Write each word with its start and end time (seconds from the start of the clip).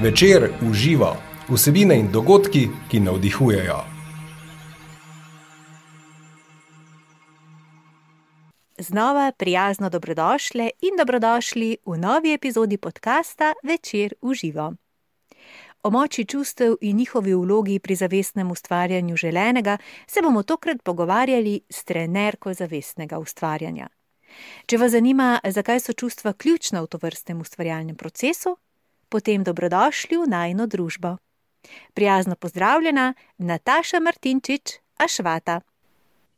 Večer 0.00 0.50
uživa 0.70 1.16
vsebine 1.48 1.96
in 1.98 2.12
dogodki, 2.12 2.68
ki 2.90 3.00
navdihujejo. 3.00 3.78
Znova 8.78 9.32
prijazno 9.38 9.90
dobrodošli 9.90 10.70
in 10.80 10.96
dobrodošli 10.98 11.76
v 11.86 11.98
novi 11.98 12.32
epizodi 12.32 12.76
podcasta 12.76 13.54
Večer 13.62 14.14
uživa. 14.22 14.72
O 15.82 15.90
moči 15.90 16.24
čustev 16.24 16.76
in 16.80 16.96
njihovi 16.96 17.34
vlogi 17.34 17.78
pri 17.78 17.94
zavestnem 17.94 18.50
ustvarjanju 18.50 19.16
želenega 19.16 19.78
se 20.06 20.22
bomo 20.22 20.42
tokrat 20.42 20.82
pogovarjali 20.82 21.60
s 21.70 21.84
trenerko 21.84 22.54
zavestnega 22.54 23.18
ustvarjanja. 23.18 23.88
Če 24.66 24.76
vas 24.76 24.92
zanima, 24.92 25.40
zakaj 25.44 25.80
so 25.80 25.92
čustva 25.92 26.32
ključna 26.32 26.80
v 26.80 26.86
tovrstnem 26.86 27.40
ustvarjalnem 27.40 27.96
procesu, 27.96 28.56
potem 29.08 29.44
dobrodošli 29.44 30.16
v 30.16 30.28
najno 30.28 30.66
družbo. 30.66 31.16
Prijazno 31.94 32.36
pozdravljena, 32.36 33.14
Nataša 33.38 34.00
Martinčič, 34.00 34.78
Ašvata. 34.96 35.60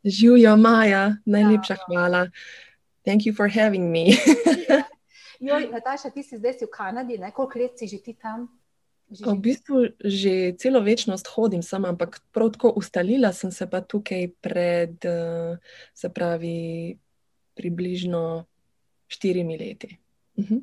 Živijo, 0.05 0.57
Maja, 0.57 1.17
najlepša 1.27 1.77
hvala. 1.87 2.31
Thank 3.05 3.27
you 3.27 3.37
for 3.37 3.49
having 3.49 3.91
me. 3.93 4.17
Joj, 5.41 5.69
Nataša, 5.73 6.11
ti 6.11 6.23
si 6.23 6.37
zdaj 6.37 6.59
si 6.59 6.65
v 6.65 6.73
Kanadi, 6.73 7.19
ne? 7.19 7.33
koliko 7.33 7.59
let 7.59 7.79
si 7.79 7.89
že 7.89 7.99
ti 7.99 8.15
tam? 8.15 8.49
Že 9.11 9.25
V 9.27 9.35
bistvu 9.41 9.77
že 10.05 10.55
celo 10.55 10.81
večnost 10.81 11.27
hodim 11.35 11.63
sem, 11.63 11.85
ampak 11.85 12.21
prav 12.33 12.53
tako 12.55 12.77
ustalila 12.77 13.33
sem 13.33 13.51
se 13.51 13.67
pa 13.67 13.81
tukaj 13.81 14.31
pred, 14.41 14.95
eh, 15.05 15.59
se 15.95 16.09
pravi, 16.09 16.97
približno 17.55 18.47
štirimi 19.09 19.59
leti. 19.59 19.99
Mhm. 20.39 20.57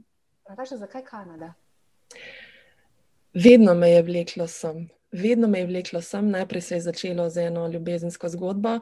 Nataša, 0.49 0.77
zakaj 0.77 1.03
Kanada? 1.03 1.53
Vedno 3.33 3.73
me 3.73 3.89
je 3.89 4.03
vleklo 4.03 4.47
sem. 4.47 4.87
Vedno 5.11 5.47
me 5.47 5.59
je 5.59 5.67
vleklo 5.67 6.01
sem, 6.01 6.29
najprej 6.29 6.61
se 6.61 6.75
je 6.75 6.81
začelo 6.81 7.29
z 7.29 7.47
eno 7.47 7.67
ljubezensko 7.71 8.29
zgodbo. 8.29 8.79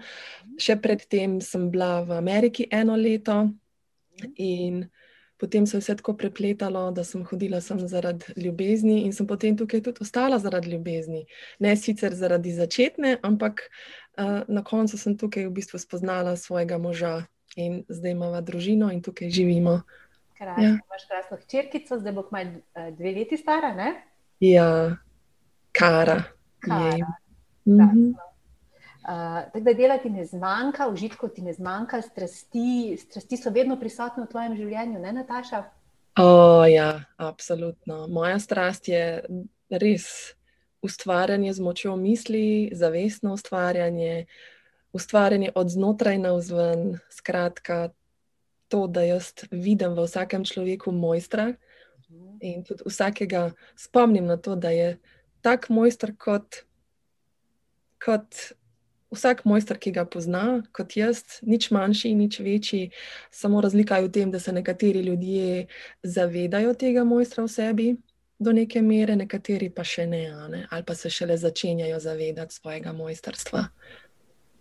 Še 0.58 0.80
predtem 0.82 1.38
sem 1.42 1.70
bila 1.72 2.02
v 2.08 2.18
Ameriki 2.18 2.68
eno 2.72 2.96
leto, 2.96 3.44
in 4.36 4.86
potem 5.38 5.66
se 5.68 5.78
je 5.78 5.82
vse 5.82 5.96
tako 5.96 6.14
prepletalo, 6.18 6.92
da 6.92 7.04
sem 7.04 7.24
hodila 7.24 7.62
sem 7.62 7.80
zaradi 7.88 8.26
ljubezni, 8.36 9.02
in 9.06 9.14
sem 9.14 9.28
potem 9.28 9.58
tukaj 9.58 9.82
tudi 9.82 10.02
ostala 10.02 10.40
zaradi 10.40 10.72
ljubezni. 10.72 11.26
Ne 11.60 11.76
sicer 11.76 12.16
zaradi 12.16 12.54
začetne, 12.54 13.18
ampak 13.24 13.68
uh, 14.18 14.42
na 14.48 14.64
koncu 14.64 14.98
sem 14.98 15.18
tukaj 15.18 15.48
v 15.48 15.54
bistvu 15.60 15.80
spoznala 15.80 16.36
svojega 16.36 16.78
moža 16.78 17.26
in 17.56 17.84
zdaj 17.90 18.12
imamo 18.12 18.42
družino 18.42 18.92
in 18.92 19.02
tukaj 19.02 19.30
živimo. 19.30 19.82
Krasno, 20.38 20.64
Ja. 20.64 20.70
imaš 20.70 21.06
krasno 21.08 21.38
hčerkico, 21.38 22.00
zdaj 22.00 22.14
bo 22.14 22.24
kmalu 22.24 22.60
eh, 22.76 22.92
dve 22.92 23.12
leti 23.12 23.38
stara, 23.38 23.74
ne? 23.74 24.04
Ja, 24.40 24.96
kara. 25.72 26.24
Kara, 26.60 26.86
jej. 26.86 27.04
Mhm. 27.66 28.14
Uh, 29.06 29.44
tako 29.54 29.60
da 29.60 29.74
dela 29.74 29.98
ti 29.98 30.10
ne 30.10 30.26
zmanjka, 30.26 30.88
užitkov 30.90 31.30
ti 31.30 31.42
ne 31.42 31.54
zmanjka, 31.54 32.02
strasti, 32.02 32.98
strasti 32.98 33.38
so 33.38 33.52
vedno 33.54 33.78
prisotne 33.80 34.24
v 34.24 34.32
tvojem 34.32 34.56
življenju, 34.58 35.00
ne, 35.00 35.12
Nataša? 35.14 35.60
O, 36.18 36.66
ja, 36.66 37.04
absolutno. 37.18 38.08
Moja 38.08 38.40
strast 38.40 38.88
je 38.88 39.22
res 39.70 40.34
ustvarjanje 40.82 41.54
z 41.54 41.62
močjo 41.62 41.96
misli, 41.96 42.72
zavestno 42.74 43.34
ustvarjanje, 43.34 44.26
ustvarjanje 44.94 45.52
od 45.56 45.70
znotraj 45.70 46.18
navzven. 46.18 46.98
Skratka, 47.14 47.90
to, 48.68 48.88
da 48.88 49.06
jaz 49.06 49.34
vidim 49.52 49.96
v 49.96 50.06
vsakem 50.06 50.46
človeku 50.46 50.92
mojstra. 50.92 51.54
In 52.42 52.64
tudi 52.64 52.86
vsakega 52.86 53.52
spomnim 53.80 54.26
na 54.26 54.38
to, 54.38 54.56
da 54.56 54.70
je 54.70 54.98
tak 55.42 55.70
mojster 55.70 56.14
kot, 56.18 56.66
kot 58.02 58.54
vsak 59.14 59.46
mojster, 59.46 59.78
ki 59.80 59.94
ga 59.96 60.06
pozna, 60.06 60.64
kot 60.76 60.96
jaz, 60.98 61.24
nič 61.46 61.70
manjši, 61.72 62.14
nič 62.16 62.40
večji, 62.40 62.90
samo 63.32 63.62
razlika 63.62 63.98
je 63.98 64.08
v 64.08 64.12
tem, 64.12 64.32
da 64.32 64.40
se 64.40 64.54
nekateri 64.54 65.02
ljudje 65.06 65.68
zavedajo 66.04 66.74
tega 66.74 67.04
mojstra 67.04 67.46
v 67.46 67.52
sebi 67.52 67.88
do 68.40 68.52
neke 68.52 68.82
mere, 68.82 69.16
nekateri 69.16 69.70
pa 69.72 69.86
še 69.88 70.08
ne, 70.08 70.28
ne. 70.52 70.66
Ali 70.72 70.84
pa 70.84 70.96
se 70.96 71.10
šele 71.10 71.38
začenjajo 71.38 72.00
zavedati 72.00 72.56
svojega 72.56 72.94
mojstrstva. 72.94 73.68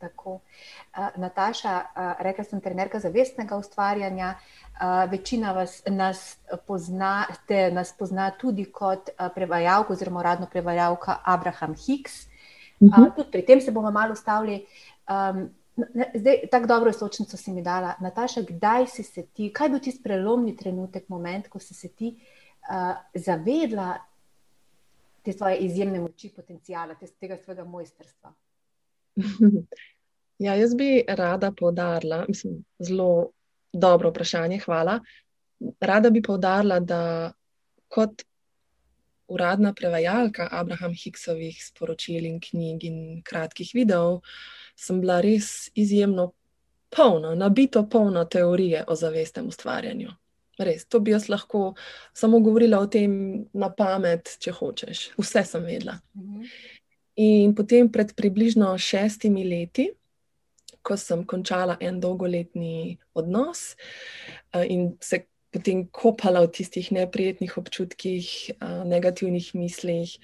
Tako. 0.05 0.35
Uh, 0.35 1.09
Nataša, 1.17 1.75
uh, 1.81 2.13
rekla 2.21 2.45
sem, 2.45 2.61
trenerka 2.61 3.01
zavestnega 3.01 3.57
ustvarjanja. 3.57 4.35
Uh, 4.75 5.11
večina 5.11 5.53
vas, 5.57 5.81
nas, 5.87 6.37
pozna, 6.67 7.25
te, 7.49 7.71
nas 7.73 7.95
pozna 7.99 8.29
tudi 8.41 8.67
kot 8.69 9.09
uh, 9.15 9.29
prevajalka, 9.35 9.93
oziroma 9.93 10.21
uradno 10.21 10.49
prevajalka 10.53 11.19
Abraham 11.25 11.75
Hicks. 11.87 12.27
Uh, 12.81 13.09
tudi 13.17 13.31
pri 13.33 13.45
tem 13.47 13.61
se 13.61 13.73
bomo 13.73 13.91
malo 13.91 14.13
ustavili. 14.13 14.65
Um, 15.09 15.47
ne, 15.77 16.11
zdaj, 16.15 16.41
tako 16.51 16.67
dobro 16.67 16.91
izločnico 16.91 17.37
si 17.37 17.53
mi 17.53 17.63
dala. 17.63 17.95
Nataša, 18.01 18.43
kdaj 18.49 18.87
si 18.87 19.03
se 19.03 19.27
ti, 19.27 19.53
kaj 19.53 19.67
je 19.67 19.71
bil 19.71 19.81
tisti 19.89 20.03
prelomni 20.03 20.57
trenutek, 20.57 21.09
moment, 21.09 21.49
ko 21.49 21.59
si 21.59 21.75
se 21.75 21.89
ti 21.89 22.17
uh, 22.69 22.93
zavedla 23.15 23.95
te 25.25 25.33
svoje 25.33 25.57
izjemne 25.65 26.01
moči, 26.01 26.29
potencijala, 26.37 26.95
te, 26.95 27.07
tega 27.21 27.39
svojega 27.45 27.65
mojstrstva? 27.65 28.35
Ja, 30.39 30.55
jaz 30.59 30.75
bi 30.75 31.05
rada 31.09 31.53
poudarila, 31.53 32.25
mislim, 32.29 32.65
zelo 32.79 33.31
dobro 33.73 34.11
vprašanje, 34.11 34.59
hvala. 34.65 35.01
Rada 35.81 36.11
bi 36.11 36.23
poudarila, 36.23 36.81
da 36.81 37.33
kot 37.89 38.23
uradna 39.29 39.73
prevajalka 39.73 40.49
Abraham 40.51 40.95
Hicksovih 40.95 41.65
sporočil 41.65 42.27
in 42.27 42.41
knjig 42.41 42.85
in 42.85 42.99
kratkih 43.25 43.71
videov 43.75 44.21
sem 44.77 45.01
bila 45.01 45.21
res 45.21 45.71
izjemno 45.75 46.33
polna, 46.97 47.35
nabito 47.35 47.87
polna 47.91 48.25
teorije 48.25 48.85
o 48.89 48.95
zavestnem 48.95 49.49
ustvarjanju. 49.49 50.11
Res, 50.59 50.85
to 50.87 51.01
bi 51.01 51.11
jaz 51.11 51.27
lahko 51.29 51.73
samo 52.15 52.39
govorila 52.41 52.79
o 52.79 52.87
tem 52.87 53.15
na 53.53 53.71
pamet, 53.75 54.37
če 54.39 54.53
hočeš. 54.55 55.09
Vse 55.19 55.43
sem 55.49 55.65
vedela. 55.67 55.97
In 57.19 57.55
potem 57.55 57.89
pred 57.91 58.13
približno 58.15 58.71
šestimi 58.79 59.43
leti, 59.49 59.89
ko 60.85 60.97
sem 61.01 61.25
končala 61.27 61.79
en 61.81 62.01
dolgoletni 62.01 62.99
odnos 63.17 63.75
eh, 64.53 64.67
in 64.69 64.93
se 65.01 65.25
potem 65.55 65.87
kopala 65.95 66.43
v 66.45 66.51
tistih 66.51 66.91
neprijetnih 66.93 67.59
občutkih, 67.59 68.27
eh, 68.55 68.83
negativnih 68.85 69.55
mislih, 69.55 70.19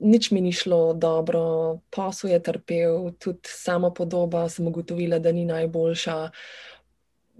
nič 0.00 0.30
mi 0.32 0.40
ni 0.40 0.52
šlo 0.52 0.94
dobro, 0.96 1.78
posel 1.90 2.30
je 2.30 2.40
trpel, 2.42 3.12
tudi 3.20 3.48
sama 3.48 3.90
podoba 3.92 4.48
sem 4.48 4.66
ugotovila, 4.66 5.18
da 5.18 5.32
ni 5.32 5.44
najboljša. 5.44 6.30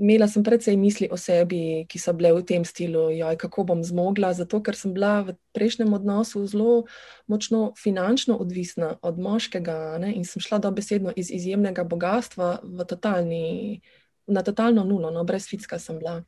Imela 0.02 0.26
sem 0.26 0.42
precej 0.42 0.74
misli 0.74 1.06
o 1.14 1.16
sebi, 1.16 1.86
ki 1.86 1.98
so 2.02 2.10
bile 2.18 2.32
v 2.34 2.42
tem 2.42 2.64
stilu, 2.66 3.04
joj, 3.14 3.36
kako 3.38 3.62
bom 3.68 3.84
zmogla, 3.86 4.32
zato 4.34 4.58
ker 4.58 4.74
sem 4.74 4.90
bila 4.90 5.20
v 5.22 5.36
prejšnjem 5.54 5.94
odnosu 5.94 6.42
zelo 6.50 6.88
močno 7.30 7.70
finančno 7.78 8.34
odvisna 8.42 8.96
od 8.98 9.20
moškega 9.22 10.02
ne, 10.02 10.10
in 10.18 10.26
sem 10.26 10.42
šla 10.42 10.58
dobesedno 10.58 11.14
iz 11.14 11.30
izjemnega 11.30 11.86
bogatstva 11.86 12.58
totalni, 12.82 13.78
na 14.26 14.42
totalno 14.42 14.82
nulo, 14.82 15.14
no, 15.14 15.22
brez 15.22 15.46
ficka 15.46 15.78
sem 15.78 16.02
bila. 16.02 16.18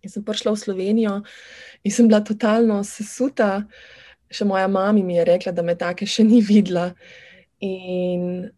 In 0.00 0.08
sem 0.08 0.24
prišla 0.24 0.56
v 0.56 0.62
Slovenijo 0.64 1.14
in 1.84 1.92
sem 1.92 2.08
bila 2.08 2.24
totalno 2.24 2.80
sesuta. 2.88 3.68
Še 4.32 4.48
moja 4.48 4.64
mama 4.64 5.04
mi 5.04 5.20
je 5.20 5.28
rekla, 5.28 5.52
da 5.52 5.60
me 5.60 5.76
take 5.76 6.08
še 6.08 6.24
ni 6.24 6.40
videla. 6.40 6.94
In 7.60 8.48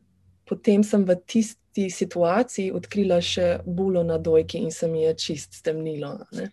potem 0.46 0.84
sem 0.86 1.04
v 1.04 1.16
tisti 1.26 1.90
situaciji 1.90 2.72
odkrila 2.72 3.18
še 3.20 3.60
bulo 3.66 4.04
na 4.06 4.18
dojki 4.18 4.62
in 4.62 4.70
se 4.70 4.88
mi 4.88 5.02
je 5.02 5.14
čist 5.14 5.58
stemnilo. 5.60 6.14
Ne? 6.32 6.50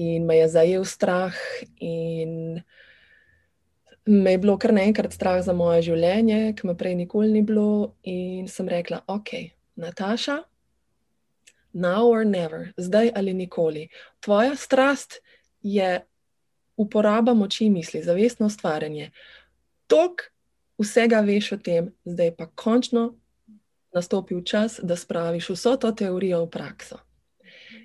In 0.00 0.26
me 0.26 0.38
je 0.38 0.48
zajel 0.48 0.84
strah, 0.88 1.34
in 1.76 2.62
me 4.06 4.30
je 4.32 4.38
bilo 4.38 4.56
kar 4.58 4.72
naenkrat 4.72 5.12
strah 5.12 5.42
za 5.44 5.52
moje 5.52 5.90
življenje, 5.90 6.54
ki 6.56 6.70
me 6.70 6.76
prej 6.78 6.94
nikoli 7.02 7.34
ni 7.34 7.42
bilo. 7.42 7.96
In 8.08 8.48
sem 8.48 8.70
rekla, 8.70 9.02
ok, 9.10 9.50
Nataša, 9.80 10.38
now 11.72 12.06
or 12.06 12.24
never, 12.24 12.70
zdaj 12.78 13.12
ali 13.16 13.34
nikoli. 13.34 13.88
Tvoja 14.24 14.56
strast 14.56 15.20
je 15.62 16.00
uporaba 16.80 17.34
moči 17.34 17.68
misli, 17.70 18.02
zavestno 18.02 18.46
ustvarjanje. 18.46 19.10
Tok 19.86 20.30
vsega 20.80 21.20
veš 21.20 21.52
o 21.52 21.58
tem, 21.60 21.92
zdaj 22.04 22.34
pa 22.36 22.48
končno 22.54 23.14
nastopil 23.94 24.42
čas, 24.44 24.80
da 24.82 24.96
spraviš 24.96 25.50
vso 25.50 25.76
to 25.76 25.92
teorijo 25.92 26.44
v 26.44 26.50
prakso. 26.50 27.00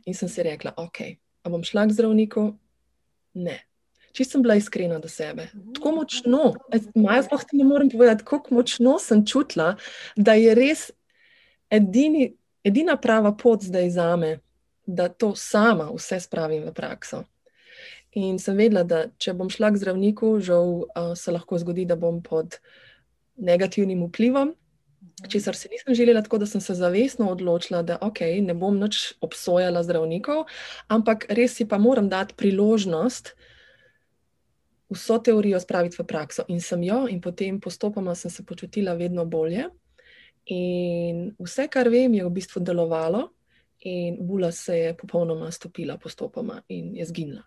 In 0.05 0.13
sem 0.13 0.29
si 0.29 0.43
rekla, 0.43 0.75
ok, 0.77 1.01
a 1.43 1.49
bom 1.49 1.63
šla 1.65 1.87
k 1.89 1.97
zdravniku? 1.97 2.53
Ne. 3.33 3.59
Čisto 4.15 4.37
sem 4.37 4.45
bila 4.45 4.55
iskrena 4.55 4.99
do 4.99 5.09
sebe. 5.11 5.49
Tako 5.75 5.91
močno, 5.91 6.53
Maja, 6.95 7.25
sploh 7.25 7.43
ti 7.43 7.57
ne 7.57 7.65
morem 7.67 7.89
povedati, 7.89 8.23
kako 8.23 8.55
močno 8.55 8.95
sem 8.99 9.25
čutila, 9.25 9.75
da 10.15 10.37
je 10.39 10.55
res 10.55 10.91
edini, 11.69 12.29
edina 12.63 12.95
prava 13.01 13.33
pot 13.35 13.65
zdaj 13.65 13.89
za 13.89 14.15
me, 14.15 14.37
da 14.85 15.09
to 15.09 15.33
sama 15.35 15.89
vse 15.91 16.19
spravim 16.19 16.63
v 16.63 16.73
prakso. 16.73 17.25
In 18.15 18.39
sem 18.39 18.55
vedela, 18.55 18.85
da 18.87 19.07
če 19.19 19.33
bom 19.35 19.49
šla 19.51 19.73
k 19.73 19.81
zdravniku, 19.81 20.37
žal 20.39 20.85
uh, 20.85 21.11
se 21.19 21.33
lahko 21.35 21.59
zgodi, 21.59 21.83
da 21.83 21.97
bom 21.99 22.21
pod 22.23 22.61
negativnim 23.35 24.03
vplivom, 24.07 24.55
česar 25.29 25.55
se 25.55 25.69
nisem 25.71 25.95
želela, 25.95 26.21
tako 26.21 26.37
da 26.37 26.45
sem 26.45 26.61
se 26.61 26.73
zavestno 26.73 27.29
odločila, 27.31 27.81
da 27.81 27.97
okay, 28.01 28.41
ne 28.41 28.53
bom 28.53 28.79
nič 28.79 29.13
obsojala 29.21 29.83
zdravnikov, 29.83 30.45
ampak 30.87 31.25
res 31.29 31.55
si 31.55 31.67
pa 31.67 31.77
moram 31.77 32.09
dati 32.09 32.35
priložnost 32.37 33.35
vso 34.89 35.17
teorijo 35.17 35.59
spraviti 35.59 35.97
v 35.99 36.05
prakso. 36.05 36.45
In 36.47 36.61
sem 36.61 36.83
jo, 36.83 37.05
in 37.09 37.21
potem 37.21 37.59
postopoma 37.59 38.15
sem 38.15 38.31
se 38.31 38.45
počutila 38.45 38.93
vedno 38.93 39.25
bolje. 39.25 39.69
In 40.45 41.31
vse, 41.39 41.67
kar 41.67 41.89
vem, 41.89 42.13
je 42.13 42.25
v 42.25 42.29
bistvu 42.29 42.61
delovalo, 42.61 43.29
in 43.85 44.17
bula 44.21 44.51
se 44.51 44.77
je 44.77 44.97
popolnoma 44.97 45.51
stopila 45.51 45.97
postopoma 45.97 46.61
in 46.69 46.95
je 46.95 47.05
zginila. 47.05 47.43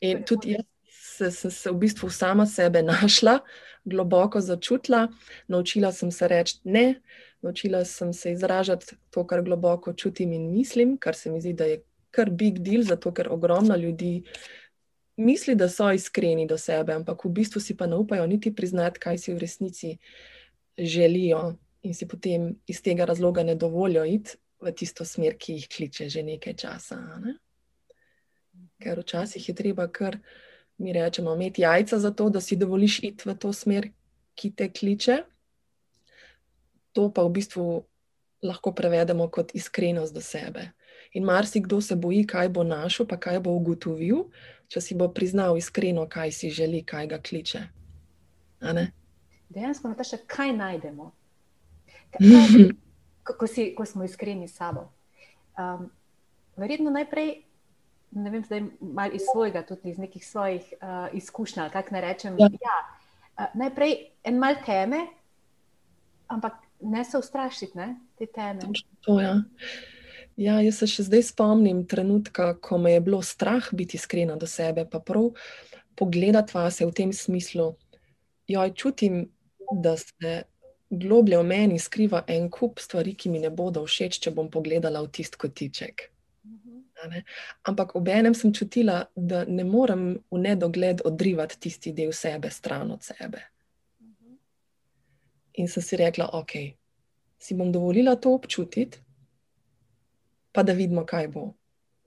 In 0.00 0.24
tudi 0.24 0.52
jaz 0.52 0.64
sem 0.90 1.30
se, 1.30 1.50
se 1.50 1.70
v 1.70 1.78
bistvu 1.78 2.10
sama 2.10 2.46
sebe 2.46 2.82
našla, 2.82 3.38
globoko 3.84 4.40
začutila, 4.40 5.08
naučila 5.48 5.92
sem 5.92 6.10
se 6.10 6.28
reči 6.28 6.58
ne, 6.64 7.00
naučila 7.42 7.84
sem 7.84 8.12
se 8.12 8.32
izražati 8.32 8.96
to, 9.10 9.26
kar 9.26 9.42
globoko 9.42 9.92
čutim 9.92 10.32
in 10.32 10.50
mislim, 10.52 10.96
kar 10.98 11.14
se 11.14 11.30
mi 11.30 11.40
zdi, 11.40 11.52
da 11.52 11.64
je 11.64 11.82
kar 12.10 12.30
big 12.30 12.58
deal, 12.58 12.82
zato 12.82 13.12
ker 13.14 13.28
ogromno 13.32 13.76
ljudi 13.76 14.22
misli, 15.16 15.54
da 15.54 15.68
so 15.68 15.92
iskreni 15.92 16.46
do 16.46 16.58
sebe, 16.58 16.92
ampak 16.92 17.24
v 17.24 17.30
bistvu 17.40 17.60
si 17.60 17.76
pa 17.76 17.86
ne 17.86 17.96
upajo 17.96 18.26
niti 18.26 18.54
priznati, 18.54 19.00
kaj 19.00 19.18
si 19.18 19.34
v 19.34 19.38
resnici 19.38 19.96
želijo, 20.78 21.56
in 21.82 21.94
si 21.94 22.06
potem 22.08 22.54
iz 22.66 22.82
tega 22.82 23.04
razloga 23.04 23.42
ne 23.42 23.54
dovolijo 23.54 24.04
iti 24.04 24.36
v 24.60 24.72
tisto 24.72 25.04
smer, 25.04 25.36
ki 25.38 25.54
jih 25.54 25.68
kliče 25.68 26.08
že 26.08 26.22
nekaj 26.22 26.54
časa. 26.54 26.98
Ne? 27.22 27.38
Ker 28.82 29.00
včasih 29.00 29.48
je 29.48 29.54
treba 29.54 29.86
kar 29.88 30.18
mi 30.78 30.92
rečemo, 30.92 31.34
imeti 31.34 31.62
jajca 31.62 31.98
za 31.98 32.10
to, 32.10 32.30
da 32.30 32.40
si 32.40 32.56
dovoliš 32.56 33.02
iti 33.02 33.28
v 33.28 33.34
to 33.34 33.52
smer, 33.52 33.90
ki 34.34 34.50
te 34.50 34.68
kliče. 34.72 35.22
To 36.92 37.10
pa 37.12 37.22
v 37.26 37.34
bistvu 37.34 37.84
lahko 38.42 38.72
prevedemo 38.72 39.28
kot 39.28 39.54
iskrenost 39.54 40.14
do 40.14 40.20
sebe. 40.20 40.70
In 41.12 41.24
marsikdo 41.24 41.80
se 41.80 41.96
boji, 41.96 42.26
kaj 42.26 42.48
bo 42.48 42.64
našel, 42.64 43.06
pa 43.06 43.16
kaj 43.16 43.40
bo 43.40 43.56
ugotovil, 43.56 44.28
če 44.68 44.80
si 44.80 44.94
bo 44.94 45.08
priznal 45.08 45.56
iskreno, 45.58 46.06
kaj 46.08 46.32
si 46.32 46.50
želi, 46.50 46.84
kaj 46.84 47.06
ga 47.06 47.18
kliče. 47.18 47.62
Dejansko, 49.48 49.94
da 49.96 50.04
še 50.04 50.20
kaj 50.28 50.52
najdemo. 50.52 51.10
Kaj, 52.14 52.68
ko, 53.40 53.46
si, 53.46 53.72
ko 53.74 53.86
smo 53.88 54.04
iskreni 54.04 54.48
s 54.48 54.58
sabo. 54.60 54.88
Um, 55.58 55.88
verjetno 56.60 56.92
najprej 56.94 57.47
ne 58.10 58.30
vem, 58.30 58.44
zdaj 58.44 58.62
malo 58.80 59.12
iz 59.14 59.22
svojega, 59.32 59.62
tudi 59.66 59.90
iz 59.90 59.98
nekih 59.98 60.26
svojih 60.26 60.72
uh, 60.80 61.08
izkušnja, 61.12 61.68
kako 61.72 61.94
naj 61.94 62.00
rečem. 62.00 62.36
Ja. 62.38 62.48
Ja, 62.60 62.78
uh, 63.36 63.44
najprej 63.54 63.96
en 64.24 64.38
mal 64.38 64.56
teme, 64.66 65.06
ampak 66.26 66.52
ne 66.80 67.04
se 67.04 67.18
ustrašiti 67.18 67.78
ne, 67.78 67.94
te 68.18 68.26
teme. 68.26 68.60
To, 69.00 69.20
ja. 69.20 69.36
ja, 70.36 70.60
jaz 70.60 70.82
se 70.82 70.90
še 70.90 71.08
zdaj 71.08 71.26
spomnim 71.32 71.84
trenutka, 71.88 72.54
ko 72.62 72.78
me 72.78 72.94
je 72.96 73.00
bilo 73.04 73.22
strah 73.22 73.72
biti 73.72 73.98
iskrena 73.98 74.36
do 74.36 74.46
sebe, 74.46 74.86
pa 74.88 75.00
prav 75.00 75.32
pogledati 75.98 76.54
vase 76.54 76.86
v 76.86 76.94
tem 76.94 77.12
smislu. 77.12 77.72
Joj, 78.48 78.72
čutim, 78.74 79.26
da 79.82 79.96
se 79.96 80.42
globlje 80.90 81.38
v 81.38 81.44
meni 81.44 81.78
skriva 81.78 82.22
en 82.26 82.48
kup 82.50 82.80
stvari, 82.80 83.12
ki 83.14 83.28
mi 83.28 83.42
ne 83.42 83.50
bodo 83.50 83.82
všeč, 83.84 84.20
če 84.24 84.32
bom 84.32 84.48
pogledala 84.50 85.02
v 85.04 85.12
tisti 85.12 85.36
kotiček. 85.36 86.08
Ampak 87.62 87.94
ob 87.96 88.08
enem 88.08 88.34
sem 88.34 88.52
čutila, 88.54 89.04
da 89.14 89.44
ne 89.44 89.64
morem 89.64 90.18
v 90.30 90.38
nedogled 90.38 91.00
odrivati 91.04 91.60
tisti 91.60 91.92
del 91.92 92.12
sebe, 92.12 92.50
stran 92.50 92.90
od 92.90 93.02
sebe. 93.02 93.42
In 95.58 95.68
sem 95.68 95.82
si 95.82 95.96
rekla, 95.98 96.28
ok, 96.38 96.52
si 97.38 97.54
bom 97.54 97.72
dovolila 97.72 98.16
to 98.16 98.34
občutiti, 98.34 98.98
pa 100.52 100.62
da 100.62 100.72
vidimo, 100.72 101.04
kaj 101.06 101.28
bo. 101.28 101.54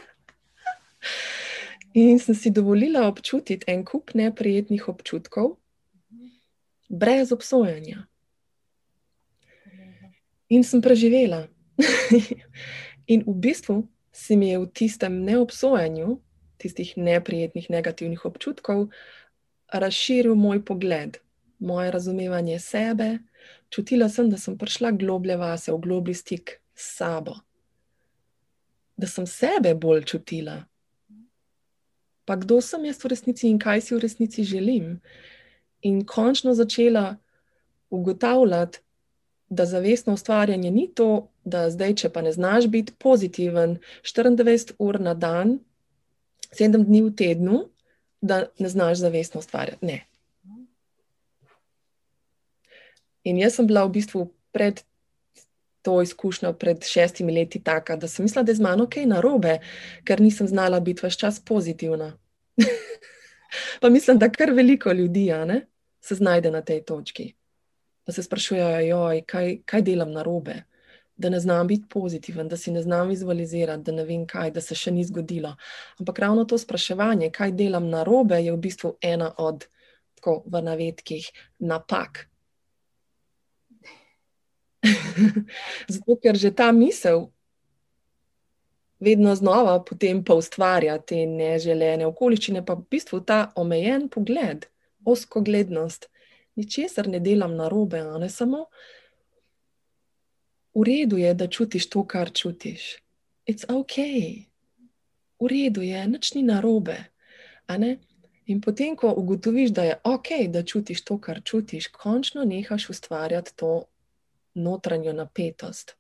In 1.96 2.18
sem 2.20 2.34
si 2.34 2.50
dovolila 2.50 3.08
občutiti 3.08 3.64
en 3.72 3.84
kup 3.84 4.14
neprijetnih 4.14 4.88
občutkov, 4.88 5.56
brez 6.88 7.32
obsojanja. 7.32 8.06
In 10.48 10.64
sem 10.64 10.80
preživela. 10.80 11.48
In 13.06 13.22
v 13.26 13.34
bistvu 13.34 13.86
se 14.12 14.36
mi 14.36 14.50
je 14.50 14.58
v 14.58 14.66
tistem 14.66 15.22
neobsojanju, 15.24 16.18
tistih 16.56 16.96
neprijetnih, 16.96 17.70
negativnih 17.70 18.24
občutkov, 18.24 18.88
razširil 19.72 20.34
moj 20.34 20.64
pogled, 20.64 21.18
moje 21.58 21.90
razumevanje 21.90 22.58
sebe. 22.58 23.18
Čutila 23.70 24.08
sem, 24.08 24.30
da 24.30 24.38
sem 24.38 24.58
prišla 24.58 24.90
globlje 24.90 25.36
vase, 25.36 25.72
v 25.72 25.78
globlji 25.78 26.14
stik 26.14 26.56
s 26.74 26.96
sabo, 26.96 27.36
da 28.96 29.06
sem 29.06 29.26
sebe 29.26 29.74
bolj 29.74 30.04
čutila. 30.04 30.64
Pa 32.26 32.36
kdo 32.36 32.58
sem 32.60 32.84
jaz 32.84 32.98
v 33.04 33.12
resnici 33.12 33.46
in 33.46 33.58
kaj 33.58 33.80
si 33.80 33.94
v 33.94 34.02
resnici 34.02 34.44
želim. 34.44 34.98
In 35.82 36.02
končno 36.04 36.54
začela 36.54 37.16
ugotavljati, 37.90 38.80
da 39.48 39.66
zavestno 39.66 40.12
ustvarjanje 40.12 40.70
ni 40.70 40.88
to, 40.94 41.28
da 41.46 41.68
zdaj, 41.70 41.94
če 42.02 42.10
pa 42.10 42.22
ne 42.26 42.32
znaš 42.34 42.66
biti 42.70 42.94
pozitiven 42.98 43.78
24 44.02 44.74
ur 44.82 44.98
na 45.00 45.14
dan, 45.14 45.58
7 46.58 46.84
dni 46.84 47.02
v 47.06 47.12
tednu, 47.16 47.62
da 48.20 48.46
ne 48.58 48.68
znaš 48.68 48.98
zavestno 49.04 49.40
ustvarjati. 49.40 49.86
Ne. 49.86 50.02
In 53.26 53.38
jaz 53.38 53.58
sem 53.58 53.66
bila 53.66 53.84
v 53.86 53.94
bistvu 53.98 54.26
pred 54.54 54.82
to 55.86 56.00
izkušnjo, 56.02 56.52
pred 56.58 56.82
šestimi 56.82 57.34
leti, 57.34 57.62
taka, 57.62 57.96
da 57.96 58.08
sem 58.10 58.26
mislila, 58.26 58.42
da 58.42 58.50
je 58.50 58.58
z 58.58 58.66
mano 58.66 58.88
kaj 58.90 59.06
narobe, 59.06 59.58
ker 60.06 60.22
nisem 60.22 60.48
znala 60.50 60.80
biti 60.80 61.06
vse 61.06 61.18
čas 61.18 61.40
pozitivna. 61.40 62.12
pa 63.82 63.90
mislim, 63.90 64.18
da 64.18 64.30
kar 64.32 64.50
veliko 64.54 64.92
ljudi 64.92 65.30
ne, 65.46 65.60
se 66.00 66.14
znajde 66.14 66.50
na 66.50 66.62
tej 66.62 66.82
točki 66.82 67.34
da 68.06 68.12
se 68.12 68.22
sprašujejo, 68.22 69.22
kaj, 69.26 69.58
kaj 69.64 69.82
delam 69.82 70.12
na 70.12 70.22
robe, 70.22 70.62
da 71.16 71.28
ne 71.28 71.40
znam 71.40 71.66
biti 71.66 71.88
pozitiven, 71.88 72.48
da 72.48 72.56
si 72.56 72.70
ne 72.70 72.82
znam 72.82 73.08
vizualizirati, 73.08 73.82
da 73.82 73.92
ne 73.92 74.04
vem 74.04 74.26
kaj, 74.26 74.50
da 74.50 74.60
se 74.60 74.74
še 74.74 74.90
ni 74.90 75.04
zgodilo. 75.04 75.56
Ampak 75.98 76.18
ravno 76.18 76.44
to 76.44 76.58
spraševanje, 76.58 77.30
kaj 77.30 77.52
delam 77.52 77.88
na 77.90 78.02
robe, 78.04 78.40
je 78.44 78.52
v 78.52 78.60
bistvu 78.60 78.96
ena 79.00 79.32
od, 79.38 79.64
tako 80.14 80.42
v 80.46 80.62
navedkih, 80.62 81.30
napak. 81.58 82.26
Zato, 85.88 86.18
ker 86.22 86.36
že 86.36 86.52
ta 86.54 86.72
misel. 86.72 87.30
Vedno 89.00 89.34
znova 89.36 89.76
potem 89.84 90.22
pa 90.24 90.34
ustvarja 90.34 90.96
te 90.98 91.26
neželene 91.28 92.06
okoliščine, 92.08 92.64
pa 92.64 92.76
v 92.76 92.86
bistvu 92.90 93.20
ta 93.28 93.52
omejen 93.56 94.08
pogled, 94.08 94.68
oskoglednost, 95.04 96.08
ničesar 96.56 97.08
ne 97.08 97.20
delam 97.20 97.56
na 97.56 97.68
robe, 97.68 98.00
ne 98.20 98.30
samo 98.32 98.66
v 100.76 100.82
redu 100.84 101.16
je, 101.16 101.34
da 101.34 101.48
čutiš 101.48 101.88
to, 101.88 102.04
kar 102.04 102.30
čutiš. 102.30 103.00
It's 103.48 103.64
ok, 103.64 103.96
v 105.40 105.48
redu 105.48 105.80
je, 105.80 106.00
nič 106.06 106.34
ni 106.36 106.42
na 106.44 106.60
robe. 106.60 106.98
In 108.46 108.60
potem, 108.60 108.92
ko 108.96 109.10
ugotoviš, 109.16 109.72
da 109.72 109.82
je 109.82 109.94
ok, 110.04 110.28
da 110.52 110.62
čutiš 110.62 111.00
to, 111.02 111.16
kar 111.18 111.40
čutiš, 111.42 111.88
končno 111.88 112.44
nehaš 112.44 112.90
ustvarjati 112.92 113.56
to 113.56 113.88
notranjo 114.54 115.12
napetost. 115.12 115.96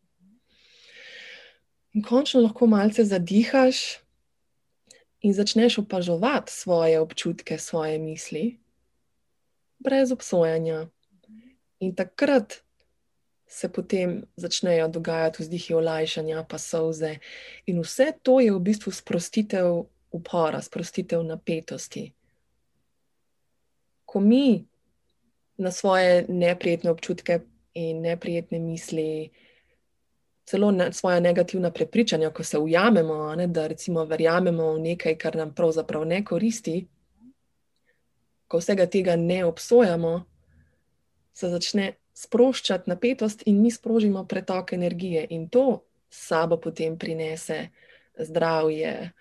In 1.96 2.04
končno 2.04 2.44
lahko 2.44 2.68
malce 2.68 3.04
zadihaš 3.04 4.04
in 5.24 5.32
začneš 5.32 5.78
opažovati 5.78 6.52
svoje 6.52 7.00
občutke, 7.00 7.58
svoje 7.58 7.98
misli, 7.98 8.58
brez 9.78 10.12
obsojanja. 10.12 10.86
In 11.80 11.94
takrat 11.96 12.65
se 13.46 13.68
potem 13.68 14.22
začnejo 14.36 14.88
dogajati 14.88 15.42
vzdihi 15.42 15.74
olajšanja, 15.74 16.44
pa 16.48 16.58
soze. 16.58 17.18
In 17.66 17.80
vse 17.80 18.12
to 18.22 18.40
je 18.40 18.52
v 18.52 18.60
bistvu 18.60 18.92
sprostitev 18.92 19.86
upora, 20.10 20.62
sprostitev 20.62 21.22
napetosti. 21.22 22.12
Ko 24.04 24.20
mi 24.20 24.66
na 25.58 25.70
svoje 25.70 26.26
neprijetne 26.28 26.90
občutke 26.90 27.40
in 27.74 28.00
neprijetne 28.00 28.58
misli, 28.58 29.30
celo 30.46 30.70
na 30.70 30.92
svoje 30.92 31.20
negativna 31.20 31.70
prepričanja, 31.70 32.30
ko 32.30 32.44
se 32.44 32.58
ujamemo, 32.58 33.34
ne, 33.34 33.46
da 33.46 33.66
recimo 33.66 34.04
verjamemo 34.04 34.72
v 34.72 34.80
nekaj, 34.80 35.18
kar 35.18 35.36
nam 35.36 35.54
pravzaprav 35.54 36.04
ne 36.04 36.24
koristi, 36.24 36.86
ko 38.48 38.58
vsega 38.58 38.86
tega 38.86 39.16
ne 39.16 39.44
obsojamo, 39.44 40.24
se 41.32 41.48
začne 41.48 41.92
sproščati 42.16 42.90
napetost 42.90 43.42
in 43.46 43.60
mi 43.62 43.70
sprožimo 43.70 44.24
pretok 44.24 44.72
energije, 44.72 45.26
in 45.30 45.48
to 45.48 45.82
sabo 46.10 46.56
potem 46.56 46.96
prinese 46.98 47.68
zdravje, 48.18 49.12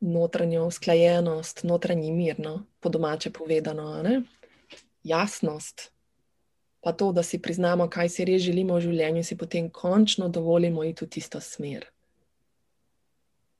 notranjo 0.00 0.64
usklajenost, 0.66 1.64
notranji 1.64 2.12
mir, 2.12 2.40
no, 2.40 2.62
po 2.80 2.88
domače 2.88 3.30
povedano, 3.30 4.02
ne? 4.02 4.22
jasnost. 5.04 5.90
Pa 6.80 6.92
to, 6.92 7.12
da 7.12 7.22
si 7.22 7.42
priznamo, 7.42 7.88
kaj 7.90 8.08
si 8.08 8.24
res 8.24 8.42
želimo 8.42 8.76
v 8.76 8.86
življenju, 8.86 9.24
si 9.24 9.36
potem 9.36 9.70
končno 9.70 10.28
dovolimo 10.28 10.84
iti 10.84 11.04
v 11.04 11.08
tisto 11.10 11.40
smer. 11.40 11.86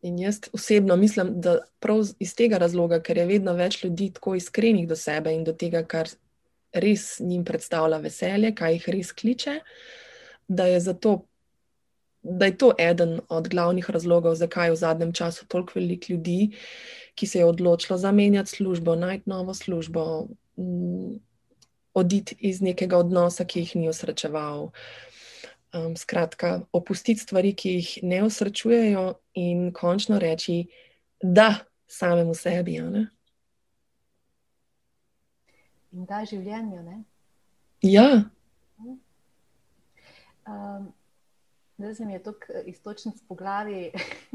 In 0.06 0.18
jaz 0.18 0.40
osebno 0.54 0.96
mislim, 0.96 1.32
da 1.40 1.58
prav 1.82 2.04
iz 2.22 2.34
tega 2.38 2.60
razloga, 2.62 3.00
ker 3.02 3.18
je 3.18 3.26
vedno 3.26 3.54
več 3.58 3.80
ljudi 3.84 4.12
tako 4.14 4.36
iskrenih 4.38 4.86
do 4.88 4.96
sebe 4.96 5.32
in 5.34 5.42
do 5.44 5.52
tega, 5.52 5.82
kar 5.82 6.10
res 6.76 7.16
njim 7.20 7.44
predstavlja 7.44 7.98
veselje, 8.04 8.54
kaj 8.54 8.78
jih 8.78 8.88
res 8.94 9.12
kliče, 9.12 9.60
da 10.48 10.66
je 10.66 10.80
zato 10.80 11.22
da 12.26 12.46
je 12.46 12.58
to 12.58 12.72
eden 12.78 13.20
od 13.28 13.48
glavnih 13.48 13.90
razlogov, 13.90 14.34
zakaj 14.34 14.66
je 14.66 14.72
v 14.72 14.76
zadnjem 14.76 15.12
času 15.12 15.46
toliko 15.46 15.78
velik 15.78 16.08
ljudi, 16.08 16.50
ki 17.14 17.26
se 17.26 17.38
je 17.38 17.44
odločilo 17.44 17.98
zamenjati 17.98 18.50
službo, 18.50 18.96
najti 18.96 19.30
novo 19.30 19.54
službo, 19.54 20.26
mm, 20.58 21.14
oditi 21.94 22.36
iz 22.38 22.60
nekega 22.60 22.98
odnosa, 22.98 23.44
ki 23.44 23.60
jih 23.60 23.76
ni 23.76 23.88
osrečeval. 23.88 24.70
Um, 25.74 25.96
skratka, 25.96 26.60
opustiti 26.72 27.20
stvari, 27.20 27.54
ki 27.54 27.70
jih 27.70 27.98
ne 28.02 28.22
osrečujejo, 28.24 29.14
in 29.34 29.72
končno 29.72 30.18
reči, 30.18 30.66
da 31.22 31.54
samemu 31.86 32.34
sebi. 32.34 32.80
In 35.96 36.04
da 36.04 36.20
življenju. 36.28 36.82
Ne? 36.84 37.00
Ja. 37.82 38.06
Um, 40.46 40.92
Zdaj 41.78 41.94
se 41.94 42.04
mi 42.04 42.12
je 42.12 42.22
to 42.22 42.32
istočnic 42.64 43.22
po 43.28 43.34
glavi 43.34 43.92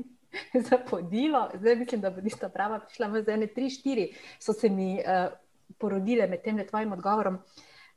zapodilo, 0.70 1.50
zdaj 1.54 1.76
mislim, 1.76 2.02
da 2.02 2.10
bo 2.10 2.22
tista 2.22 2.50
prava 2.50 2.80
prišla 2.80 3.08
v 3.08 3.24
ene 3.28 3.48
tri, 3.48 3.70
štiri, 3.70 4.12
so 4.40 4.54
se 4.54 4.70
mi 4.70 4.94
uh, 5.00 5.34
porodile 5.78 6.28
med 6.28 6.44
tem 6.44 6.62
tvojim 6.68 6.94
odgovorom. 6.94 7.40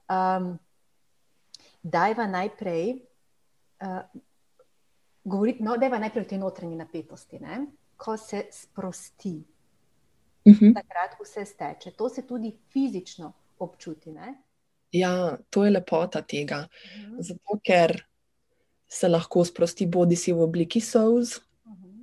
Um, 0.09 0.59
dajva 1.83 2.26
najprej, 2.26 2.94
uh, 3.85 4.00
govoriti, 5.25 5.62
no, 5.62 5.76
dajva 5.76 5.99
najprej 5.99 6.25
o 6.25 6.28
tej 6.28 6.38
notranji 6.38 6.76
napetosti, 6.76 7.38
ne? 7.38 7.66
ko 7.97 8.16
se 8.16 8.47
sprosti. 8.50 9.44
Uh 10.44 10.52
mhm. 10.52 10.64
-huh. 10.64 10.75
Takrat 10.75 11.21
vse 11.21 11.44
steče. 11.44 11.90
To 11.90 12.09
se 12.09 12.26
tudi 12.26 12.56
fizično 12.68 13.33
občuti. 13.64 14.12
Ne? 14.12 14.35
Ja, 14.94 15.38
to 15.50 15.64
je 15.64 15.71
lepota 15.75 16.23
tega. 16.23 16.66
Uh 16.68 17.00
mhm. 17.00 17.16
-huh. 17.16 17.23
Zato, 17.23 17.61
ker 17.64 18.02
se 18.88 19.09
lahko 19.09 19.44
sprosti, 19.44 19.87
bodi 19.87 20.16
si 20.16 20.33
v 20.33 20.42
obliki 20.42 20.80
solz, 20.80 21.40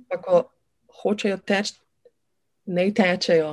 pa 0.08 0.18
ko 0.20 0.42
hočejo 1.02 1.36
teči, 1.36 1.74
ne 2.66 2.90
tečejo, 2.94 3.52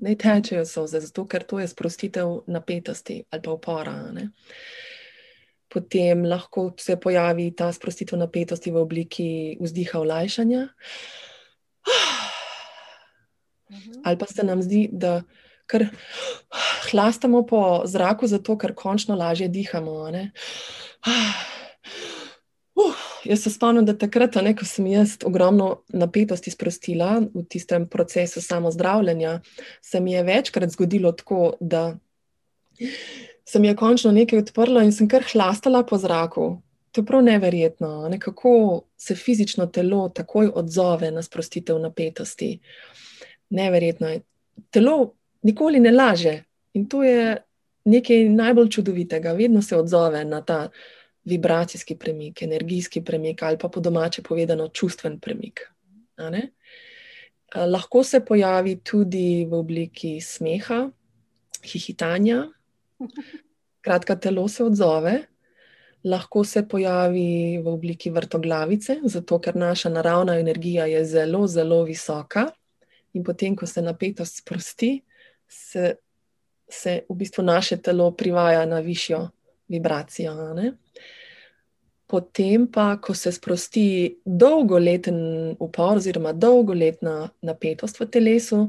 ne 0.00 0.14
tečejo 0.14 0.64
solze, 0.68 1.00
zato 1.00 1.24
ker 1.26 1.44
to 1.48 1.60
je 1.60 1.68
sprostitev 1.68 2.42
napetosti 2.46 3.22
ali 3.30 3.42
pa 3.42 3.52
upora. 3.56 3.94
Ne? 4.12 4.28
Potem 5.72 6.24
lahko 6.28 6.70
se 6.78 6.98
pojavi 7.00 7.50
ta 7.56 7.72
sprostitev 7.72 8.18
napetosti 8.18 8.70
v 8.70 8.76
obliki 8.76 9.30
vzdiha 9.60 9.98
olajšanja. 10.00 10.68
Ali 14.04 14.18
pa 14.18 14.26
se 14.26 14.44
nam 14.46 14.62
zdi, 14.62 14.88
da 14.92 15.22
kar 15.66 15.86
hlastamo 16.90 17.42
po 17.46 17.82
zraku, 17.84 18.26
zato 18.26 18.58
ker 18.58 18.74
končno 18.74 19.16
lažje 19.16 19.48
dihamo. 19.48 19.92
Uh, 22.76 22.94
jaz 23.24 23.42
se 23.42 23.50
spomnim, 23.50 23.84
da 23.86 23.96
takrat, 23.98 24.34
ne, 24.42 24.54
ko 24.56 24.64
sem 24.68 24.86
jaz 24.90 25.16
ogromno 25.24 25.82
napetosti 25.88 26.50
sprostila 26.50 27.20
v 27.34 27.44
tistem 27.48 27.88
procesu 27.88 28.40
samozdravljenja, 28.42 29.40
se 29.82 30.00
mi 30.00 30.12
je 30.12 30.22
večkrat 30.22 30.70
zgodilo 30.70 31.12
tako, 31.12 31.54
da 31.60 31.96
se 33.44 33.58
mi 33.58 33.68
je 33.68 33.76
končno 33.76 34.12
nekaj 34.12 34.38
odprlo 34.38 34.82
in 34.82 34.92
sem 34.92 35.08
kar 35.08 35.24
hlastala 35.32 35.84
po 35.86 35.98
zraku. 35.98 36.56
To 36.92 37.00
je 37.00 37.06
prav 37.06 37.22
neverjetno, 37.22 38.08
ne, 38.08 38.20
kako 38.20 38.82
se 38.96 39.14
fizično 39.14 39.66
telo 39.66 40.08
takoj 40.08 40.50
odzove 40.54 41.10
na 41.10 41.22
sprostitev 41.22 41.78
napetosti. 41.78 42.58
Neverjetno 43.50 44.08
je. 44.08 44.20
Telo 44.70 45.15
nikoli 45.46 45.80
ne 45.80 45.94
laže. 45.94 46.40
In 46.74 46.88
to 46.90 47.02
je 47.06 47.36
nekaj 47.86 48.28
najbolj 48.34 48.68
čudovitega, 48.70 49.32
vedno 49.32 49.62
se 49.62 49.76
odzove 49.76 50.24
na 50.24 50.42
ta 50.42 50.68
vibracijski 51.26 51.96
premik, 51.98 52.42
energijski 52.42 53.02
premik 53.04 53.42
ali 53.42 53.58
pa 53.58 53.68
po 53.68 53.80
domače 53.80 54.22
povedano 54.22 54.68
čustven 54.68 55.20
premik. 55.20 55.60
Lahko 57.54 58.02
se 58.04 58.20
pojavi 58.24 58.76
tudi 58.84 59.46
v 59.46 59.54
obliki 59.54 60.20
smeha, 60.20 60.90
hihitanja, 61.64 62.44
kratka, 63.80 64.16
telo 64.16 64.48
se 64.48 64.64
odzove. 64.64 65.16
Lahko 66.04 66.44
se 66.44 66.62
pojavi 66.68 67.58
v 67.58 67.68
obliki 67.68 68.10
vrtoglavice, 68.10 69.00
zato 69.04 69.40
ker 69.42 69.56
naša 69.56 69.90
naravna 69.90 70.36
energija 70.38 70.86
je 70.86 71.04
zelo, 71.04 71.46
zelo 71.46 71.82
visoka, 71.82 72.46
in 73.12 73.24
potem, 73.24 73.56
ko 73.56 73.66
se 73.66 73.82
napetost 73.82 74.42
sprosti, 74.42 75.00
se, 75.48 75.96
se 76.68 77.00
v 77.08 77.14
bistvu 77.14 77.44
naše 77.44 77.76
telo 77.76 78.10
privaja 78.10 78.66
na 78.66 78.78
višjo 78.78 79.28
vibracijo. 79.68 80.34
Potem 82.06 82.66
pa, 82.70 82.96
ko 83.02 83.14
se 83.14 83.32
sprosti 83.32 84.18
dolgoleten 84.24 85.56
upor, 85.58 85.96
oziroma 85.98 86.32
dolgoletna 86.32 87.30
napetost 87.42 87.98
v 88.00 88.06
telesu, 88.06 88.60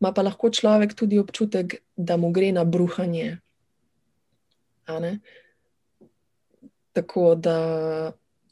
ima 0.00 0.12
pa 0.12 0.22
lahko 0.22 0.50
človek 0.50 0.94
tudi 0.94 1.18
občutek, 1.18 1.80
da 1.96 2.16
mu 2.16 2.30
gre 2.30 2.52
na 2.52 2.64
bruhanje. 2.64 3.38
Tako 6.92 7.34
da 7.34 7.58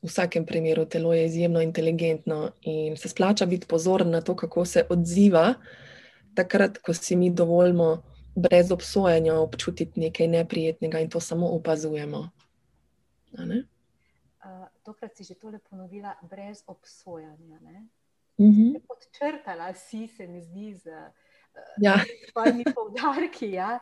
v 0.02 0.10
vsakem 0.10 0.46
primeru 0.46 0.84
telo 0.84 1.14
je 1.14 1.26
izjemno 1.26 1.62
inteligentno 1.62 2.50
in 2.62 2.96
se 2.96 3.08
splača 3.08 3.46
biti 3.46 3.66
pozoren 3.66 4.10
na 4.10 4.20
to, 4.20 4.34
kako 4.36 4.64
se 4.64 4.86
odziva, 4.90 5.54
takrat, 6.34 6.78
ko 6.78 6.94
si 6.94 7.16
mi 7.16 7.30
dovolimo 7.30 8.02
brez 8.34 8.72
obsojanja 8.72 9.34
občutiti 9.34 10.00
nekaj 10.00 10.28
neprijetnega 10.28 10.98
in 11.00 11.10
to 11.10 11.20
samo 11.20 11.48
opazujemo. 11.48 12.28
Uh, 13.38 14.66
tokrat 14.82 15.16
si 15.16 15.24
že 15.24 15.34
tole 15.34 15.58
ponovila, 15.58 16.14
brez 16.22 16.62
obsojanja. 16.66 17.58
Uh 18.38 18.46
mhm. 18.46 18.60
-huh. 18.60 18.80
Odčrtala 18.88 19.74
si, 19.74 20.08
se 20.08 20.26
mi 20.26 20.40
zdi, 20.40 20.74
z 20.74 20.86
uh, 20.86 20.92
ja. 21.78 22.00
svojimi 22.32 22.64
poudarki. 22.74 23.52
Ja? 23.52 23.78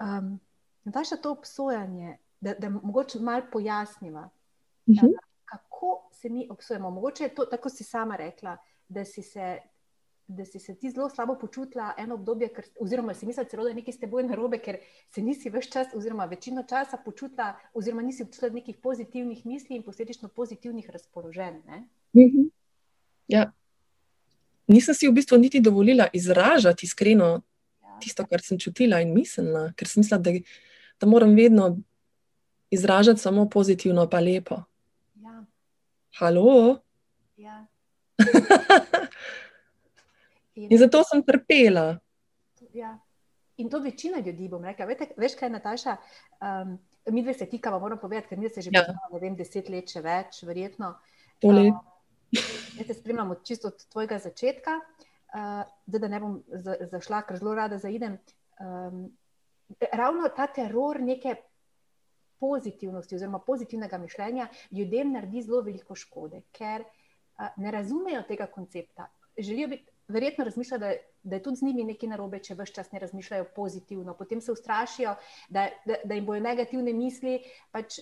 Um, 0.00 0.40
Vaše 0.84 1.16
to 1.16 1.32
obsojanje, 1.32 2.18
da, 2.40 2.54
da 2.54 2.70
mogoče 2.70 3.18
malo 3.18 3.42
pojasniva, 3.52 4.30
uh 4.86 4.94
-huh. 4.94 5.08
uh, 5.08 5.18
kako 5.44 6.08
se 6.12 6.28
mi 6.28 6.48
obsojamo. 6.50 6.90
Mogoče 6.90 7.24
je 7.24 7.34
to, 7.34 7.44
tako 7.44 7.68
si 7.68 7.84
sama 7.84 8.16
rekla, 8.16 8.56
da 8.88 9.04
si 9.04 9.22
se 9.22 9.58
da 10.28 10.44
si 10.44 10.58
se 10.58 10.74
ti 10.74 10.90
zelo 10.90 11.08
slabo 11.10 11.38
počutila 11.38 11.94
eno 11.98 12.14
obdobje, 12.14 12.48
ker, 12.54 12.64
oziroma 12.80 13.14
si 13.14 13.26
mislila 13.26 13.48
celo, 13.48 13.62
da 13.62 13.70
je 13.70 13.74
nekaj 13.74 13.94
s 13.94 14.00
teboj 14.02 14.24
narobe, 14.26 14.58
ker 14.58 14.78
se 15.14 15.22
nisi 15.22 15.50
več 15.50 15.68
čas, 15.70 15.94
oziroma 15.94 16.26
večino 16.26 16.64
časa 16.68 16.98
počutila, 17.04 17.52
oziroma 17.74 18.02
nisi 18.02 18.24
občutila 18.26 18.50
nekih 18.58 18.76
pozitivnih 18.82 19.46
misli 19.46 19.76
in 19.76 19.84
posledično 19.86 20.28
pozitivnih 20.28 20.90
razpoloženj. 20.90 21.60
Mhm. 22.16 22.48
Ja. 23.28 23.52
Nisem 24.66 24.94
si 24.94 25.06
v 25.08 25.14
bistvu 25.14 25.38
niti 25.38 25.60
dovolila 25.60 26.08
izražati 26.12 26.86
iskreno 26.86 27.26
ja. 27.82 27.98
tisto, 28.02 28.26
kar 28.26 28.42
sem 28.42 28.58
čutila 28.58 29.00
in 29.00 29.14
mislila, 29.14 29.70
ker 29.76 29.88
sem 29.88 30.02
mislila, 30.02 30.18
da, 30.18 30.32
da 31.00 31.06
moram 31.06 31.36
vedno 31.36 31.76
izražati 32.70 33.20
samo 33.20 33.48
pozitivno, 33.48 34.08
pa 34.10 34.20
lepo. 34.20 34.58
Ja. 35.22 35.44
Halo? 36.18 36.80
Ja. 37.36 37.66
In, 40.56 40.70
in 40.72 40.78
zato 40.78 41.02
sem 41.04 41.22
trpela. 41.22 41.98
Ja. 42.72 42.96
In 43.56 43.70
to 43.70 43.80
večina 43.80 44.18
ljudi, 44.20 44.48
bom 44.48 44.64
rekla, 44.64 44.86
Vete, 44.88 45.10
veš, 45.16 45.34
kaj 45.36 45.48
je 45.48 45.52
Nataša, 45.52 45.96
um, 46.44 46.76
mi 47.12 47.22
dve 47.22 47.34
se 47.34 47.46
tikava, 47.48 47.78
moram 47.78 47.98
povedati, 48.00 48.28
ker 48.28 48.38
mi 48.38 48.48
se 48.48 48.62
že 48.62 48.70
ja. 48.72 48.82
poznamo, 48.84 49.12
ne 49.12 49.20
vem, 49.20 49.36
deset 49.36 49.68
let, 49.72 49.88
če 49.92 50.02
več, 50.04 50.42
verjetno. 50.44 50.94
Um, 51.44 51.78
jaz 52.32 52.86
te 52.86 52.96
spremljam 52.96 53.34
čisto 53.44 53.70
od 53.72 53.84
tvojega 53.92 54.18
začetka, 54.24 54.78
uh, 54.80 55.62
da, 55.86 55.98
da 55.98 56.10
ne 56.12 56.20
bom 56.20 56.38
zašla, 56.92 57.22
ker 57.28 57.40
zelo 57.40 57.54
rada 57.56 57.80
zaidem. 57.80 58.18
Um, 58.60 59.06
ravno 59.92 60.28
ta 60.36 60.48
teror 60.52 61.00
neke 61.00 61.36
pozitivnosti 62.40 63.16
oziroma 63.16 63.40
pozitivnega 63.44 63.98
mišljenja 63.98 64.48
ljudem 64.70 65.12
naredi 65.16 65.44
zelo 65.48 65.62
veliko 65.64 65.96
škode, 65.96 66.42
ker 66.52 66.84
uh, 66.84 67.48
ne 67.56 67.72
razumejo 67.72 68.24
tega 68.28 68.48
koncepta. 68.52 69.08
Želijo 69.36 69.68
biti 69.68 69.95
verjetno 70.08 70.44
razmišljajo, 70.44 70.80
da, 70.80 70.92
da 71.22 71.36
je 71.36 71.42
tudi 71.42 71.56
z 71.56 71.66
njimi 71.66 71.84
nekaj 71.84 72.08
narobe, 72.08 72.38
če 72.38 72.54
vse 72.54 72.72
čas 72.72 72.92
ne 72.92 73.02
razmišljajo 73.02 73.48
pozitivno. 73.56 74.14
Potem 74.14 74.40
se 74.40 74.52
ustrašijo, 74.52 75.16
da, 75.48 75.68
da, 75.86 76.00
da 76.04 76.14
jim 76.14 76.26
bojo 76.26 76.40
negativne 76.40 76.92
misli, 76.92 77.40
pač 77.74 78.00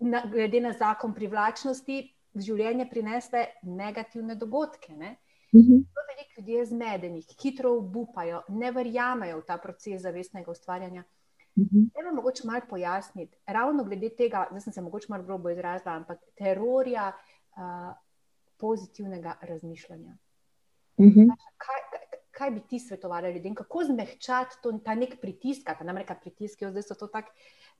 na, 0.00 0.22
glede 0.32 0.60
na 0.60 0.72
zakon 0.76 1.14
privlačnosti, 1.14 2.00
življenje 2.36 2.88
prinesle 2.90 3.46
negativne 3.62 4.36
dogodke. 4.36 4.92
Ne? 4.92 5.16
Mhm. 5.54 5.84
Veliko 6.06 6.40
ljudi 6.40 6.52
je 6.52 6.66
zmedenih, 6.66 7.36
hitro 7.42 7.72
obupajo, 7.78 8.42
ne 8.48 8.72
verjamejo 8.72 9.40
v 9.40 9.46
ta 9.46 9.56
proces 9.58 10.02
zavestnega 10.02 10.50
ustvarjanja. 10.50 11.04
Mhm. 11.56 11.88
Ne 11.96 12.04
vem, 12.04 12.14
mogoče 12.14 12.44
malo 12.44 12.68
pojasniti, 12.68 13.36
ravno 13.46 13.84
glede 13.84 14.10
tega, 14.16 14.46
da 14.52 14.60
sem 14.60 14.72
se 14.72 14.84
mogoče 14.84 15.06
malo 15.08 15.24
grobo 15.24 15.50
izrazila, 15.50 15.94
ampak 15.96 16.20
terorja 16.36 17.12
uh, 17.12 17.94
pozitivnega 18.60 19.38
razmišljanja. 19.40 20.16
Mhm. 21.00 21.30
Kaj, 21.60 21.80
kaj 22.36 22.50
bi 22.50 22.60
ti 22.68 22.78
svetovali 22.80 23.32
ljudem, 23.34 23.54
kako 23.54 23.84
zmehčati 23.84 24.56
to, 24.62 24.72
ta 24.84 24.94
nek 24.94 25.20
pritisk, 25.20 25.66
ta 25.66 25.84
namreč 25.84 26.12
pritisk, 26.20 26.64
zdaj 26.70 26.82
so 26.82 26.94
to 26.94 27.06
tako. 27.12 27.32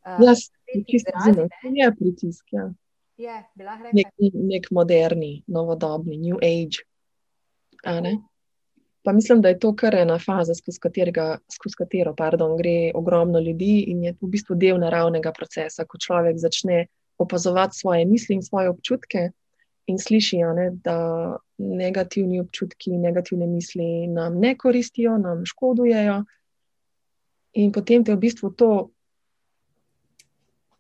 Uh, 0.06 0.22
ja, 0.22 0.34
zelo 1.24 1.48
je 1.62 1.90
pritisk. 1.98 2.52
Ja. 2.52 2.70
Je, 3.16 3.36
nek, 3.92 4.08
nek 4.34 4.70
moderni, 4.70 5.42
novodobni, 5.46 6.18
new 6.20 6.36
age. 6.36 6.84
Pa 9.02 9.12
mislim, 9.12 9.40
da 9.40 9.48
je 9.48 9.58
to 9.58 9.70
kar 9.76 9.94
ena 9.94 10.18
faza, 10.18 10.54
skozi, 10.54 10.80
katerega, 10.82 11.38
skozi 11.54 11.76
katero 11.78 12.14
pardon, 12.16 12.56
gre 12.58 12.90
ogromno 12.94 13.40
ljudi 13.40 13.84
in 13.88 14.02
je 14.04 14.12
v 14.20 14.28
bistvu 14.32 14.56
del 14.58 14.80
naravnega 14.82 15.32
procesa, 15.32 15.86
ko 15.86 15.98
človek 15.98 16.40
začne 16.42 16.86
opazovati 17.18 17.78
svoje 17.78 18.04
misli 18.04 18.34
in 18.34 18.42
svoje 18.42 18.68
občutke 18.68 19.30
in 19.86 19.98
sliši, 19.98 20.42
ne, 20.56 20.70
da 20.84 20.98
negativni 21.58 22.40
občutki, 22.40 22.96
negativne 22.98 23.46
misli 23.46 24.06
nam 24.06 24.40
ne 24.40 24.56
koristijo, 24.58 25.16
nam 25.18 25.44
škodujejo. 25.46 26.22
In 27.56 27.72
potem 27.72 28.04
te 28.04 28.14
v 28.14 28.20
bistvu 28.20 28.50
to 28.50 28.70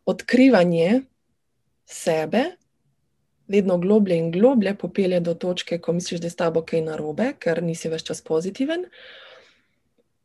odkrivanje 0.06 1.02
sebe, 1.86 2.44
vedno 3.48 3.78
globlje 3.78 4.16
in 4.18 4.30
globlje, 4.30 4.74
popelje 4.74 5.20
do 5.20 5.34
točke, 5.34 5.78
ko 5.78 5.92
misliš, 5.92 6.20
da 6.20 6.26
je 6.26 6.30
s 6.30 6.36
tabo 6.36 6.62
kaj 6.66 6.82
narobe, 6.82 7.32
ker 7.38 7.62
nisi 7.62 7.88
več 7.88 8.02
čas 8.10 8.22
pozitiven. 8.26 8.88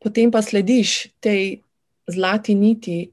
Potem 0.02 0.30
pa 0.34 0.42
slediš 0.42 1.12
tej 1.22 1.62
zlati 2.10 2.54
niti, 2.58 3.11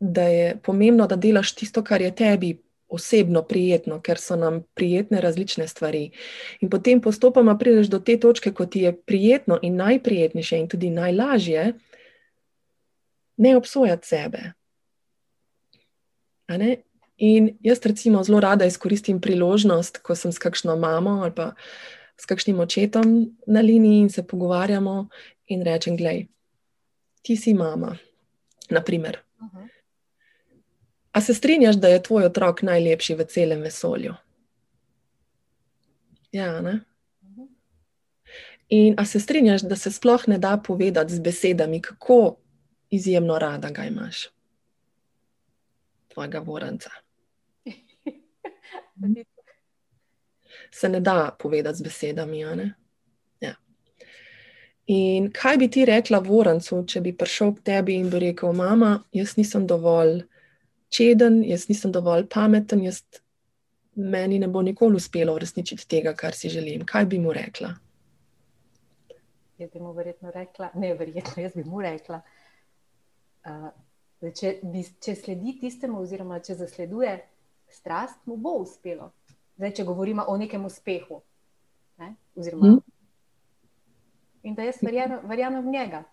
da 0.00 0.22
je 0.22 0.56
pomembno, 0.62 1.06
da 1.06 1.16
delaš 1.16 1.54
tisto, 1.54 1.84
kar 1.84 2.00
je 2.00 2.14
tebi 2.14 2.58
osebno 2.88 3.42
prijetno, 3.42 4.00
ker 4.00 4.18
so 4.18 4.36
nam 4.36 4.62
prijetne 4.74 5.20
različne 5.20 5.68
stvari. 5.68 6.10
In 6.60 6.70
potem 6.70 7.00
postopoma 7.00 7.58
prideš 7.58 7.86
do 7.86 7.98
te 7.98 8.16
točke, 8.20 8.52
ko 8.52 8.66
ti 8.66 8.80
je 8.80 8.96
prijetno 8.96 9.58
in 9.62 9.76
najprijetnejše, 9.76 10.58
in 10.58 10.68
tudi 10.68 10.90
najlažje, 10.90 11.72
ne 13.36 13.56
obsojati 13.56 14.08
sebe. 14.08 14.52
In 17.16 17.56
jaz, 17.60 17.78
recimo, 17.84 18.24
zelo 18.24 18.40
rada 18.40 18.64
izkoristim 18.64 19.20
priložnost, 19.20 20.00
ko 20.02 20.16
sem 20.16 20.32
s 20.32 20.38
kakšno 20.38 20.76
mamo 20.76 21.20
ali 21.22 21.34
pa 21.36 21.52
s 22.16 22.26
kakšnim 22.26 22.60
očetom 22.60 23.36
na 23.46 23.60
liniji 23.60 24.00
in 24.00 24.10
se 24.10 24.26
pogovarjamo, 24.26 25.08
in 25.46 25.62
rečem: 25.62 25.96
Glej, 25.96 26.26
ti 27.22 27.36
si 27.36 27.54
mama. 27.54 27.96
Naprimer. 28.70 29.18
Uh 29.40 29.46
-huh. 29.46 29.79
A 31.12 31.20
se 31.20 31.34
strinjaš, 31.34 31.76
da 31.76 31.88
je 31.88 32.02
tvoj 32.02 32.24
otrok 32.24 32.62
najlepši 32.62 33.14
v 33.14 33.24
celem 33.24 33.60
vesolju? 33.60 34.14
Ja, 36.32 36.60
ne. 36.60 36.80
In 38.68 38.94
a 38.98 39.04
se 39.04 39.20
strinjaš, 39.20 39.62
da 39.62 39.76
se 39.76 39.90
sploh 39.90 40.28
ne 40.28 40.38
da 40.38 40.60
povedati 40.66 41.14
z 41.14 41.20
besedami, 41.20 41.82
kako 41.82 42.36
izjemno 42.90 43.38
rada 43.38 43.70
ga 43.70 43.84
imaš, 43.84 44.28
tvojega 46.08 46.38
voranca? 46.38 46.90
Se 50.70 50.88
ne 50.88 51.00
da 51.00 51.36
povedati 51.38 51.78
z 51.78 51.82
besedami. 51.82 52.40
Ja. 53.40 53.54
In 54.86 55.32
kaj 55.32 55.56
bi 55.56 55.70
ti 55.70 55.84
rekla 55.84 56.18
vorancu, 56.18 56.84
če 56.86 57.00
bi 57.00 57.16
prišel 57.16 57.54
k 57.54 57.62
tebi 57.64 57.94
in 57.94 58.10
bi 58.10 58.18
rekel: 58.18 58.52
Mama, 58.52 59.02
jaz 59.12 59.36
nisem 59.36 59.66
dovolj 59.66 60.29
čeden, 60.90 61.40
jaz 61.46 61.68
nisem 61.70 61.92
dovolj 61.92 62.26
pameten, 62.28 62.82
jaz, 62.84 63.02
meni 63.94 64.38
ne 64.38 64.48
bo 64.48 64.62
nikoli 64.62 64.98
uspelo 64.98 65.34
uresničiti 65.34 65.86
tega, 65.88 66.14
kar 66.14 66.34
si 66.34 66.50
želim. 66.50 66.84
Kaj 66.86 67.06
bi 67.06 67.18
mu 67.18 67.32
rekla? 67.32 67.74
Jaz 69.58 69.70
bi 69.72 69.80
mu 69.80 69.92
verjetno 69.92 70.30
rekla, 70.34 70.70
ne, 70.74 70.94
verjetno 70.94 71.42
jaz 71.42 71.54
bi 71.54 71.64
mu 71.64 71.82
rekla. 71.84 72.20
Uh, 73.44 73.68
če, 74.36 74.54
če 75.00 75.16
sledi 75.16 75.58
tistemu, 75.60 76.00
oziroma 76.00 76.40
če 76.44 76.58
zasleduje 76.60 77.18
strast, 77.70 78.20
mu 78.26 78.36
bo 78.36 78.58
uspelo. 78.64 79.12
Zdaj, 79.60 79.74
če 79.76 79.84
govorimo 79.84 80.24
o 80.28 80.36
nekem 80.40 80.64
uspehu. 80.64 81.20
Ne? 82.00 82.14
Oziroma, 82.36 82.74
hmm. 82.74 82.80
In 84.42 84.54
da 84.56 84.64
jaz 84.64 84.80
verjamem 84.80 85.64
v 85.64 85.72
njega. 85.72 86.04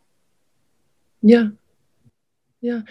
Ja. 1.21 1.45
ja. 2.61 2.81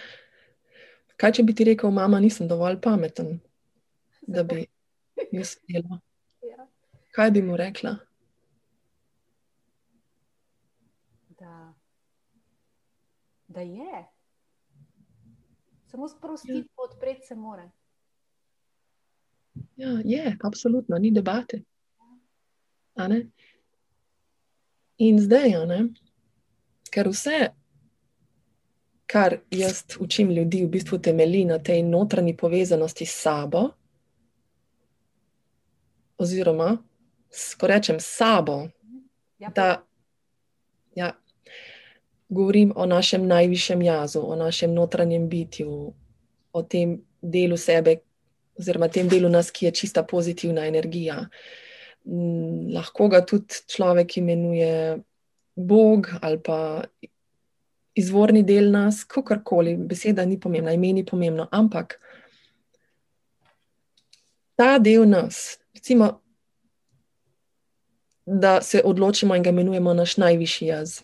Kaj, 1.17 1.33
če 1.39 1.43
bi 1.49 1.55
ti 1.57 1.65
rekel, 1.65 1.91
mama, 1.91 2.21
nisem 2.21 2.49
dovolj 2.49 2.77
pameten, 2.85 3.39
da 4.23 4.45
bi 4.45 4.67
jaz 5.33 5.57
spela? 5.57 6.01
Ja. 6.47 6.67
Kaj 7.17 7.31
bi 7.35 7.41
mu 7.43 7.57
rekla? 7.57 7.97
Da, 11.41 11.73
da 13.49 13.65
je. 13.65 14.05
Samo 15.91 16.09
sprostiti, 16.09 16.59
ja. 16.59 16.85
odpreti 16.85 17.27
se 17.27 17.35
more. 17.35 17.71
Ja, 19.77 19.97
je, 20.05 20.37
absolutno, 20.45 20.99
ni 20.99 21.11
debate. 21.11 21.63
In 24.99 25.19
zdaj, 25.21 25.57
ker 26.93 27.09
vse 27.09 27.41
kar 29.07 29.39
jaz 29.51 29.85
učim 30.01 30.31
ljudi, 30.31 30.65
v 30.65 30.69
bistvu 30.69 30.99
temelji 30.99 31.45
na 31.45 31.59
tej 31.59 31.83
notranji 31.83 32.37
povezanosti 32.37 33.07
s 33.07 33.23
sabo, 33.23 33.69
oziroma, 36.19 36.77
ko 37.61 37.67
rečem 37.67 38.01
sabo, 38.01 38.69
ja, 39.39 39.51
da 39.55 39.83
ja, 40.95 41.13
govorim 42.29 42.73
o 42.77 42.87
našem 42.87 43.27
najvišjem 43.27 43.83
jazu, 43.83 44.21
o 44.21 44.37
našem 44.37 44.75
notranjem 44.75 45.29
bitju, 45.29 45.93
o 46.53 46.63
tem 46.63 46.99
delu 47.23 47.57
sebe, 47.57 48.01
oziroma 48.59 48.89
tem 48.89 49.09
delu 49.09 49.29
nas, 49.29 49.51
ki 49.51 49.67
je 49.67 49.73
čista 49.73 50.03
pozitivna 50.03 50.67
energija. 50.67 51.27
Lahko 52.75 53.09
ga 53.09 53.21
tudi 53.27 53.63
človek 53.67 54.17
imenuje 54.17 54.99
Bog 55.57 56.09
ali 56.23 56.39
pa 56.43 56.85
izvorni 57.97 58.43
del 58.43 58.71
nas, 58.71 59.05
kakorkoli, 59.05 59.77
beseda 59.77 60.25
ni 60.25 60.37
pomembna, 60.41 60.73
ime 60.73 60.93
ni 60.93 61.05
pomembno, 61.05 61.49
ampak 61.51 61.97
ta 64.57 64.79
del 64.79 65.09
nas, 65.09 65.59
recimo, 65.75 66.21
da 68.27 68.61
se 68.63 68.83
odločimo 68.85 69.37
in 69.37 69.43
ga 69.43 69.51
imenujemo 69.51 69.95
naš 69.95 70.17
najvišji 70.17 70.69
jaz. 70.69 71.01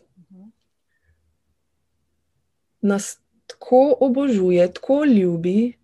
Nas 2.81 3.19
tako 3.47 3.97
obožuje, 4.01 4.73
tako 4.73 5.05
ljubi, 5.05 5.79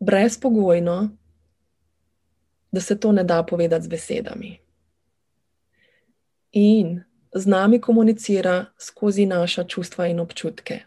brezpogojno, 0.00 1.16
da 2.72 2.80
se 2.80 3.00
to 3.00 3.12
ne 3.12 3.24
da 3.24 3.42
povedati 3.42 3.84
z 3.84 3.88
besedami. 3.88 4.58
In 6.52 7.02
z 7.34 7.46
nami 7.46 7.80
komunicira 7.80 8.64
skozi 8.78 9.26
naša 9.26 9.64
čustva 9.64 10.06
in 10.06 10.20
občutke. 10.20 10.80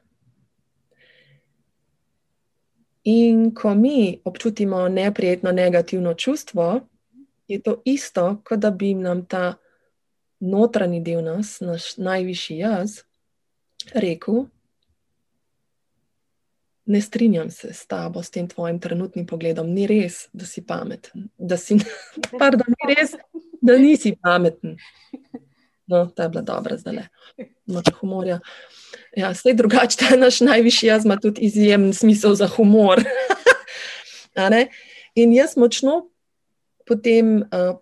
In 3.03 3.55
ko 3.55 3.75
mi 3.75 4.21
občutimo 4.23 4.87
neprijetno, 4.87 5.51
negativno 5.51 6.13
čustvo, 6.13 6.79
je 7.47 7.61
to 7.61 7.81
isto, 7.85 8.41
kot 8.43 8.59
da 8.59 8.71
bi 8.71 8.93
nam 8.93 9.25
ta 9.25 9.53
notranji 10.39 10.99
del 10.99 11.23
nas, 11.23 11.59
naš 11.59 11.97
najvišji 11.97 12.57
jaz, 12.57 13.01
rekel: 13.93 14.45
Ne 16.85 17.01
strinjam 17.01 17.51
se 17.51 17.73
s 17.73 17.87
tabo, 17.87 18.23
s 18.23 18.31
tem 18.31 18.47
tvojim 18.47 18.79
trenutnim 18.79 19.27
pogledom. 19.27 19.67
Ni 19.73 19.87
res, 19.87 20.27
da 20.33 20.45
si 20.45 20.65
pameten, 20.65 21.29
da, 21.37 21.57
si, 21.57 21.79
pardon, 22.39 22.67
ni 22.67 22.95
res, 22.95 23.15
da 23.61 23.77
nisi 23.77 24.15
pameten. 24.21 24.77
No, 25.87 26.05
ta 26.15 26.23
je 26.23 26.29
bila 26.29 26.41
dobra, 26.41 26.77
zdaj 26.77 26.95
le. 26.95 27.07
Moče 27.65 27.91
humorja. 27.99 28.39
Ja, 29.15 29.31
vse 29.31 29.53
drugače, 29.53 29.97
ta 29.97 30.15
naš 30.15 30.41
najvišji 30.41 30.87
jaz 30.87 31.05
ima 31.05 31.17
tudi 31.21 31.41
izjemen 31.41 31.93
smisel 31.93 32.35
za 32.35 32.47
humor. 32.47 33.03
In 35.15 35.33
jaz 35.33 35.57
močno 35.57 36.09
potem 36.85 37.41
uh, 37.41 37.77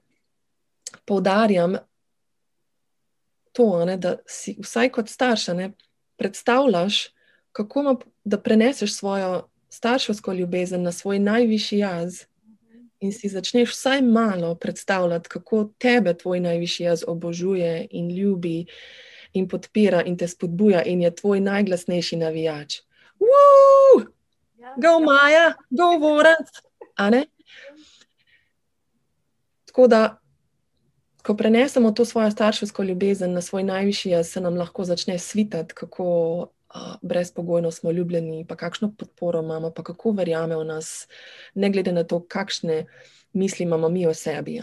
poudarjam 1.06 1.76
to, 3.52 3.86
ne, 3.86 3.98
da 3.98 4.16
si 4.28 4.56
vsaj 4.60 4.92
kot 4.92 5.10
starš 5.10 5.48
ne, 5.48 5.72
predstavljaš, 6.18 7.08
kako 7.52 7.80
ima, 7.80 7.96
da 8.24 8.42
preneseš 8.42 8.96
svojo 8.96 9.50
starševsko 9.70 10.34
ljubezen 10.34 10.84
na 10.84 10.92
svoj 10.92 11.20
najvišji 11.20 11.80
jaz 11.80 12.24
in 13.06 13.14
si 13.14 13.30
začneš 13.30 13.72
vsaj 13.72 14.02
malo 14.02 14.56
predstavljati, 14.56 15.30
kako 15.30 15.70
tebe 15.78 16.14
tvoj 16.18 16.40
najvišji 16.40 16.84
jaz 16.84 17.04
obožuje 17.08 17.88
in 17.92 18.10
ljubi 18.18 18.66
in 19.34 19.48
podpira 19.48 20.04
in 20.04 20.18
te 20.18 20.28
spodbuja 20.28 20.84
in 20.84 21.02
je 21.02 21.16
tvoj 21.16 21.40
najglasnejši 21.40 22.18
navijač. 22.18 22.82
Woo! 23.20 24.06
Ja. 24.58 24.74
Go 24.82 25.00
Maja, 25.00 25.54
go 25.70 25.98
Vorac! 26.00 26.50
Tako 29.66 29.88
da, 29.88 30.18
ko 31.24 31.36
prenesemo 31.36 31.92
to 31.92 32.06
svojo 32.06 32.32
starševsko 32.32 32.84
ljubezen 32.84 33.34
na 33.34 33.42
svoj 33.42 33.64
najvišji 33.64 34.12
jaz, 34.12 34.30
se 34.30 34.42
nam 34.42 34.58
lahko 34.58 34.84
začne 34.84 35.20
svitati, 35.20 35.76
kako 35.76 36.48
brezpogojno 37.02 37.72
smo 37.72 37.92
ljubljeni, 37.92 38.46
pa 38.48 38.56
kakšno 38.56 38.94
podporo 38.98 39.42
imamo, 39.44 39.72
pa 39.72 39.84
kako 39.84 40.12
verjame 40.12 40.56
v 40.56 40.64
nas, 40.64 41.08
ne 41.54 41.70
glede 41.70 41.92
na 41.92 42.04
to, 42.04 42.20
kakšne 42.28 42.86
misli 43.34 43.64
imamo 43.64 43.90
mi 43.90 44.08
o 44.08 44.14
sebi. 44.14 44.62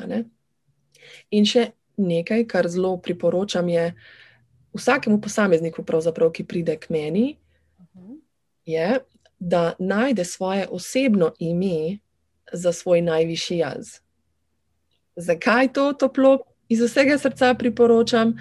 In 1.30 1.44
še 1.44 1.70
nekaj, 1.96 2.46
kar 2.48 2.68
zelo 2.68 2.96
priporočam, 2.96 3.68
je 3.68 3.92
vsakemu 4.74 5.20
posamezniku, 5.20 5.84
ki 6.32 6.44
pride 6.44 6.76
k 6.76 6.90
meni, 6.90 7.38
je, 8.64 9.00
da 9.38 9.74
najde 9.78 10.24
svoje 10.24 10.68
osebno 10.70 11.32
ime 11.38 11.98
za 12.52 12.72
svoj 12.72 13.02
najvišji 13.02 13.58
jaz. 13.58 13.98
Zakaj 15.16 15.72
to 15.72 15.92
toplo 15.92 16.38
iz 16.68 16.80
vsega 16.80 17.18
srca 17.18 17.54
priporočam? 17.54 18.38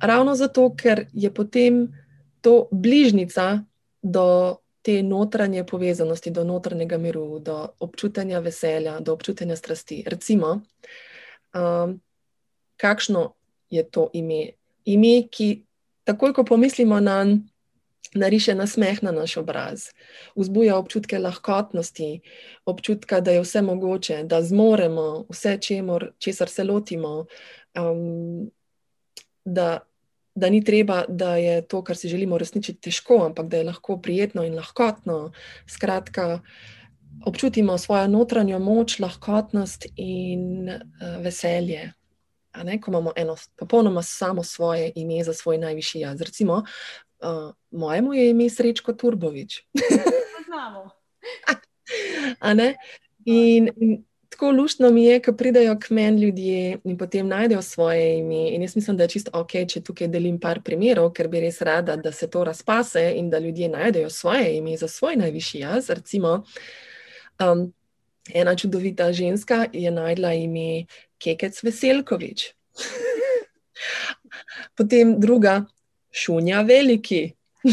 Ravno 0.00 0.34
zato, 0.34 0.68
ker 0.76 1.06
je 1.12 1.34
potem 1.34 1.88
to 2.46 2.68
bližnica 2.70 3.64
do 4.02 4.56
te 4.82 5.02
notranje 5.02 5.64
povezanosti, 5.66 6.30
do 6.30 6.44
notranjega 6.44 6.98
miru, 6.98 7.38
do 7.42 7.56
občutanja 7.82 8.38
veselja, 8.38 9.00
do 9.00 9.12
občutanja 9.12 9.56
strasti. 9.56 10.04
Recimo, 10.06 10.60
um, 11.50 11.96
kakšno 12.76 13.32
je 13.70 13.82
to 13.90 14.10
ime? 14.12 14.54
Ime, 14.84 15.26
ki 15.26 15.64
takoj, 16.06 16.32
ko 16.32 16.44
pomislimo 16.44 17.00
na 17.00 17.24
njega, 17.24 17.42
nariše 18.14 18.54
nasmeh 18.54 19.02
na 19.02 19.10
naš 19.12 19.36
obraz, 19.36 19.88
vzbuja 20.36 20.76
občutke 20.78 21.18
lahkotnosti, 21.18 22.20
občutka, 22.64 23.20
da 23.20 23.34
je 23.34 23.42
vse 23.42 23.62
mogoče, 23.62 24.22
da 24.24 24.42
zmoremo 24.42 25.26
vse, 25.28 25.58
čemor, 25.60 26.12
česar 26.18 26.48
se 26.48 26.64
lotimo. 26.64 27.26
Um, 27.74 28.50
da 29.44 29.80
da 30.36 30.50
ni 30.50 30.64
treba, 30.64 31.04
da 31.08 31.36
je 31.36 31.62
to, 31.68 31.82
kar 31.84 31.96
si 31.96 32.08
želimo 32.08 32.34
uresničiti, 32.34 32.80
težko, 32.80 33.22
ampak 33.24 33.46
da 33.48 33.56
je 33.56 33.64
lahko 33.64 33.96
prijetno 34.02 34.44
in 34.44 34.54
lahkotno. 34.54 35.32
Skratka, 35.66 36.40
občutimo 37.26 37.78
svojo 37.78 38.08
notranjo 38.08 38.58
moč, 38.58 38.98
lahkotnost 38.98 39.86
in 39.96 40.68
uh, 40.68 41.22
veselje. 41.24 41.92
Ne, 42.64 42.80
ko 42.80 42.90
imamo 42.90 43.12
eno 43.16 43.36
popolnoma 43.56 44.02
samo 44.02 44.42
svoje 44.42 44.92
ime 44.94 45.24
za 45.24 45.32
svoj 45.32 45.58
najvišji 45.58 46.00
jaz. 46.00 46.20
Recimo, 46.20 46.54
uh, 46.54 47.54
mojemu 47.70 48.14
je 48.14 48.30
ime 48.30 48.50
Srečko 48.50 48.92
Turbovič. 48.92 49.62
Znamo. 50.46 50.90
in, 53.24 53.68
in 53.76 54.04
tako 54.28 54.50
luštno 54.50 54.90
mi 54.90 55.04
je, 55.04 55.22
ko 55.22 55.32
pridejo 55.32 55.78
k 55.80 55.90
meni 55.90 56.22
ljudje 56.22 56.78
in 56.84 56.98
potem 56.98 57.28
najdejo 57.28 57.62
svoje 57.62 58.18
ime. 58.18 58.54
In 58.54 58.62
jaz 58.62 58.76
mislim, 58.76 58.96
da 58.96 59.04
je 59.04 59.08
čisto 59.08 59.30
ok, 59.34 59.52
če 59.68 59.80
tukaj 59.80 60.08
delim 60.08 60.40
par 60.40 60.62
primerov, 60.62 61.12
ker 61.12 61.28
bi 61.28 61.40
res 61.40 61.60
rada, 61.60 61.96
da 61.96 62.12
se 62.12 62.30
to 62.30 62.44
razpase 62.44 63.12
in 63.16 63.30
da 63.30 63.38
ljudje 63.38 63.68
najdejo 63.68 64.10
svoje 64.10 64.56
ime 64.56 64.76
za 64.76 64.88
svoj 64.88 65.16
najvišji 65.16 65.60
jaz. 65.60 65.90
Recimo, 65.90 66.44
um, 67.40 67.72
ena 68.34 68.56
čudovita 68.56 69.12
ženska 69.12 69.66
je 69.72 69.90
najdla 69.90 70.32
ime 70.32 70.84
Kekec 71.18 71.62
Veselkovič. 71.62 72.52
potem 74.76 75.20
druga, 75.20 75.64
Šunja 76.10 76.62
Veliki. 76.62 77.32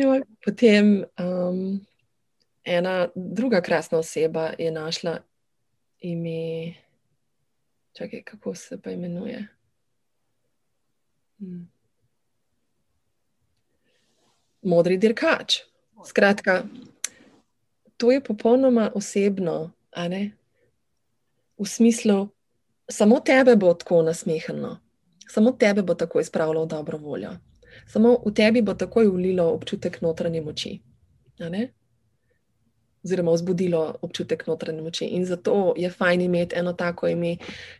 jo, 0.00 0.20
potem. 0.44 1.04
Um, 1.18 1.86
ena 2.66 3.08
druga 3.14 3.60
krasna 3.60 3.98
oseba 3.98 4.50
je 4.58 4.70
našla 4.70 5.18
ime, 5.98 6.74
čakaj, 7.92 8.22
kako 8.22 8.54
se 8.54 8.82
pa 8.82 8.90
imenuje. 8.90 9.46
Hmm. 11.38 11.70
Modri 14.62 14.96
dirkač. 14.96 15.54
Skratka, 16.06 16.64
to 17.96 18.10
je 18.12 18.20
popolnoma 18.24 18.90
osebno, 18.94 19.72
v 21.58 21.64
smislu, 21.64 22.28
samo 22.90 23.20
tebe 23.20 23.56
bo 23.56 23.74
tako 23.74 24.02
nasmehano, 24.02 24.80
samo 25.28 25.52
tebe 25.52 25.82
bo 25.82 25.94
tako 25.94 26.20
izpravljalo 26.20 26.66
dobro 26.66 26.98
voljo, 26.98 27.30
samo 27.86 28.18
v 28.26 28.34
tebi 28.34 28.62
bo 28.62 28.74
takoj 28.74 29.06
ulilo 29.06 29.44
občutek 29.52 30.00
notranje 30.00 30.40
moči 30.40 30.80
oziroma 33.06 33.32
vzbudilo 33.32 33.84
občutek 34.02 34.42
notranje 34.50 34.82
moči. 34.82 35.06
In 35.14 35.24
zato 35.24 35.74
je 35.78 35.90
fajn 35.90 36.26
imeti 36.26 36.58
eno 36.58 36.74
tako 36.74 37.08
ime, 37.08 37.36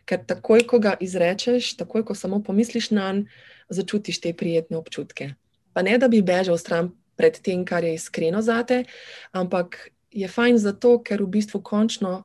ker 0.07 0.23
takoj, 0.25 0.63
ko 0.67 0.79
ga 0.79 0.95
izrečeš, 0.99 1.75
takoj, 1.77 2.05
ko 2.07 2.15
samo 2.15 2.39
pomisliš 2.43 2.91
na 2.95 3.11
njega, 3.13 3.45
začutiš 3.69 4.21
te 4.21 4.33
prijetne 4.33 4.77
občutke. 4.77 5.33
Pa 5.73 5.81
ne, 5.81 5.97
da 5.97 6.07
bi 6.07 6.21
bežal 6.21 6.57
stran 6.57 6.91
pred 7.17 7.39
tem, 7.41 7.65
kar 7.65 7.83
je 7.83 7.93
iskreno 7.97 8.41
zate, 8.41 8.83
ampak 9.31 9.89
je 10.11 10.27
fajn 10.27 10.57
zato, 10.57 10.97
ker 11.03 11.21
v 11.23 11.31
bistvu 11.37 11.61
končno. 11.61 12.23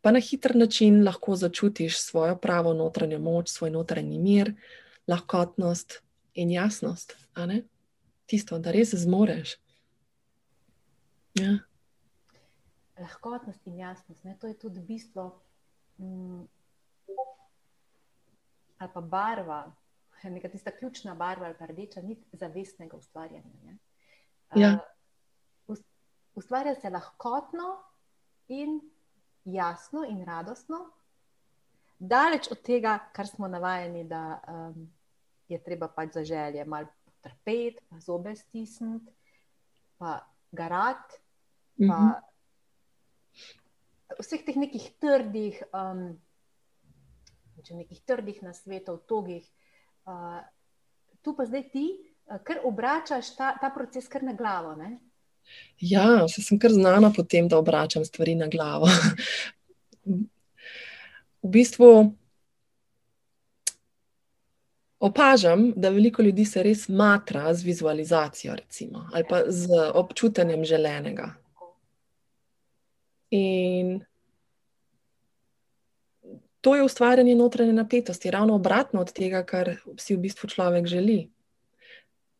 Pa 0.00 0.12
na 0.12 0.20
hiter 0.20 0.56
način 0.56 1.02
lahko 1.04 1.36
začutiš 1.36 1.98
svojo 2.00 2.36
pravo 2.36 2.74
notranjo 2.74 3.18
moč, 3.18 3.48
svoj 3.48 3.70
notranji 3.70 4.18
mir, 4.18 4.54
lahkotnost 5.08 6.00
in 6.34 6.50
jasnost. 6.50 7.16
Tisto, 8.26 8.58
da 8.58 8.72
res 8.72 8.94
zmoreš. 8.94 9.56
Ja 11.34 11.58
lahkotnost 12.98 13.66
in 13.66 13.78
jasnost. 13.78 14.24
Ne? 14.24 14.36
To 14.40 14.46
je 14.46 14.58
tudi 14.58 14.80
bistvo, 14.80 15.40
mm, 15.98 16.42
ali 18.78 18.90
pa 18.94 19.00
barva, 19.00 19.72
neka 20.24 20.48
tista 20.48 20.70
ključna 20.70 21.14
barva 21.14 21.46
ali 21.46 21.54
pa 21.58 21.66
rdeča 21.66 22.02
nit 22.02 22.18
zavestnega 22.32 22.96
ustvarjanja. 22.96 23.76
Ja. 24.54 24.78
Uh, 25.66 25.76
ustvarja 26.34 26.74
se 26.74 26.90
lahkotno 26.90 27.82
in 28.48 28.80
jasno 29.44 30.04
in 30.08 30.24
radostno, 30.24 30.90
daleč 31.98 32.50
od 32.50 32.62
tega, 32.62 32.98
kar 33.12 33.26
smo 33.26 33.48
navajeni, 33.48 34.04
da 34.04 34.40
um, 34.48 34.92
je 35.48 35.62
treba 35.64 35.88
pač 35.88 36.12
za 36.12 36.24
želje 36.24 36.64
malo 36.64 36.86
trpeti, 37.20 37.84
pa 37.90 38.00
zobe 38.00 38.36
stisniti, 38.36 39.12
pa 39.98 40.20
garati. 40.52 41.14
Pa, 41.88 41.94
uh 41.94 42.00
mhm. 42.00 42.33
Vseh 44.20 44.44
teh 44.46 44.56
nekih 44.56 44.90
trdih, 45.00 45.62
um, 45.74 46.14
nekih 47.70 48.00
trdih 48.06 48.42
na 48.42 48.52
svetu, 48.54 48.98
togih. 49.08 49.46
Uh, 50.04 50.40
tu 51.24 51.32
pa 51.36 51.46
zdaj 51.48 51.68
ti, 51.72 51.86
uh, 52.28 52.38
ker 52.44 52.62
obračaš 52.64 53.34
ta, 53.38 53.54
ta 53.60 53.72
proces 53.74 54.08
kar 54.08 54.22
na 54.22 54.36
glavo. 54.36 54.74
Ne? 54.76 54.98
Ja, 55.80 56.28
se 56.28 56.42
sem 56.42 56.58
kar 56.58 56.72
znana 56.72 57.12
po 57.16 57.22
tem, 57.22 57.48
da 57.48 57.58
obračam 57.58 58.04
stvari 58.04 58.34
na 58.34 58.48
glavo. 58.48 58.88
v 61.44 61.48
bistvu 61.52 62.12
opažam, 65.04 65.72
da 65.76 65.88
veliko 65.92 66.22
ljudi 66.22 66.44
se 66.44 66.62
res 66.62 66.88
matra 66.88 67.54
z 67.54 67.62
vizualizacijo, 67.64 68.54
recimo, 68.56 69.08
ali 69.12 69.24
pa 69.28 69.42
z 69.48 69.68
občutenjem 69.94 70.64
želenega. 70.64 71.34
In 73.34 74.04
to 76.60 76.76
je 76.76 76.82
ustvarjanje 76.82 77.34
notranje 77.34 77.72
napetosti, 77.72 78.30
ravno 78.30 78.54
obratno 78.54 79.00
od 79.00 79.12
tega, 79.12 79.42
kar 79.44 79.74
si 79.98 80.14
v 80.14 80.20
bistvu 80.20 80.48
človek 80.48 80.86
želi. 80.86 81.16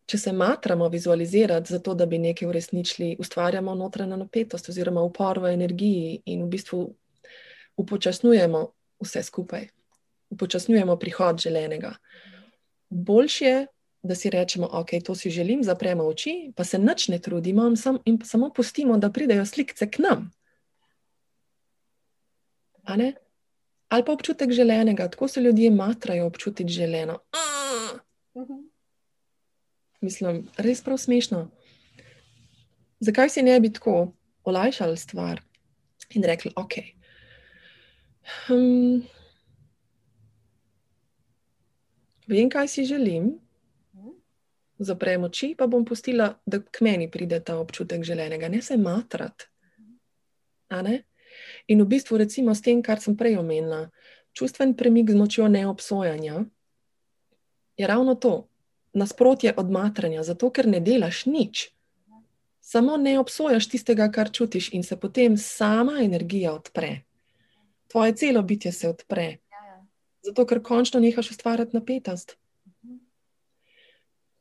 Če 0.06 0.18
se 0.18 0.32
matramo 0.32 0.88
vizualizirati, 0.88 1.72
zato 1.72 1.94
da 1.94 2.06
bi 2.06 2.18
nekaj 2.18 2.48
uresničili, 2.48 3.16
ustvarjamo 3.18 3.74
notranjo 3.74 4.16
napetost 4.16 4.68
oziroma 4.68 5.02
upor 5.02 5.40
v 5.42 5.50
energiji 5.56 6.20
in 6.24 6.44
v 6.44 6.48
bistvu 6.52 6.84
upočasnjujemo 7.76 8.62
vse 9.02 9.22
skupaj, 9.22 9.66
upočasnjujemo 10.30 10.96
prihod 10.96 11.42
želenega. 11.42 11.96
Boljše 12.90 13.44
je, 13.44 13.66
da 14.02 14.14
si 14.14 14.30
rečemo, 14.30 14.68
ok, 14.72 14.94
to 15.04 15.14
si 15.14 15.30
želim, 15.30 15.64
zapremo 15.64 16.06
oči, 16.06 16.52
pa 16.56 16.64
se 16.64 16.78
nič 16.78 17.08
ne 17.08 17.18
trudimo 17.18 17.66
in 18.04 18.18
samo 18.24 18.52
pustimo, 18.52 18.98
da 18.98 19.10
pridejo 19.10 19.46
slike 19.46 19.90
k 19.90 19.98
nam 19.98 20.30
ali 23.88 24.04
pa 24.04 24.12
občutek 24.12 24.52
želenega, 24.52 25.08
tako 25.08 25.28
se 25.28 25.40
ljudje 25.40 25.70
matrajo 25.70 26.26
občutiti 26.26 26.72
želeno. 26.72 27.18
Mhm. 28.36 28.60
Mislim, 30.00 30.48
res 30.56 30.82
prav 30.82 30.98
smešno. 30.98 31.50
Zakaj 33.00 33.28
si 33.28 33.42
ne 33.42 33.60
bi 33.60 33.72
tako 33.72 34.12
olajšali 34.44 34.96
stvar? 34.96 35.40
in 36.14 36.22
rekli, 36.24 36.52
ok. 36.56 36.72
Um, 38.50 39.02
vem, 42.26 42.50
kaj 42.50 42.68
si 42.68 42.84
želim. 42.84 43.34
Zaprem 44.78 45.24
oči, 45.24 45.54
pa 45.58 45.66
bom 45.70 45.84
pustila, 45.86 46.32
da 46.46 46.58
k 46.58 46.82
meni 46.82 47.06
pride 47.10 47.38
ta 47.44 47.56
občutek 47.58 48.02
želenega, 48.02 48.48
ne 48.48 48.62
se 48.62 48.76
matrati. 48.76 49.46
In 51.66 51.80
v 51.82 51.86
bistvu, 51.86 52.18
recimo, 52.20 52.54
s 52.54 52.60
tem, 52.60 52.82
kar 52.82 53.00
sem 53.00 53.16
prej 53.16 53.38
omenila, 53.40 53.88
čustven 54.36 54.74
premik 54.76 55.10
z 55.10 55.16
močjo 55.16 55.48
neobsojanja 55.48 56.44
je 57.76 57.86
ravno 57.86 58.14
to, 58.14 58.48
nasprotje 58.92 59.54
od 59.56 59.70
matranja, 59.70 60.22
zato 60.22 60.50
ker 60.50 60.68
ne 60.68 60.80
delaš 60.80 61.26
nič. 61.26 61.70
Samo 62.60 62.96
ne 62.96 63.18
obsojaš 63.18 63.68
tistega, 63.68 64.08
kar 64.12 64.30
čutiš, 64.30 64.70
in 64.72 64.82
se 64.82 64.96
potem 64.96 65.36
sama 65.36 65.98
energija 66.00 66.54
odpre. 66.54 67.02
Tvoje 67.88 68.16
celo 68.16 68.42
bitje 68.42 68.72
se 68.72 68.88
odpre. 68.88 69.36
Zato, 70.24 70.46
ker 70.46 70.62
končno 70.62 71.00
nehaš 71.00 71.30
ustvarjati 71.30 71.76
napetost. 71.76 72.38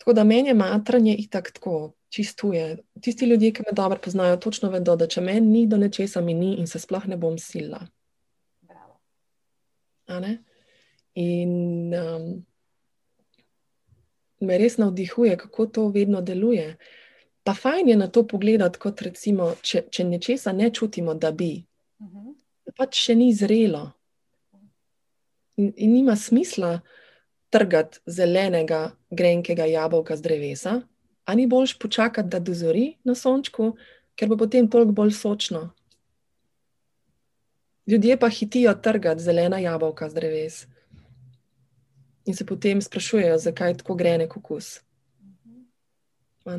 Tako 0.03 0.13
da 0.13 0.23
meni 0.23 0.49
je 0.49 0.53
matranje 0.53 1.15
itak 1.15 1.51
tako, 1.51 1.93
čistuje. 2.09 2.77
Tisti 3.01 3.25
ljudje, 3.25 3.53
ki 3.53 3.61
me 3.61 3.71
dobro 3.71 3.99
poznajo, 4.03 4.37
točno 4.37 4.69
vedo, 4.69 4.95
da 4.99 5.07
če 5.07 5.21
meni 5.21 5.47
ni 5.47 5.61
do 5.67 5.77
nečesa, 5.77 6.21
mi 6.21 6.33
ni 6.33 6.57
in 6.59 6.67
se 6.67 6.79
sploh 6.79 7.05
ne 7.07 7.15
bom 7.17 7.37
sila. 7.39 7.79
In 11.15 11.93
um, 11.95 12.25
me 14.39 14.57
res 14.59 14.75
navdihuje, 14.77 15.37
kako 15.37 15.65
to 15.65 15.87
vedno 15.87 16.21
deluje. 16.21 16.75
Pa 17.43 17.53
fajn 17.55 17.89
je 17.89 17.95
na 17.95 18.07
to 18.11 18.25
pogledati, 18.27 18.79
kot 18.83 19.05
recimo, 19.07 19.53
če, 19.61 19.85
če 19.87 20.03
nečesa 20.03 20.51
ne 20.51 20.67
čutimo, 20.73 21.15
da 21.15 21.31
bi, 21.31 21.63
uh 21.99 22.07
mhm. 22.07 22.27
-huh. 22.27 22.75
pač 22.75 22.99
še 23.05 23.15
ni 23.15 23.31
zrelo. 23.33 23.91
In, 25.55 25.71
in 25.77 25.93
nima 25.93 26.15
smisla 26.15 26.81
trgati 27.53 27.99
zelenega, 28.09 28.95
grenkega 29.11 29.65
jabolka 29.69 30.15
z 30.17 30.25
drevesa, 30.25 30.81
ali 31.25 31.47
boš 31.47 31.77
počakati, 31.79 32.29
da 32.29 32.39
dozori 32.39 32.97
na 33.05 33.13
sončku, 33.15 33.75
ker 34.17 34.29
bo 34.29 34.37
potem 34.37 34.69
toliko 34.69 34.91
bolj 34.91 35.11
sočno. 35.13 35.69
Ljudje 37.87 38.17
pa 38.19 38.29
hitijo 38.29 38.73
trgati 38.73 39.21
zelena 39.21 39.59
jabolka 39.59 40.09
z 40.09 40.13
dreves 40.13 40.67
in 42.25 42.35
se 42.35 42.45
potem 42.45 42.81
sprašujejo, 42.81 43.37
zakaj 43.37 43.77
tako 43.77 43.95
grene 43.95 44.27
kokus. 44.29 44.79
Ja, 46.45 46.57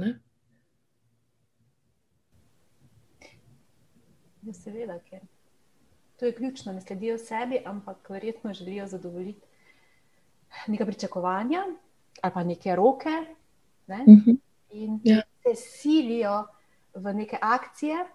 seveda, 4.52 4.98
ker 5.08 5.24
to 6.20 6.26
je 6.26 6.34
ključno. 6.36 6.72
Ne 6.72 6.80
sledijo 6.80 7.18
sebi, 7.18 7.62
ampak 7.64 8.10
verjetno 8.10 8.52
želijo 8.54 8.86
zadovoljiti 8.86 9.53
neka 10.66 10.86
pričakovanja 10.86 11.64
ali 12.22 12.32
pa 12.32 12.44
neke 12.44 12.76
roke. 12.76 13.10
Ne? 13.86 14.04
Uh 14.06 14.14
mhm. 14.14 14.30
-huh. 14.30 14.38
In 14.70 15.00
ja. 15.04 15.22
se 15.42 15.54
silijo 15.54 16.46
v 16.94 17.14
neke 17.14 17.38
akcije, 17.40 18.06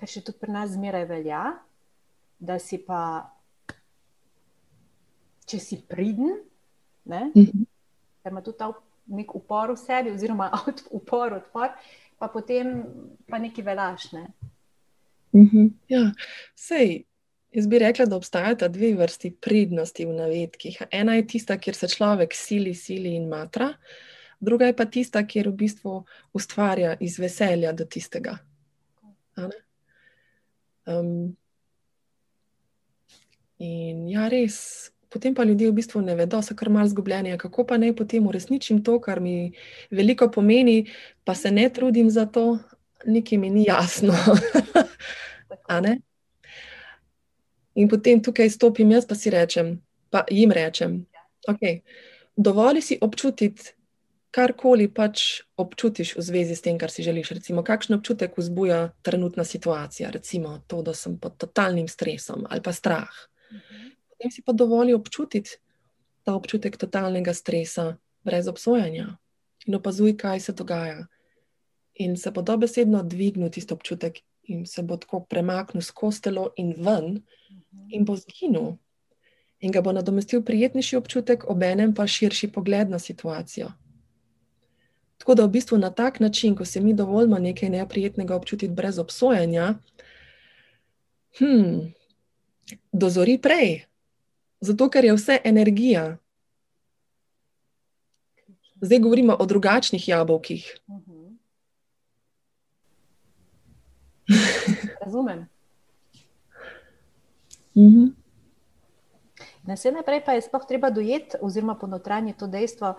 kar 0.00 0.08
še 0.08 0.22
tudi 0.24 0.38
pri 0.38 0.52
nas 0.52 0.70
zmeraj 0.70 1.04
velja, 1.04 1.42
da 2.38 2.58
si 2.58 2.78
pa 2.78 3.30
če 5.44 5.58
si 5.58 5.80
pridn, 5.88 6.30
ne, 7.04 7.30
uh. 7.34 7.42
-huh. 7.42 7.66
ima 8.30 8.42
tudi 8.42 8.58
ta 8.58 8.72
nek 9.06 9.34
upor 9.34 9.72
v 9.72 9.76
sebi, 9.76 10.10
oziroma 10.10 10.50
upor, 10.98 11.32
odpor, 11.32 11.68
pa 12.18 12.28
potem 12.28 12.84
pa 13.28 13.38
nekaj 13.38 13.64
velaš. 13.64 14.12
Ne. 14.12 14.26
Uh 15.32 15.40
mhm. 15.40 15.56
-huh. 15.56 15.70
ja. 15.88 16.12
Sej, 16.54 17.04
jaz 17.52 17.66
bi 17.66 17.78
rekla, 17.78 18.06
da 18.06 18.16
obstajata 18.16 18.68
dve 18.68 18.94
vrsti 18.94 19.30
pridnosti 19.40 20.06
v 20.06 20.14
navedkih. 20.14 20.82
Ena 20.90 21.14
je 21.14 21.26
tista, 21.26 21.58
kjer 21.58 21.76
se 21.76 21.88
človek 21.88 22.34
sili, 22.34 22.74
sili 22.74 23.14
in 23.16 23.28
matra, 23.28 23.72
druga 24.40 24.66
je 24.66 24.76
pa 24.76 24.84
tista, 24.84 25.26
kjer 25.26 25.48
v 25.48 25.56
bistvu 25.64 26.04
ustvarja 26.32 26.96
iz 27.00 27.18
veselja 27.18 27.72
do 27.72 27.84
tistega. 27.84 28.38
Um, 30.86 31.36
in 33.58 34.08
ja, 34.08 34.28
res, 34.28 34.90
potem 35.10 35.34
pa 35.34 35.44
ljudje 35.44 35.70
v 35.70 35.76
bistvu 35.80 36.02
ne 36.04 36.14
vedo, 36.16 36.40
so 36.42 36.54
kar 36.56 36.70
mal 36.72 36.88
zgubljeni, 36.88 37.36
kako 37.38 37.66
pa 37.66 37.78
naj 37.78 37.94
potem 37.96 38.26
uresničim 38.26 38.82
to, 38.84 38.98
kar 39.00 39.20
mi 39.20 39.52
veliko 39.90 40.30
pomeni, 40.30 40.84
pa 41.24 41.34
se 41.34 41.50
ne 41.50 41.68
trudim 41.68 42.10
za 42.10 42.26
to, 42.26 42.58
nekaj 43.06 43.38
mi 43.38 43.50
ni 43.50 43.64
jasno. 43.68 44.14
In 47.80 47.88
potem 47.88 48.20
tukaj 48.20 48.50
stopim 48.52 48.92
jaz, 48.92 49.06
pa 49.08 49.16
si 49.16 49.32
rečem, 49.32 49.78
pa 50.12 50.26
jim 50.28 50.52
rečem, 50.52 51.04
okay, 51.48 51.80
dovolj 52.36 52.82
si 52.84 52.98
občutiti. 53.00 53.76
Karkoli 54.30 54.86
pač 54.86 55.42
občutiš 55.58 56.12
v 56.14 56.22
zvezi 56.22 56.54
s 56.54 56.62
tem, 56.62 56.76
kar 56.78 56.86
si 56.86 57.02
želiš, 57.02 57.32
recimo, 57.34 57.64
kakšen 57.66 57.96
občutek 57.96 58.36
vzbuja 58.38 58.92
trenutna 59.02 59.42
situacija, 59.42 60.12
recimo 60.14 60.60
to, 60.70 60.84
da 60.86 60.94
sem 60.94 61.16
pod 61.18 61.34
totalnim 61.34 61.88
stresom 61.90 62.46
ali 62.46 62.62
pa 62.62 62.70
strah. 62.70 63.10
Potem 64.06 64.30
si 64.30 64.44
pa 64.46 64.54
dovolj 64.54 64.94
občutiti 64.94 65.58
ta 66.22 66.38
občutek 66.38 66.78
totalnega 66.78 67.34
stresa, 67.34 67.96
brez 68.22 68.46
obsojanja 68.46 69.16
in 69.66 69.74
opazuj, 69.74 70.14
kaj 70.16 70.40
se 70.40 70.52
dogaja. 70.52 71.06
In 71.94 72.16
se 72.16 72.30
bo 72.30 72.42
dobesedno 72.42 73.02
dvignil 73.02 73.50
tisti 73.50 73.74
občutek, 73.74 74.22
in 74.50 74.66
se 74.66 74.82
bo 74.82 74.96
tako 74.96 75.22
premaknil 75.30 75.82
skozi 75.82 76.22
telo 76.26 76.50
in 76.56 76.74
ven, 76.78 77.20
in 77.88 78.04
bo 78.04 78.16
zginil. 78.16 78.76
In 79.60 79.72
ga 79.72 79.82
bo 79.84 79.92
nadomestil 79.92 80.42
prijetnejši 80.42 80.96
občutek, 80.96 81.44
obenem 81.48 81.94
pa 81.94 82.06
širši 82.06 82.48
pogled 82.52 82.90
na 82.90 82.98
situacijo. 82.98 83.72
Tako 85.20 85.34
da 85.34 85.44
v 85.44 85.52
bistvu 85.58 85.78
na 85.78 85.90
tak 85.90 86.20
način, 86.20 86.56
ko 86.56 86.64
se 86.64 86.80
mi 86.80 86.94
dovoljimo 86.94 87.38
nekaj 87.38 87.68
neprijetnega 87.68 88.34
občutiti 88.34 88.72
brez 88.72 88.98
obsojanja, 88.98 89.74
hmm, 91.38 91.92
dozori 92.92 93.38
prej, 93.38 93.90
Zato, 94.60 94.90
ker 94.92 95.04
je 95.04 95.14
vse 95.16 95.38
energija. 95.44 96.18
Zdaj 98.80 98.98
govorimo 98.98 99.36
o 99.40 99.46
drugačnih 99.46 100.08
jabolkih. 100.08 100.76
Razumem. 105.04 105.48
Mhm. 107.76 108.04
Na 109.62 109.74
vse 109.74 109.92
naprej 109.92 110.24
pa 110.24 110.32
je 110.32 110.42
sploh 110.42 110.64
treba 110.68 110.90
dojeti, 110.90 111.36
oziroma 111.40 111.74
ponotranjiti 111.74 112.38
to 112.38 112.46
dejstvo, 112.46 112.94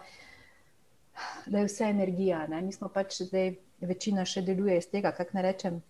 da 1.46 1.60
je 1.60 1.66
vse 1.66 1.90
energija. 1.90 2.46
Ne? 2.48 2.62
Mi 2.62 2.74
smo 2.74 2.90
pač 2.90 3.22
zdaj, 3.22 3.56
večina 3.82 4.26
še 4.26 4.44
deluje 4.46 4.78
iz 4.78 4.88
tega, 4.92 5.12
kako 5.12 5.38
ne 5.38 5.42
rečem, 5.42 5.82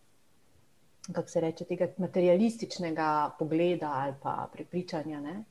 kako 1.12 1.28
se 1.30 1.42
reče, 1.42 1.66
tega 1.66 1.90
materialističnega 1.98 3.10
pogleda 3.40 3.92
ali 4.04 4.16
pa 4.24 4.48
prepričanja. 4.54 5.20
Ne? 5.22 5.44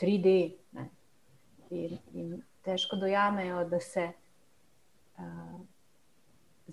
3D. 0.00 0.34
In, 1.72 1.92
in 2.12 2.32
težko 2.64 2.96
dojamejo, 3.00 3.62
da 3.68 3.80
se 3.80 4.08
uh, 4.08 5.60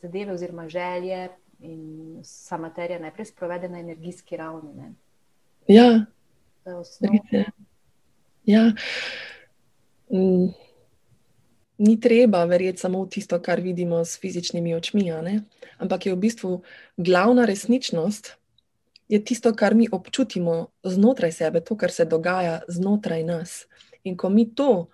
zadeve, 0.01 0.33
oziroma 0.33 0.67
želje 0.69 1.29
in 1.59 2.19
vsa 2.21 2.57
materija 2.57 2.99
najprej 2.99 3.25
sprovede 3.25 3.69
na 3.69 3.79
energijski 3.79 4.37
ravni. 4.37 4.73
Ne. 4.73 4.93
Ja, 5.67 6.05
ja. 8.45 8.71
Mm. 10.11 10.53
Ni 11.77 11.99
treba 11.99 12.43
verjeti 12.45 12.79
samo 12.79 13.03
v 13.03 13.09
tisto, 13.09 13.39
kar 13.39 13.61
vidimo 13.61 14.05
s 14.05 14.19
fizičnimi 14.19 14.75
očmi, 14.75 15.11
ampak 15.77 16.05
je 16.05 16.13
v 16.13 16.17
bistvu 16.17 16.61
glavna 16.97 17.45
resničnost 17.45 18.39
je 19.09 19.25
tisto, 19.25 19.53
kar 19.55 19.75
mi 19.75 19.87
občutimo 19.91 20.67
znotraj 20.83 21.31
sebe, 21.31 21.61
to, 21.65 21.77
kar 21.77 21.91
se 21.91 22.05
dogaja 22.05 22.61
znotraj 22.67 23.23
nas. 23.23 23.65
In 24.03 24.17
ko 24.17 24.29
mi 24.29 24.45
to 24.55 24.87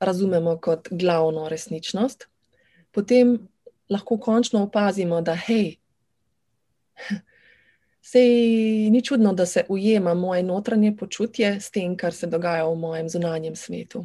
razumemo 0.00 0.58
kot 0.58 0.88
glavno 0.90 1.48
resničnost, 1.48 2.26
potem 2.90 3.48
lahko 3.90 4.18
končno 4.18 4.62
opazimo, 4.62 5.20
da 5.20 5.34
hej, 5.34 5.76
sej 8.12 8.90
ni 8.90 9.02
čudno, 9.02 9.32
da 9.32 9.46
se 9.46 9.64
ujema 9.68 10.14
moje 10.14 10.42
notranje 10.42 10.96
počutje 10.96 11.60
s 11.60 11.70
tem, 11.70 11.96
kar 11.96 12.14
se 12.14 12.26
dogaja 12.26 12.64
v 12.68 12.74
mojem 12.76 13.08
zunanjem 13.08 13.56
svetu. 13.56 14.04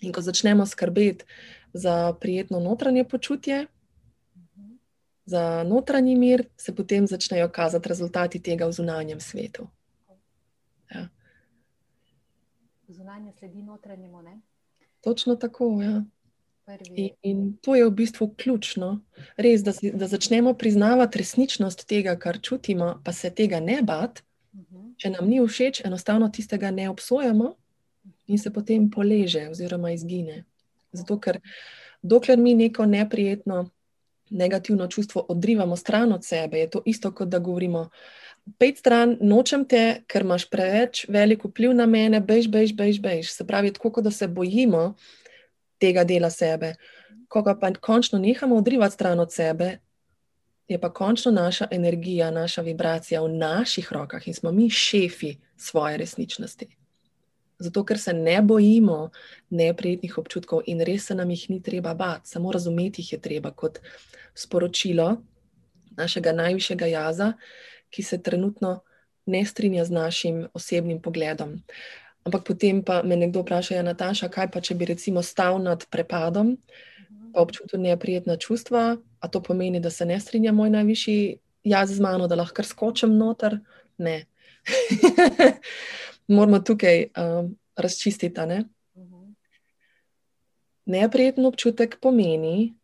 In 0.00 0.12
ko 0.12 0.20
začnemo 0.20 0.66
skrbeti 0.66 1.24
za 1.72 2.12
prijetno 2.20 2.60
notranje 2.60 3.04
počutje, 3.04 3.66
za 5.24 5.64
notranji 5.64 6.16
mir, 6.16 6.44
se 6.56 6.74
potem 6.74 7.06
začnejo 7.06 7.48
kazati 7.48 7.88
rezultati 7.88 8.42
tega 8.42 8.66
v 8.66 8.72
zunanjem 8.72 9.20
svetu. 9.20 9.66
Ja. 10.94 11.08
Zunanje 12.88 13.32
sledi 13.38 13.62
notranjemu. 13.62 14.22
Ne? 14.22 14.40
Točno 15.00 15.36
tako. 15.36 15.78
Ja. 15.82 16.02
In, 16.94 17.10
in 17.22 17.56
to 17.62 17.74
je 17.74 17.84
v 17.84 17.90
bistvu 17.90 18.34
ključno, 18.38 19.00
res, 19.36 19.62
da, 19.66 19.72
da 19.94 20.06
začnemo 20.06 20.54
priznavati 20.54 21.18
resničnost 21.18 21.86
tega, 21.88 22.16
kar 22.18 22.40
čutimo, 22.42 23.00
pa 23.04 23.12
se 23.12 23.30
tega 23.34 23.60
ne 23.60 23.80
bati. 23.82 24.22
Mhm. 24.54 24.92
Če 25.00 25.10
nam 25.10 25.28
ni 25.28 25.40
všeč, 25.40 25.82
enostavno 25.84 26.28
tistega 26.28 26.70
ne 26.70 26.88
obsojamo 26.90 27.54
in 28.26 28.38
se 28.38 28.50
potem 28.52 28.90
poleže 28.90 29.48
oziroma 29.50 29.90
izgine. 29.90 30.44
Zato, 30.92 31.18
ker 31.18 31.40
dokler 32.02 32.38
mi 32.38 32.54
neko 32.54 32.86
neprijetno, 32.86 33.68
negativno 34.30 34.86
čustvo 34.86 35.24
odrivamo 35.28 35.76
stran 35.76 36.12
od 36.12 36.24
sebe, 36.24 36.58
je 36.58 36.70
to 36.70 36.82
isto, 36.86 37.12
kot 37.14 37.28
da 37.28 37.38
govorimo: 37.38 37.88
Pej 38.58 38.76
stran, 38.76 39.16
nočem 39.20 39.64
te, 39.64 40.02
ker 40.06 40.24
imaš 40.26 40.46
preveč 40.50 41.04
velik 41.08 41.44
vpliv 41.44 41.74
na 41.74 41.86
mene, 41.86 42.20
bež, 42.20 42.48
bež, 42.48 42.74
bež, 42.74 43.00
bež. 43.00 43.32
Se 43.32 43.46
pravi, 43.46 43.72
tako 43.72 44.00
da 44.00 44.10
se 44.10 44.28
bojimo 44.28 44.94
tega 45.80 46.04
dela 46.04 46.30
sebe. 46.30 46.74
Ko 47.28 47.42
pa 47.44 47.72
končno 47.80 48.18
nehamo 48.18 48.56
odrivati 48.56 48.94
stran 48.94 49.20
od 49.20 49.32
sebe, 49.32 49.78
je 50.68 50.78
pa 50.80 50.92
končno 50.92 51.32
naša 51.32 51.66
energija, 51.70 52.30
naša 52.30 52.62
vibracija 52.62 53.22
v 53.22 53.28
naših 53.28 53.92
rokah 53.92 54.28
in 54.28 54.34
smo 54.34 54.52
mi 54.52 54.70
šefi 54.70 55.36
svoje 55.56 55.96
resničnosti. 55.96 56.68
Zato, 57.58 57.84
ker 57.84 57.98
se 57.98 58.12
ne 58.12 58.42
bojimo 58.42 59.10
neprijetnih 59.50 60.18
občutkov 60.18 60.62
in 60.66 60.80
res 60.80 61.06
se 61.06 61.14
nam 61.14 61.30
jih 61.30 61.50
ni 61.50 61.62
treba 61.62 61.94
bati, 61.94 62.28
samo 62.28 62.52
razumeti 62.52 63.02
jih 63.02 63.12
je 63.12 63.20
treba 63.20 63.50
kot 63.50 63.78
sporočilo 64.34 65.16
našega 65.96 66.32
najvišjega 66.32 66.86
jaza, 66.86 67.32
ki 67.90 68.02
se 68.02 68.22
trenutno 68.22 68.80
ne 69.26 69.44
strinja 69.44 69.84
z 69.84 69.90
našim 69.90 70.46
osebnim 70.54 71.02
pogledom. 71.02 71.62
Ampak 72.24 72.44
potem 72.44 72.82
pa 72.84 73.02
me 73.02 73.16
nekdo 73.16 73.40
vpraša, 73.40 73.74
ja, 73.74 73.82
Nataša, 73.82 74.28
kaj 74.28 74.50
pa 74.52 74.60
če 74.60 74.76
bi 74.76 74.88
recimo 74.90 75.22
stal 75.24 75.56
nad 75.62 75.86
prepadom, 75.88 76.56
pa 77.32 77.40
občutil 77.40 77.80
neprijetna 77.80 78.36
čustva, 78.36 78.98
a 79.20 79.28
to 79.28 79.40
pomeni, 79.42 79.80
da 79.80 79.90
se 79.90 80.04
ne 80.04 80.20
strinja 80.20 80.52
moj 80.52 80.70
najvišji 80.70 81.38
jaz 81.64 81.94
z 81.96 82.00
mano, 82.00 82.28
da 82.28 82.36
lahko 82.36 82.62
skočim 82.62 83.16
noter? 83.16 83.60
Ne. 83.98 84.26
Moramo 86.34 86.60
tukaj 86.60 87.06
um, 87.16 87.56
razčistiti. 87.76 88.46
Ne? 88.46 88.64
Neprijeten 90.84 91.46
občutek 91.46 91.98
pomeni, 92.00 92.74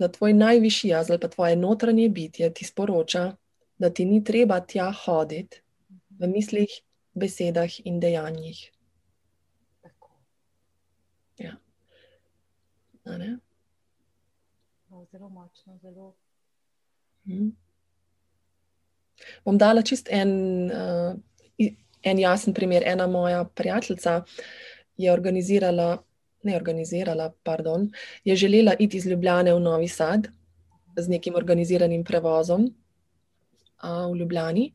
da 0.00 0.08
tvoj 0.08 0.32
najvišji 0.32 0.90
jaz 0.90 1.10
ali 1.10 1.20
pa 1.20 1.28
tvoje 1.28 1.56
notranje 1.56 2.08
bitje 2.08 2.54
ti 2.54 2.64
sporoča, 2.64 3.36
da 3.78 3.90
ti 3.90 4.04
ni 4.04 4.24
treba 4.24 4.60
tja 4.60 4.92
hoditi 5.04 5.60
v 6.18 6.28
mislih, 6.28 6.70
besedah 7.14 7.80
in 7.84 8.00
dejanjih. 8.00 8.70
Ja. 11.38 11.56
Zelo 15.10 15.28
močno, 15.28 15.78
zelo. 15.82 16.14
Hmm. 17.24 17.50
Bom 19.44 19.58
dala 19.58 19.82
čist 19.82 20.08
en, 20.10 20.30
uh, 20.70 21.70
en 22.02 22.18
jasen 22.18 22.54
primer. 22.54 22.82
Ena 22.86 23.06
moja 23.06 23.44
prijateljica 23.44 24.24
je 24.96 25.12
organizirala 25.12 25.98
ne 26.42 26.56
organizirala, 26.56 27.32
pardon, 27.42 27.90
je 28.24 28.36
želela 28.36 28.74
iti 28.78 28.96
iz 28.96 29.06
Ljubljane 29.06 29.54
v 29.54 29.60
Novi 29.60 29.88
Sad 29.88 30.28
z 30.96 31.08
nekim 31.08 31.34
organiziranim 31.34 32.04
prevozom 32.04 32.74
a, 33.76 34.06
v 34.06 34.16
Ljubljani. 34.16 34.72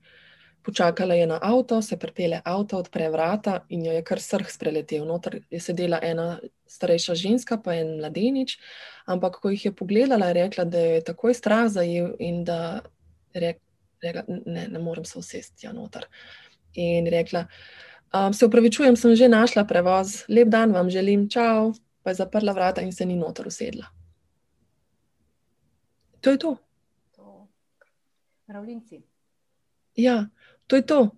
Počakala 0.65 1.13
je 1.13 1.28
na 1.30 1.38
avto, 1.41 1.82
se 1.82 1.97
pripele 1.97 2.41
avto, 2.45 2.78
odpre 2.78 3.10
vrata 3.10 3.60
in 3.69 3.86
jo 3.86 3.93
je 3.93 4.01
kar 4.04 4.19
srh 4.21 4.49
spreletel. 4.49 5.06
Notor 5.06 5.38
je 5.49 5.60
sedela 5.60 5.99
ena 6.01 6.39
starejša 6.67 7.15
ženska, 7.15 7.58
pa 7.62 7.75
en 7.78 7.97
mladenič, 7.99 8.58
ampak 9.06 9.38
ko 9.41 9.54
jih 9.54 9.65
je 9.65 9.75
pogledala, 9.75 10.32
je 10.32 10.39
rekla, 10.41 10.65
da 10.65 10.80
je 10.80 11.04
takoj 11.06 11.38
strah 11.38 11.69
zajel 11.69 12.15
in 12.19 12.43
da 12.43 12.82
je 13.34 13.41
rekla, 13.45 14.23
ne, 14.45 14.67
ne 14.67 14.80
morem 14.80 15.06
se 15.06 15.19
usesti 15.19 15.67
ja 15.67 15.73
noter. 15.73 16.10
In 16.73 17.08
rekla, 17.08 17.45
Um, 18.15 18.34
se 18.34 18.45
upravičujem, 18.45 18.95
sem 18.95 19.15
že 19.15 19.28
našla 19.28 19.65
prevoz, 19.67 20.23
lep 20.30 20.47
dan 20.47 20.71
vam 20.71 20.89
želim, 20.89 21.28
čau, 21.30 21.73
pa 22.04 22.10
je 22.10 22.15
zaprla 22.15 22.54
vrata 22.54 22.82
in 22.82 22.93
se 22.93 23.06
ni 23.06 23.15
noter 23.15 23.47
usedla. 23.47 23.86
To 26.21 26.32
je 26.32 26.38
to. 26.38 26.58
Ravlinci. 28.47 29.01
Ja, 29.95 30.28
to 30.67 30.75
je 30.75 30.86
to. 30.86 31.10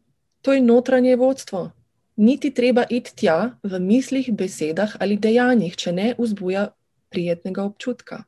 To 0.42 0.54
je 0.54 0.62
notranje 0.62 1.16
vodstvo. 1.16 1.72
Niti 2.16 2.54
treba 2.54 2.86
iti 2.90 3.16
tja 3.16 3.58
v 3.64 3.80
mislih, 3.80 4.32
besedah 4.32 4.96
ali 5.00 5.18
dejanjih, 5.18 5.76
če 5.76 5.92
ne 5.92 6.08
vzbuja 6.18 6.70
prijetnega 7.10 7.64
občutka. 7.64 8.24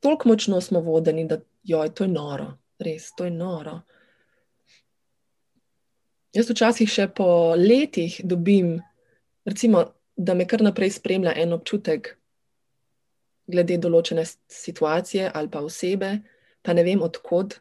Toliko 0.00 0.28
močno 0.28 0.60
smo 0.60 0.80
vodeni, 0.80 1.26
da 1.26 1.38
joj, 1.62 1.94
to 1.94 2.04
je 2.04 2.10
noro, 2.10 2.52
res, 2.78 3.12
to 3.12 3.24
je 3.24 3.30
noro. 3.30 3.80
Jaz 6.34 6.50
včasih 6.50 6.90
še 6.90 7.08
po 7.08 7.54
letih 7.56 8.20
dobim, 8.24 8.78
recimo, 9.48 9.84
da 10.16 10.34
me 10.34 10.46
kar 10.46 10.62
naprej 10.62 10.92
spremlja 10.98 11.32
en 11.38 11.54
občutek, 11.56 12.12
glede 13.48 13.78
določene 13.80 14.24
situacije 14.26 15.30
ali 15.34 15.50
pa 15.50 15.62
osebe, 15.64 16.10
pa 16.62 16.74
ne 16.74 16.84
vem 16.84 17.02
odkud. 17.02 17.56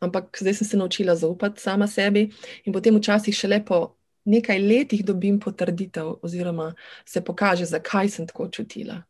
Ampak 0.00 0.38
zdaj 0.40 0.54
sem 0.54 0.68
se 0.68 0.76
naučila 0.76 1.16
zaupati 1.16 1.60
sama 1.60 1.86
sebi, 1.86 2.30
in 2.64 2.72
potem 2.72 2.96
včasih 2.96 3.34
šele 3.34 3.64
po 3.64 3.94
nekaj 4.24 4.58
letih 4.58 5.04
dobim 5.04 5.40
potrditev, 5.40 6.14
oziroma 6.22 6.74
se 7.04 7.20
pokaže, 7.24 7.64
zakaj 7.64 8.08
sem 8.08 8.26
tako 8.26 8.48
čutila. 8.48 9.02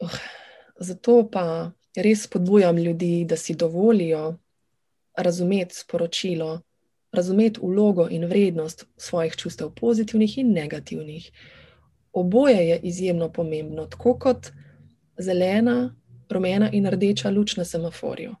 Uh, 0.00 0.14
zato 0.80 1.28
pa 1.32 1.72
res 1.96 2.24
spodbujam 2.24 2.78
ljudi, 2.78 3.24
da 3.24 3.36
si 3.36 3.54
dovolijo 3.54 4.36
razumeti 5.16 5.74
sporočilo, 5.74 6.60
razumeti 7.12 7.60
ulogo 7.62 8.08
in 8.10 8.24
vrednost 8.24 8.86
svojih 8.96 9.36
čustev, 9.36 9.70
pozitivnih 9.70 10.38
in 10.38 10.52
negativnih. 10.52 11.30
Oboje 12.12 12.68
je 12.68 12.80
izjemno 12.82 13.32
pomembno, 13.32 13.86
tako 13.86 14.18
kot 14.18 14.50
zelena, 15.18 15.94
rumena 16.30 16.70
in 16.72 16.86
rdeča 16.86 17.30
luč 17.30 17.56
na 17.56 17.64
semaforju. 17.64 18.34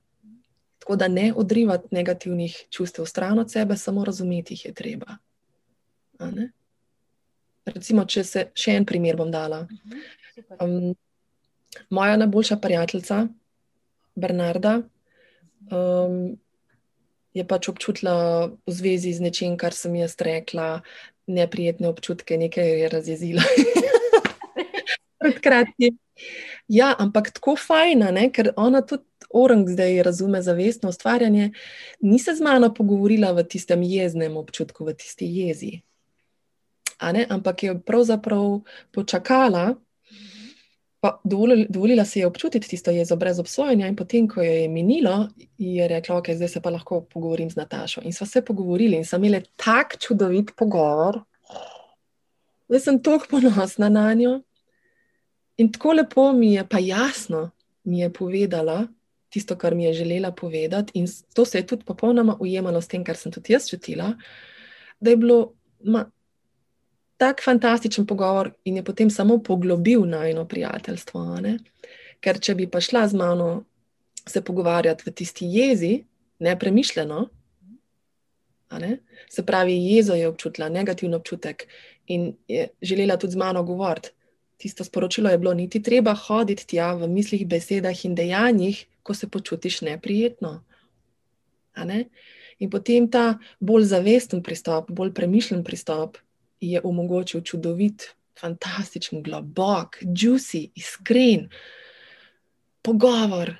Tako 0.78 0.96
da 0.96 1.08
ne 1.08 1.32
odrivati 1.36 1.88
negativnih 1.90 2.64
čustev 2.70 3.06
stran 3.06 3.38
od 3.38 3.50
sebe, 3.50 3.76
samo 3.76 4.04
razumeti 4.04 4.54
jih 4.54 4.64
je 4.64 4.74
treba. 4.74 5.16
Recimo, 7.64 8.04
če 8.04 8.24
se 8.24 8.46
še 8.56 8.76
en 8.80 8.86
primer 8.88 9.16
bom 9.16 9.30
dala. 9.30 9.66
Um, 10.58 10.94
moja 11.90 12.16
najboljša 12.16 12.56
prijateljica, 12.56 13.26
Bernarda, 14.14 14.80
um, 15.70 16.38
je 17.34 17.44
pač 17.46 17.68
občutila 17.70 18.50
v 18.66 18.74
zvezi 18.74 19.12
z 19.14 19.22
nečim, 19.22 19.56
kar 19.60 19.76
sem 19.76 19.94
jaz 20.00 20.16
rekla, 20.18 20.80
neprijetne 21.30 21.88
občutke, 21.88 22.36
nekaj 22.40 22.70
je 22.82 22.88
razjezila. 22.90 23.44
Predkratki. 25.20 25.94
Ja, 26.70 26.92
ampak 26.98 27.32
tako 27.34 27.56
fajna, 27.58 28.12
ne? 28.14 28.28
ker 28.30 28.52
ona 28.56 28.82
tudi 28.86 29.02
orang 29.34 29.66
zdaj 29.68 30.02
razume 30.06 30.42
zavestno 30.42 30.92
ustvarjanje, 30.94 31.50
ni 32.00 32.18
se 32.18 32.34
z 32.34 32.44
mano 32.46 32.70
pogovorila 32.74 33.32
v 33.34 33.42
tistem 33.42 33.82
jeznem 33.82 34.36
občutku, 34.38 34.86
v 34.86 34.94
tisti 34.94 35.26
jezi. 35.26 35.80
Ampak 37.00 37.62
je 37.62 37.74
pravzaprav 37.82 38.60
počakala, 38.94 39.74
Pa 41.00 41.16
dovolila, 41.24 41.64
dovolila 41.68 42.04
si 42.04 42.18
je 42.18 42.26
občutiti 42.26 42.68
tisto 42.68 42.90
jezo 42.90 43.16
brez 43.16 43.38
obsojanja, 43.40 43.86
in 43.88 43.96
potem, 43.96 44.26
ko 44.28 44.42
je 44.44 44.68
minilo, 44.68 45.28
je 45.58 45.88
rekla: 45.88 46.16
Ok, 46.16 46.28
zdaj 46.36 46.48
se 46.48 46.60
pa 46.60 46.70
lahko 46.70 47.00
pogovorim 47.00 47.50
z 47.50 47.56
Natašo. 47.56 48.02
In 48.04 48.12
sva 48.12 48.26
se 48.26 48.44
pogovorili 48.44 48.96
in 48.96 49.04
sem 49.04 49.24
imela 49.24 49.40
tak 49.56 49.96
čudovit 49.96 50.52
pogovor, 50.56 51.22
da 52.68 52.78
sem 52.78 53.00
tako 53.02 53.26
ponosna 53.30 53.88
na 53.88 54.12
njo. 54.14 54.42
In 55.60 55.68
tako 55.72 55.92
lepo 55.92 56.30
mi 56.32 56.54
je, 56.54 56.64
pa 56.68 56.78
jasno 56.80 57.50
mi 57.84 58.00
je 58.00 58.12
povedala 58.12 58.86
tisto, 59.30 59.56
kar 59.56 59.74
mi 59.74 59.84
je 59.84 59.92
želela 59.92 60.32
povedati, 60.32 60.92
in 60.98 61.06
to 61.34 61.44
se 61.44 61.58
je 61.58 61.66
tudi 61.66 61.84
popolnoma 61.84 62.36
ujemalo 62.40 62.80
s 62.80 62.88
tem, 62.88 63.04
kar 63.04 63.16
sem 63.16 63.32
tudi 63.32 63.52
jaz 63.52 63.68
čutila, 63.70 64.14
da 65.00 65.10
je 65.10 65.16
bilo. 65.16 65.52
Ma, 65.84 66.04
tak 67.20 67.42
fantastičen 67.44 68.06
pogovor 68.06 68.50
in 68.64 68.76
je 68.76 68.84
potem 68.84 69.10
samo 69.10 69.38
poglobil 69.44 70.06
najno 70.08 70.46
prijateljstvo. 70.48 71.24
Ne? 71.44 71.58
Ker 72.20 72.38
če 72.40 72.54
bi 72.56 72.66
pa 72.66 72.80
šla 72.80 73.02
z 73.08 73.18
mano 73.20 73.48
se 74.28 74.40
pogovarjati 74.44 75.04
v 75.06 75.12
tisti 75.12 75.48
jezi, 75.52 75.90
nepremišljeno, 76.40 77.26
ne? 78.80 78.90
se 79.28 79.44
pravi, 79.46 79.76
jezo 79.92 80.16
je 80.16 80.28
občutila, 80.28 80.68
negativno 80.68 81.20
občutek 81.20 81.66
in 82.06 82.32
je 82.48 82.68
želela 82.82 83.18
tudi 83.20 83.36
z 83.36 83.36
mano 83.36 83.62
govoriti. 83.68 84.14
Tisto 84.60 84.84
sporočilo 84.84 85.30
je 85.32 85.38
bilo, 85.40 85.54
niti 85.56 85.80
treba 85.82 86.12
hoditi 86.14 86.66
tja 86.74 86.92
v 86.94 87.08
mislih, 87.08 87.46
besedah 87.48 88.04
in 88.04 88.14
dejanjih, 88.14 88.84
ko 89.02 89.14
se 89.16 89.28
počutiš 89.28 89.80
neprijetno. 89.88 90.58
Ne? 91.84 92.04
In 92.60 92.68
potem 92.70 93.08
ta 93.08 93.38
bolj 93.60 93.88
zavesten 93.94 94.42
pristop, 94.44 94.90
bolj 94.92 95.14
premišljen 95.16 95.64
pristop, 95.64 96.18
je 96.60 96.80
omogočil 96.84 97.40
čudovit, 97.40 98.10
fantastičen, 98.40 99.22
globok, 99.22 99.96
juicy, 100.04 100.68
iskren 100.76 101.48
pogovor 102.82 103.54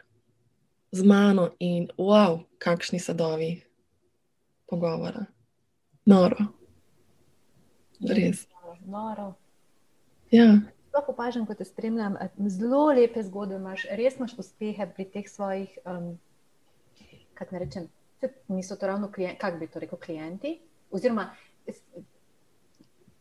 z 0.93 1.03
mano 1.03 1.51
in 1.59 1.89
wow, 1.97 2.45
kakšni 2.59 3.01
sadovi 3.01 3.63
pogovora. 4.69 5.25
Noro. 6.05 6.45
Res. 8.01 8.47
Noro. 8.85 9.35
Ja. 10.31 10.61
Sploh 10.91 11.09
opažam, 11.13 11.47
ko 11.47 11.55
te 11.55 11.65
spremljam, 11.65 12.17
zelo 12.51 12.89
lepe 12.91 13.23
zgodbe 13.23 13.61
imaš, 13.61 13.85
res 13.95 14.17
imaš 14.19 14.35
uspehe 14.43 14.89
pri 14.91 15.05
teh 15.07 15.29
svojih, 15.31 15.77
um, 15.87 16.17
kako 17.39 17.55
ne 17.55 17.61
rečem, 17.63 17.87
niso 18.51 18.77
to 18.77 18.89
ravno 18.91 19.07
klienti, 19.13 19.39
kako 19.39 19.59
bi 19.59 19.69
to 19.71 19.79
rekel, 19.79 20.01
klienti, 20.03 20.57
oziroma 20.91 21.29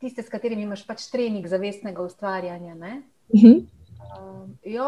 tiste, 0.02 0.24
s 0.26 0.34
katerimi 0.34 0.66
imaš 0.66 0.82
pač 0.88 1.06
trening 1.14 1.46
zavestnega 1.48 2.02
ustvarjanja. 2.02 2.74
Uh 2.74 3.42
-huh. 3.44 3.66
um, 4.18 4.58
jo, 4.66 4.88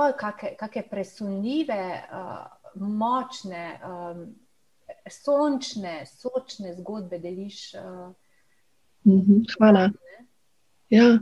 kakšne 0.57 0.87
presunljive, 0.89 2.01
uh, 2.09 2.81
močne, 2.81 3.79
um, 3.85 4.25
sončne, 5.09 6.05
sočne 6.05 6.73
zgodbe 6.81 7.19
deliš. 7.19 7.73
Uh, 7.73 8.09
uh 9.05 9.21
-huh. 9.21 9.45
Hvala. 9.57 9.89
Ja. 10.89 11.19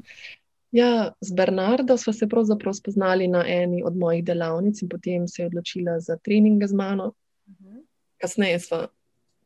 Ja, 0.71 1.13
z 1.21 1.31
Bernardo 1.33 1.97
smo 1.97 2.13
se 2.13 2.27
pravzaprav 2.27 2.73
spoznali 2.73 3.27
na 3.27 3.43
eni 3.47 3.83
od 3.85 3.97
mojih 3.97 4.23
delavnic, 4.23 4.81
in 4.81 4.89
potem 4.89 5.27
se 5.27 5.41
je 5.41 5.45
odločila 5.45 5.99
za 5.99 6.17
treninge 6.17 6.67
z 6.67 6.73
mano. 6.73 7.13
-huh. 7.47 7.83
Kasneje 8.17 8.59
smo 8.59 8.87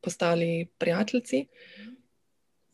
postali 0.01 0.67
prijatelji. 0.77 1.47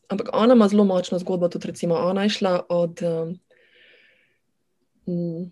Ampak 0.08 0.30
ona 0.34 0.54
ima 0.54 0.68
zelo 0.68 0.84
močno 0.84 1.20
zgodbo. 1.20 1.50
Tudi, 1.50 1.68
recimo, 1.68 1.96
ona 1.96 2.24
je 2.24 2.30
šla 2.30 2.66
od, 2.70 3.00
um, 5.06 5.52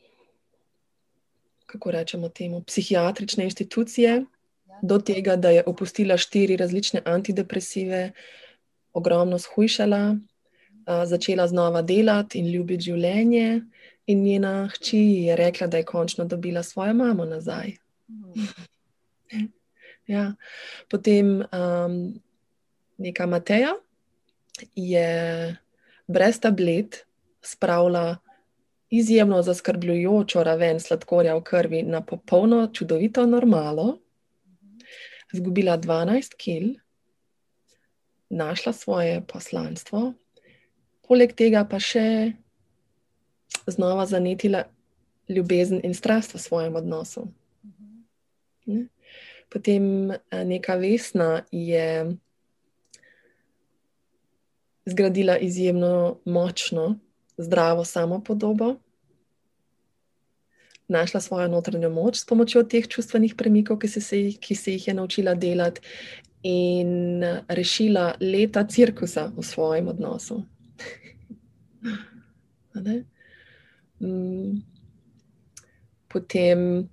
kako 1.66 1.92
rečemo, 1.92 2.30
temu, 2.30 2.64
psihiatrične 2.64 3.44
institucije 3.44 4.26
do 4.82 4.98
tega, 5.00 5.36
da 5.36 5.50
je 5.50 5.64
opustila 5.66 6.18
štiri 6.18 6.58
različne 6.58 7.02
antidepresive, 7.06 8.12
ogromno 8.94 9.40
shujšala, 9.40 10.16
začela 10.88 11.48
znova 11.48 11.82
delati 11.82 12.40
in 12.40 12.52
ljubiti 12.52 12.84
življenje. 12.92 13.62
In 14.08 14.24
njena 14.24 14.70
hči 14.72 15.00
je 15.28 15.36
rekla, 15.36 15.68
da 15.68 15.78
je 15.78 15.86
končno 15.86 16.26
dobila 16.26 16.64
svojo 16.64 16.94
mamo 16.94 17.26
nazaj. 17.26 17.74
ja. 20.16 20.34
Potem 20.90 21.42
um, 21.42 21.98
neka 22.98 23.26
Mateja 23.26 23.74
je 24.76 25.58
brez 26.08 26.40
tablet 26.40 27.06
spravila 27.42 28.18
izjemno 28.90 29.42
zaskrbljujočo 29.42 30.44
raven 30.44 30.80
sladkorja 30.80 31.36
v 31.36 31.44
krvi 31.44 31.84
na 31.84 32.02
popolno, 32.02 32.68
čudovito 32.74 33.26
normalo, 33.26 33.98
izgubila 35.34 35.78
12 35.78 36.36
kil, 36.38 36.74
našla 38.30 38.74
svoje 38.74 39.22
poslanstvo, 39.28 40.14
poleg 41.08 41.34
tega 41.36 41.64
pa 41.70 41.80
še 41.80 42.34
znova 43.68 44.06
zanetila 44.06 44.66
ljubezen 45.30 45.82
in 45.84 45.96
strast 45.96 46.36
v 46.36 46.42
svojem 46.42 46.76
odnosu. 46.80 47.28
Potem 49.48 50.12
eh, 50.12 50.44
neka 50.44 50.76
vesna 50.76 51.44
je 51.52 52.18
zgradila 54.88 55.38
izjemno 55.38 56.20
močno, 56.26 57.00
zdravo 57.38 57.86
samopodobo, 57.86 58.76
našla 60.88 61.20
svojo 61.22 61.48
notranjo 61.48 61.90
moč 61.90 62.22
s 62.22 62.26
pomočjo 62.26 62.64
teh 62.64 62.88
čustvenih 62.88 63.36
premikov, 63.36 63.80
ki, 63.80 63.88
se 63.88 64.22
ki 64.40 64.56
se 64.56 64.72
jih 64.72 64.88
je 64.88 64.94
naučila 64.94 65.36
delati, 65.36 65.82
in 66.44 67.24
rešila 67.48 68.16
leta 68.22 68.64
cirkusa 68.64 69.32
v 69.36 69.44
svojem 69.44 69.88
odnosu. 69.88 70.44
Mm. 74.00 74.62
Potem 76.08 76.90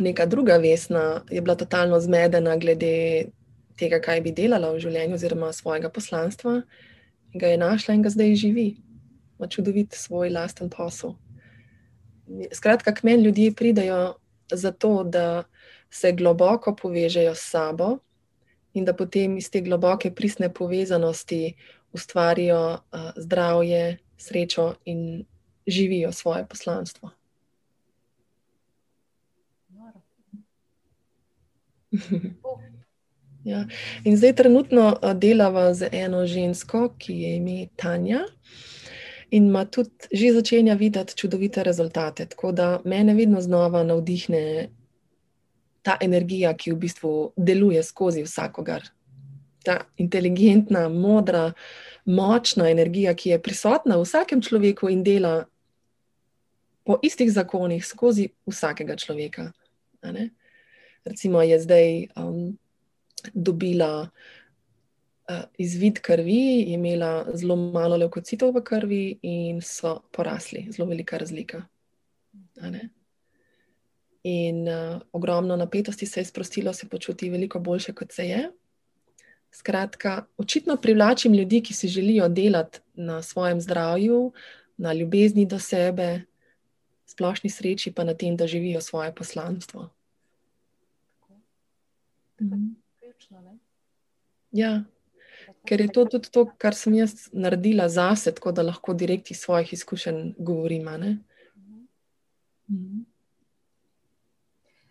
neka 0.00 0.26
druga 0.26 0.56
vesna 0.56 1.24
je 1.30 1.40
bila 1.40 1.54
totalno 1.54 2.00
zmedena 2.00 2.56
glede 2.56 3.28
tega, 3.78 4.00
kaj 4.00 4.20
bi 4.20 4.32
delala 4.32 4.72
v 4.72 4.80
življenju, 4.82 5.14
oziroma 5.14 5.52
svojega 5.52 5.90
poslanstva 5.90 6.62
ga 7.34 7.46
je 7.46 7.58
našla 7.58 7.94
in 7.94 8.02
ga 8.02 8.10
zdaj 8.10 8.34
živi, 8.34 8.68
ima 9.38 9.48
čudovit 9.48 9.94
svoj 9.94 10.30
lasten 10.30 10.70
posel. 10.70 11.14
Skratka, 12.52 12.94
k 12.94 13.02
meni 13.02 13.24
ljudje 13.24 13.54
pridajo 13.54 14.16
zato, 14.52 15.04
da 15.04 15.44
se 15.90 16.12
globoko 16.12 16.74
povežejo 16.76 17.34
s 17.34 17.50
sabo 17.50 17.98
in 18.74 18.84
da 18.84 18.92
potem 18.92 19.36
iz 19.36 19.50
te 19.50 19.60
globoke 19.60 20.10
pristne 20.14 20.52
povezanosti 20.54 21.54
ustvarijo 21.92 22.72
uh, 22.72 23.00
zdravje, 23.16 23.98
srečo 24.16 24.74
in 24.84 25.24
živijo 25.66 26.12
svoje 26.12 26.46
poslanstvo. 26.46 27.10
Ja. 33.44 33.66
In 34.04 34.16
zdaj 34.16 34.34
trenutno 34.34 34.98
delava 35.14 35.74
z 35.74 35.88
eno 35.92 36.26
žensko, 36.26 36.94
ki 36.98 37.14
je 37.14 37.36
ime 37.36 37.66
Tanja. 37.76 38.20
In 39.30 39.46
ima 39.48 39.64
tudi 39.64 39.90
že 40.12 40.32
začenja 40.32 40.74
videti 40.74 41.16
čudovite 41.16 41.64
rezultate. 41.64 42.26
Tako 42.26 42.52
da 42.52 42.80
mene 42.84 43.14
vedno 43.14 43.40
znova 43.40 43.82
navdihne 43.82 44.68
ta 45.82 45.96
energija, 46.00 46.52
ki 46.56 46.72
v 46.72 46.76
bistvu 46.76 47.32
deluje 47.36 47.82
skozi 47.82 48.22
vsakogar. 48.22 48.84
Ta 49.64 49.84
inteligentna, 49.96 50.88
modra, 50.88 51.52
močna 52.04 52.70
energija, 52.70 53.14
ki 53.14 53.34
je 53.34 53.42
prisotna 53.42 53.98
v 53.98 54.06
vsakem 54.06 54.42
človeku 54.42 54.88
in 54.88 55.02
dela 55.04 55.48
po 56.84 56.98
istih 57.02 57.32
zakonih 57.32 57.84
skozi 57.84 58.30
vsakega 58.46 58.96
človeka. 58.96 59.52
Recimo 61.04 61.42
je 61.42 61.60
zdaj. 61.60 62.08
Um, 62.16 62.58
dobila 63.34 64.10
uh, 65.28 65.42
izvid 65.58 66.00
krvi, 66.00 66.60
imela 66.62 67.26
zelo 67.34 67.56
malo 67.56 67.96
leukocitov 67.96 68.54
v 68.54 68.62
krvi 68.64 69.18
in 69.22 69.60
so 69.62 69.98
porasli, 70.12 70.66
zelo 70.70 70.88
velika 70.88 71.18
razlika. 71.18 71.62
In 74.22 74.68
uh, 74.68 75.00
ogromno 75.12 75.56
napetosti 75.56 76.06
se 76.06 76.20
je 76.20 76.24
sprostilo, 76.24 76.72
se 76.72 76.88
počuti 76.88 77.30
veliko 77.30 77.58
boljše, 77.58 77.92
kot 77.92 78.12
se 78.12 78.26
je. 78.26 78.50
Skratka, 79.50 80.26
očitno 80.36 80.76
privlačim 80.76 81.34
ljudi, 81.34 81.62
ki 81.62 81.74
si 81.74 81.88
želijo 81.88 82.28
delati 82.28 82.80
na 82.94 83.22
svojem 83.22 83.60
zdravju, 83.60 84.32
na 84.76 84.92
ljubezni 84.92 85.46
do 85.46 85.58
sebe, 85.58 86.22
splošni 87.06 87.50
sreči, 87.50 87.92
pa 87.92 88.04
na 88.04 88.14
tem, 88.14 88.36
da 88.36 88.46
živijo 88.46 88.80
svoje 88.80 89.14
poslanstvo. 89.14 89.88
Mhm? 92.40 92.66
Ja, 94.52 94.84
ker 95.68 95.80
je 95.80 95.88
to 95.92 96.04
tudi 96.04 96.30
to, 96.30 96.44
kar 96.58 96.74
sem 96.74 96.94
jaz 96.94 97.28
naredila 97.32 97.88
zase, 97.88 98.32
tako 98.34 98.52
da 98.52 98.62
lahko 98.62 98.94
direkt 98.94 99.30
iz 99.30 99.40
svojih 99.40 99.72
izkušenj 99.72 100.34
govorim. 100.38 100.84
Mhm. 102.70 103.00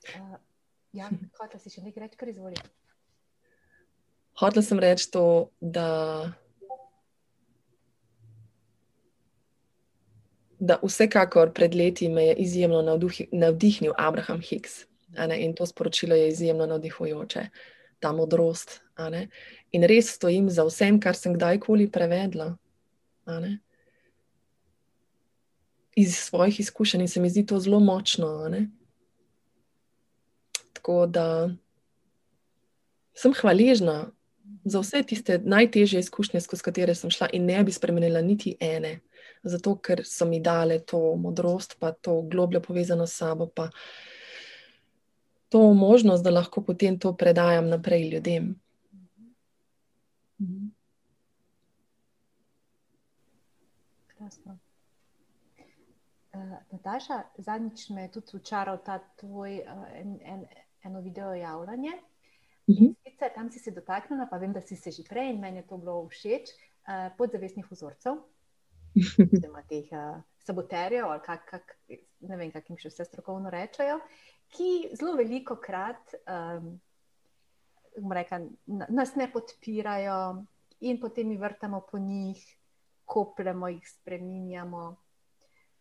Uh, 0.08 0.38
ja, 0.93 1.10
hotel 1.39 1.60
si 1.60 1.70
še 1.70 1.82
nekaj 1.84 2.03
reči, 2.03 2.18
kar 2.18 2.30
izvoli. 2.32 2.55
Hotel 4.38 4.62
sem 4.62 4.80
reči 4.80 5.10
to, 5.12 5.50
da, 5.62 6.30
da 10.60 10.78
vsekakor 10.84 11.54
pred 11.54 11.76
leti 11.76 12.10
me 12.10 12.28
je 12.28 12.36
izjemno 12.46 12.82
navdihnil 13.32 13.94
Abraham 13.98 14.42
Hicks. 14.42 14.86
In 15.38 15.56
to 15.56 15.66
sporočilo 15.66 16.16
je 16.16 16.28
izjemno 16.30 16.66
navdihujoče. 16.66 17.48
Ta 18.00 18.12
modrost. 18.14 18.82
In 19.72 19.84
res 19.84 20.12
stojim 20.14 20.50
za 20.50 20.68
vsem, 20.68 21.00
kar 21.02 21.16
sem 21.16 21.34
kdajkoli 21.34 21.90
prevedla. 21.92 22.52
Iz 25.96 26.14
svojih 26.18 26.60
izkušenj 26.60 27.08
se 27.08 27.22
mi 27.22 27.30
zdi 27.30 27.46
to 27.46 27.60
zelo 27.60 27.80
močno. 27.80 28.52
Tako 30.74 31.06
da 31.10 31.50
sem 33.18 33.34
hvaležna 33.34 34.12
za 34.70 34.80
vse 34.80 35.03
tiste 35.03 35.39
najtežje 35.43 35.99
izkušnje, 35.99 36.41
skozi 36.41 36.63
katere 36.63 36.95
sem 36.95 37.11
šla, 37.11 37.30
in 37.34 37.45
ne 37.45 37.63
bi 37.63 37.72
spremenila 37.72 38.22
niti 38.22 38.55
ene, 38.59 38.99
zato 39.43 39.78
ker 39.80 40.03
so 40.05 40.26
mi 40.26 40.39
dale 40.39 40.80
to 40.80 41.15
modrost, 41.15 41.78
pa 41.80 41.91
to 41.91 42.22
globljo 42.22 42.61
povezano 42.61 43.07
s 43.07 43.18
sabo. 43.18 43.47
Pa, 43.47 43.70
to 45.49 45.74
možnost, 45.74 46.24
da 46.24 46.30
lahko 46.30 46.61
potem 46.61 46.99
to 46.99 47.13
predajam 47.18 47.70
naprej 47.70 48.09
ljudem. 48.09 48.55
Krasno. 54.07 54.57
Uh, 56.34 56.57
Nataša, 56.72 57.24
zadnjič 57.38 57.89
me 57.89 58.01
je 58.01 58.11
tudi 58.11 58.38
učaral 58.38 58.78
ta 58.86 58.99
tvoj 59.15 59.61
uh, 59.65 59.88
en, 59.95 60.20
en, 60.24 60.45
eno 60.84 61.01
video 61.01 61.34
javljanje. 61.34 61.91
Mhm. 62.68 62.86
-huh. 62.86 63.34
Tam 63.36 63.51
si 63.51 63.59
se 63.59 63.72
dotaknila, 63.72 64.26
pa 64.26 64.38
vem, 64.38 64.53
da 64.53 64.61
si 64.61 64.76
se 64.76 64.91
že 64.91 65.03
prej 65.03 65.30
in 65.30 65.39
meni 65.39 65.57
je 65.57 65.68
to 65.68 65.78
bilo 65.78 66.07
všeč, 66.07 66.49
uh, 66.88 67.18
podzavestnih 67.18 67.72
vzorcev, 67.72 68.13
oziroma 69.34 69.61
teh 69.70 69.88
uh, 69.91 70.22
saboterjev, 70.38 71.05
ali 71.05 71.22
kak, 71.26 71.45
kak, 71.49 71.78
ne 72.20 72.38
vem, 72.38 72.51
kako 72.51 72.74
jim 72.74 72.78
še 72.78 72.89
vse 72.89 73.05
strokovno 73.05 73.49
rečejo, 73.49 73.99
ki 74.53 74.89
zelo 74.95 75.15
veliko 75.15 75.55
krat 75.55 76.15
um, 76.24 76.78
rekla, 78.13 78.39
nas 78.89 79.15
ne 79.15 79.28
podpirajo 79.32 80.45
in 80.80 80.99
potem 81.01 81.28
mi 81.28 81.38
vrtamo 81.38 81.82
po 81.91 81.99
njih, 81.99 82.39
kopljemo 83.05 83.68
jih, 83.68 83.89
spreminjamo. 83.89 84.95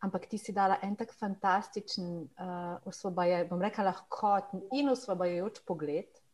Ampak 0.07 0.27
ti 0.27 0.39
si 0.39 0.53
dala 0.53 0.79
en 0.83 0.97
tak 0.97 1.13
fantastičen, 1.15 2.07
uh, 2.23 2.87
osvobaja, 2.87 3.45
bom 3.49 3.63
rekla, 3.63 3.91
lahkoten 3.91 4.63
in 4.77 4.91
osvobajajoč 4.93 5.63
pogled 5.67 6.26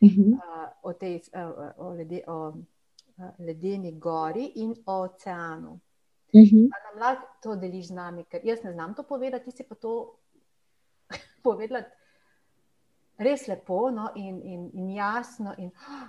Mhm. 0.00 0.32
uh, 0.32 0.68
o, 0.82 0.92
tej, 0.92 1.20
uh, 1.34 1.76
o, 1.76 1.90
lede, 1.92 2.22
o 2.26 2.48
uh, 2.48 3.30
ledeni 3.38 3.92
gori 3.98 4.52
in 4.64 4.74
o 4.86 5.02
oceanu. 5.02 5.80
Mhm. 6.34 6.68
Pa 6.70 6.78
nam 6.86 6.96
lahko 7.00 7.26
to 7.42 7.56
deliš 7.56 7.88
z 7.90 7.94
nami, 7.94 8.24
ker 8.24 8.40
jaz 8.44 8.62
ne 8.64 8.72
znam 8.72 8.94
to 8.94 9.02
povedati, 9.02 9.44
ti 9.44 9.56
si 9.56 9.64
pa 9.68 9.74
to 9.74 10.16
povedala 11.44 11.84
res 13.20 13.46
lepo 13.48 13.90
no, 13.90 14.10
in, 14.16 14.40
in, 14.42 14.70
in 14.72 14.90
jasno. 14.90 15.54
In, 15.58 15.68
oh, 15.68 16.08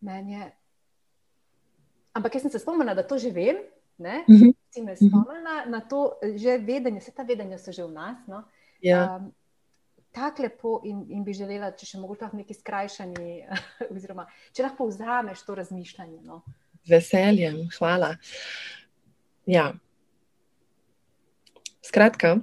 meni 0.00 0.34
je. 0.34 0.52
Ampak 2.12 2.34
jaz 2.34 2.42
sem 2.42 2.50
se 2.50 2.58
spomnila, 2.58 2.94
da 2.94 3.06
to 3.06 3.18
že 3.18 3.30
vem. 3.30 3.62
Ne? 3.98 4.24
Mhm. 4.28 4.54
Si 4.70 4.82
me 4.82 4.96
spomnila 4.96 5.66
na 5.66 5.80
to, 5.80 6.18
že 6.22 6.58
vedenje, 6.58 7.00
vse 7.00 7.14
ta 7.14 7.22
vedenja 7.22 7.58
so 7.58 7.72
že 7.72 7.86
v 7.86 7.92
nas. 7.94 8.18
No? 8.26 8.42
Ja. 8.82 9.16
Um, 9.16 9.30
tako 10.18 10.42
lepo 10.42 10.74
in, 10.84 11.04
in 11.14 11.24
bi 11.24 11.34
želela, 11.36 11.70
če 11.76 11.86
še 11.92 12.00
mogoče 12.02 12.26
lahko 12.26 12.40
neki 12.40 12.56
skrajšani, 12.58 13.34
oziroma 13.94 14.26
če 14.52 14.66
lahko 14.66 14.88
vzameš 14.90 15.44
to 15.46 15.56
razmišljanje. 15.58 16.20
No? 16.26 16.42
Z 16.84 16.94
veseljem, 16.96 17.64
hvala. 17.78 18.14
Ja. 19.48 19.72
Skratka, 21.88 22.36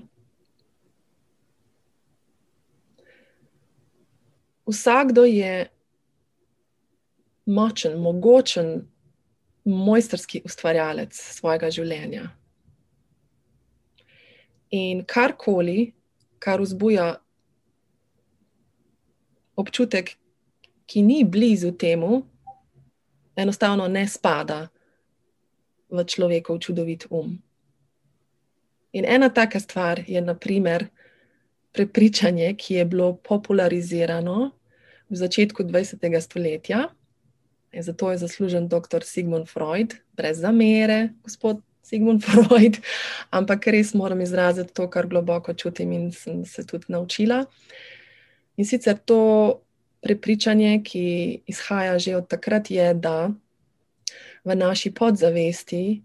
vsakdo 4.66 5.26
je 5.30 5.68
močen, 7.46 8.00
mogočen, 8.02 8.88
mojsterski 9.66 10.42
ustvarjalec 10.46 11.14
svojega 11.14 11.70
življenja. 11.74 12.30
In 14.74 15.04
karkoli, 15.06 15.94
kar 16.42 16.62
vzbuja 16.62 17.16
občutek, 19.56 20.16
ki 20.86 21.02
ni 21.02 21.24
blizu 21.24 21.72
temu, 21.72 22.24
enostavno 23.36 23.88
ne 23.88 24.08
spada 24.08 24.68
v 25.90 26.04
človekov 26.04 26.60
čudovit 26.60 27.08
um. 27.10 27.38
In 28.96 29.06
ena 29.06 29.30
taka 29.30 29.60
stvar 29.60 30.04
je, 30.08 30.22
naprimer, 30.22 30.88
prepričanje, 31.76 32.54
ki 32.56 32.74
je 32.80 32.86
bilo 32.86 33.16
popularizirano 33.20 34.52
v 35.10 35.16
začetku 35.16 35.64
20. 35.64 36.22
stoletja. 36.22 36.88
In 37.76 37.84
zato 37.84 38.12
je 38.12 38.18
zaslužen 38.18 38.68
dr. 38.68 39.04
Sigmund 39.04 39.52
Freud, 39.52 40.00
brez 40.16 40.40
zamere, 40.40 41.10
gospod 41.24 41.60
Sigmund 41.84 42.24
Freud, 42.26 42.80
ampak 43.30 43.68
res 43.68 43.94
moram 43.94 44.22
izraziti 44.22 44.74
to, 44.74 44.88
kar 44.90 45.08
globoko 45.12 45.54
čutim 45.54 45.92
in 45.92 46.12
sem 46.12 46.46
se 46.46 46.64
tudi 46.64 46.86
naučila. 46.88 47.46
In 48.58 48.66
sicer 48.66 48.98
to 49.06 49.62
prepričanje, 50.02 50.82
ki 50.84 51.06
izhaja 51.48 52.00
že 52.00 52.16
od 52.16 52.28
takrat, 52.28 52.72
je, 52.72 52.94
da 52.94 53.32
v 54.46 54.56
naši 54.56 54.94
podzavesti 54.94 56.02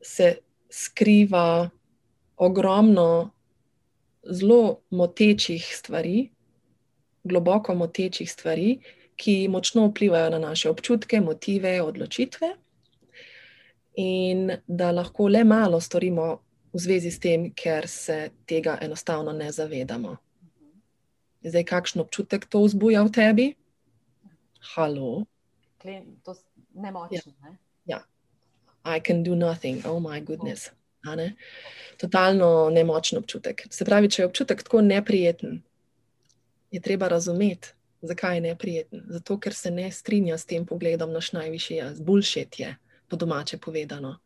se 0.00 0.36
skriva 0.70 1.70
ogromno 2.36 3.30
zelo 4.22 4.80
motečih 4.90 5.64
stvari, 5.76 6.30
globoko 7.24 7.74
motečih 7.74 8.30
stvari, 8.30 8.78
ki 9.16 9.48
močno 9.48 9.88
vplivajo 9.88 10.30
na 10.30 10.38
naše 10.38 10.70
občutke, 10.70 11.20
motive, 11.20 11.82
odločitve, 11.82 12.54
in 13.98 14.52
da 14.66 14.92
lahko 14.92 15.28
le 15.28 15.44
malo 15.44 15.80
storimo 15.80 16.38
v 16.72 16.78
zvezi 16.78 17.10
s 17.10 17.18
tem, 17.18 17.50
ker 17.50 17.88
se 17.88 18.30
tega 18.46 18.78
enostavno 18.80 19.32
ne 19.32 19.50
zavedamo. 19.52 20.16
Zdaj, 21.42 21.64
kakšen 21.64 22.02
občutek 22.02 22.46
to 22.50 22.62
vzbuja 22.66 23.02
v 23.06 23.10
tebi? 23.14 23.46
Halo. 24.74 25.24
To 25.78 25.88
je 25.88 26.02
nemočno. 26.74 27.32
Ne? 27.42 27.56
Ja, 27.86 28.02
I 28.84 29.00
can 29.00 29.22
do 29.22 29.34
nothing, 29.34 29.86
oh 29.86 30.02
my 30.02 30.20
goodness. 30.20 30.70
Ne? 31.04 31.34
Totalno 31.96 32.70
nemočen 32.70 33.18
občutek. 33.18 33.66
Se 33.70 33.84
pravi, 33.84 34.10
če 34.10 34.22
je 34.22 34.26
občutek 34.26 34.62
tako 34.62 34.80
neprijeten, 34.82 35.62
je 36.70 36.80
treba 36.80 37.08
razumeti, 37.08 37.72
zakaj 38.02 38.36
je 38.36 38.40
neprijeten. 38.40 39.04
Zato, 39.08 39.38
ker 39.38 39.54
se 39.54 39.70
ne 39.70 39.90
strinja 39.92 40.38
s 40.38 40.44
tem 40.44 40.66
pogledom 40.66 41.12
naš 41.12 41.32
najvišji 41.32 41.76
jaz, 41.76 42.00
bullshit 42.00 42.60
je, 42.60 42.74
po 43.08 43.16
domače 43.16 43.58
povedano. 43.58 44.18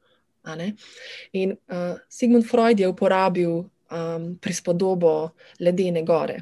In 1.32 1.52
uh, 1.52 2.00
Sigmund 2.08 2.48
Freud 2.50 2.80
je 2.80 2.88
uporabil 2.88 3.50
um, 3.50 4.38
prispodobo 4.40 5.30
ledene 5.60 6.02
gore. 6.02 6.40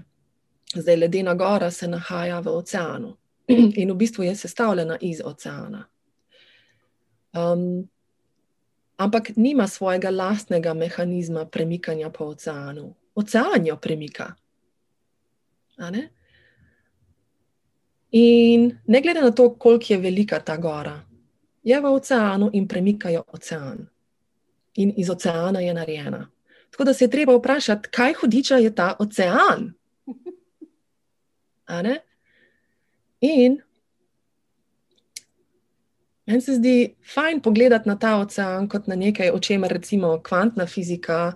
Zdaj, 0.74 0.96
ledena 0.96 1.34
gora 1.34 1.70
se 1.70 1.88
nahaja 1.88 2.40
v 2.40 2.48
oceanu 2.48 3.16
in 3.50 3.90
v 3.90 3.94
bistvu 3.94 4.22
je 4.22 4.36
sestavljena 4.36 4.98
iz 5.00 5.20
oceana. 5.24 5.86
Um, 7.32 7.88
ampak 8.96 9.36
nima 9.36 9.66
svojega 9.68 10.10
lastnega 10.10 10.74
mehanizma 10.74 11.44
premikanja 11.44 12.10
po 12.10 12.24
oceanu. 12.24 12.94
Ocean 13.14 13.66
jo 13.66 13.76
premika. 13.76 14.34
Ne? 15.78 16.08
In 18.10 18.78
ne 18.86 19.00
glede 19.00 19.20
na 19.20 19.30
to, 19.30 19.54
koliko 19.54 19.92
je 19.92 19.98
velika 19.98 20.40
ta 20.40 20.56
gora, 20.56 21.00
je 21.62 21.80
v 21.80 21.84
oceanu 21.84 22.50
in 22.52 22.68
premikajo 22.68 23.24
ocean. 23.26 23.88
In 24.74 24.92
iz 24.96 25.10
oceana 25.10 25.60
je 25.60 25.74
narejena. 25.74 26.30
Tako 26.70 26.84
da 26.84 26.94
se 26.94 27.04
je 27.04 27.10
treba 27.10 27.36
vprašati, 27.36 27.88
kaj 27.88 28.14
hudiča 28.20 28.56
je 28.56 28.74
ta 28.74 28.96
ocean. 28.98 29.72
In 33.20 33.60
meni 36.26 36.40
se 36.40 36.54
zdi 36.54 36.94
fajn 37.14 37.40
pogledati 37.42 37.88
na 37.88 37.96
ta 37.98 38.16
ocean 38.20 38.68
kot 38.68 38.86
na 38.86 38.96
nekaj, 38.96 39.30
o 39.30 39.38
čemer 39.38 39.72
recimo 39.72 40.20
kvantna 40.22 40.66
fizika 40.66 41.32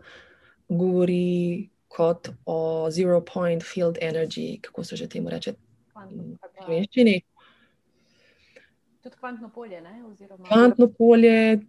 govori 0.69 1.69
kot 1.89 2.29
o 2.47 2.91
zero 2.91 3.21
point 3.21 3.63
field 3.63 3.99
energy, 4.03 4.61
kako 4.61 4.85
se 4.85 4.97
že 4.97 5.09
temu 5.09 5.31
reče 5.31 5.53
v 5.53 6.39
slovenščini. 6.65 7.21
Tudi 9.03 9.17
kvantno 9.21 9.51
polje, 9.55 9.81
ne? 9.81 10.01
Oziroma... 10.09 10.49
Kvantno 10.49 10.89
polje, 10.99 11.61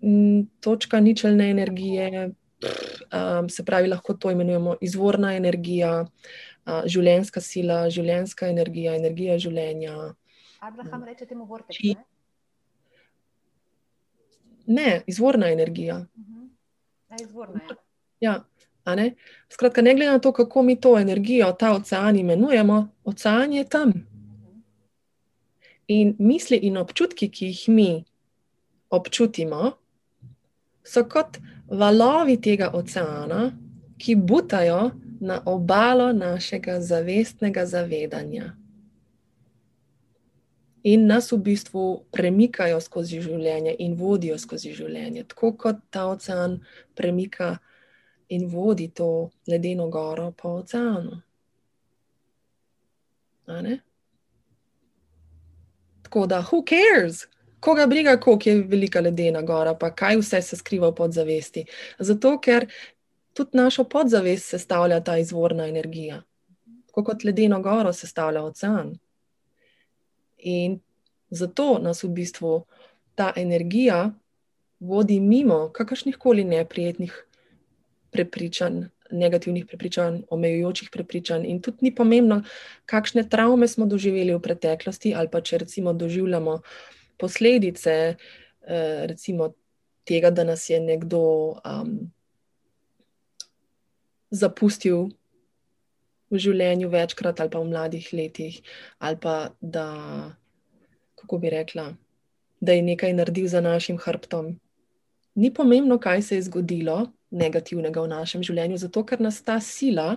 točka 0.60 1.00
ničelne 1.00 1.50
energije, 1.50 2.32
um, 2.66 3.50
se 3.50 3.66
pravi, 3.66 3.88
lahko 3.88 4.14
to 4.14 4.32
imenujemo 4.32 4.76
izvorna 4.82 5.36
energija, 5.36 6.06
uh, 6.06 6.82
življenjska 6.86 7.42
sila, 7.42 7.86
življenjska 7.90 8.50
energija, 8.50 8.96
energija 8.96 9.38
življenja. 9.40 9.96
Abraham 10.60 11.04
reče 11.04 11.26
temu 11.26 11.46
vortex, 11.46 11.78
Či- 11.78 11.96
ne? 11.96 12.06
Ne, 14.68 15.02
izvorna 15.08 15.52
energija. 15.54 15.96
Uh 15.96 16.24
-huh. 16.24 16.50
Ja, 17.10 17.18
izvorna 17.22 17.62
je. 17.70 17.76
Ja, 18.20 18.44
a 18.84 18.96
ne? 18.96 19.16
Skratka, 19.50 19.82
ne 19.82 19.94
glede 19.96 20.12
na 20.12 20.20
to, 20.20 20.32
kako 20.32 20.64
mi 20.64 20.76
to 20.82 21.00
energijo, 21.00 21.52
ta 21.52 21.72
ocean 21.76 22.16
imenujemo, 22.16 22.88
ocean 23.04 23.54
je 23.54 23.64
tam. 23.64 23.94
In 25.88 26.16
misli 26.20 26.58
in 26.58 26.78
občutki, 26.78 27.30
ki 27.30 27.46
jih 27.46 27.70
mi 27.70 28.04
občutimo, 28.90 29.72
so 30.84 31.04
kot 31.10 31.38
valovi 31.68 32.38
tega 32.42 32.70
oceana, 32.74 33.52
ki 33.98 34.16
butajo 34.16 34.92
na 35.20 35.42
obalo 35.46 36.14
našega 36.14 36.82
zavestnega 36.82 37.66
zavedanja. 37.66 38.56
In 40.84 41.08
nas 41.08 41.32
v 41.32 41.38
bistvu 41.38 41.84
premikajo 42.12 42.82
skozi 42.82 43.22
življenje 43.22 43.76
in 43.80 43.96
vodijo 43.98 44.38
skozi 44.38 44.74
življenje, 44.78 45.24
tako 45.24 45.56
kot 45.58 45.80
ta 45.90 46.06
ocean 46.12 46.60
premika 46.94 47.56
in 48.30 48.46
vodi 48.50 48.92
to 48.94 49.32
ledeno 49.48 49.88
goro 49.90 50.32
po 50.32 50.60
oceanu. 50.62 51.22
Tako 56.04 56.28
da, 56.28 56.42
who 56.42 56.62
cares, 56.66 57.26
koga 57.66 57.88
briga, 57.88 58.18
koliko 58.22 58.50
je 58.50 58.64
velika 58.70 59.02
ledena 59.02 59.42
gora, 59.42 59.74
pa 59.74 59.90
kaj 59.96 60.20
vse 60.22 60.42
se 60.42 60.58
skriva 60.58 60.92
v 60.92 60.96
podzavesti. 60.96 61.66
Zato, 62.00 62.36
ker 62.38 62.68
tudi 63.34 63.58
našo 63.58 63.88
podzavest 63.90 64.54
sestavlja 64.54 65.00
ta 65.04 65.18
izvorna 65.18 65.66
energija, 65.68 66.22
tako 66.88 67.04
kot 67.10 67.24
ledeno 67.26 67.62
goro 67.62 67.94
sestavlja 67.94 68.44
ocean. 68.46 68.94
In 70.38 70.80
zato 71.30 71.80
nas 71.82 72.04
v 72.04 72.14
bistvu 72.14 72.60
ta 73.16 73.34
energija 73.36 74.12
vodi 74.80 75.20
mimo 75.20 75.72
kakršnih 75.74 76.18
koli 76.22 76.44
neprijetnih 76.44 77.16
prepričanj, 78.12 78.84
negativnih 79.12 79.66
prepričanj, 79.66 80.22
omejujočih 80.30 80.90
prepričanj. 80.94 81.48
In 81.50 81.62
tudi 81.62 81.78
ni 81.82 81.96
pomembno, 81.96 82.44
kakšne 82.86 83.26
travme 83.30 83.68
smo 83.68 83.86
doživeli 83.86 84.36
v 84.36 84.42
preteklosti, 84.42 85.16
ali 85.16 85.32
pa 85.32 85.42
če 85.42 85.66
recimo 85.66 85.94
doživljamo 85.94 86.60
posledice 87.18 88.16
eh, 88.16 89.06
recimo, 89.08 89.54
tega, 90.06 90.30
da 90.30 90.44
nas 90.44 90.70
je 90.70 90.80
nekdo 90.80 91.22
um, 91.66 92.12
zapustil 94.30 95.10
v 96.30 96.42
življenju 96.42 96.90
večkrat, 96.90 97.40
ali 97.40 97.52
pa 97.54 97.62
v 97.62 97.70
mladih 97.70 98.10
letih, 98.14 98.60
ali 99.00 99.18
pa 99.22 99.36
da, 99.62 99.88
kako 101.16 101.40
bi 101.42 101.54
rekla, 101.54 101.90
da 102.62 102.74
je 102.74 102.86
nekaj 102.86 103.14
naredil 103.14 103.48
za 103.50 103.62
našim 103.62 103.98
hrbtom. 104.02 104.56
Ni 105.36 105.52
pomembno, 105.54 106.00
kaj 106.00 106.22
se 106.22 106.40
je 106.40 106.48
zgodilo 106.48 107.12
negativnega 107.30 108.02
v 108.02 108.12
našem 108.14 108.44
življenju, 108.46 108.80
zato 108.80 109.04
ker 109.06 109.22
nas 109.22 109.42
ta 109.44 109.60
sila 109.60 110.16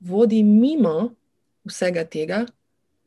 vodi 0.00 0.42
mimo 0.44 1.14
vsega 1.64 2.04
tega, 2.04 2.44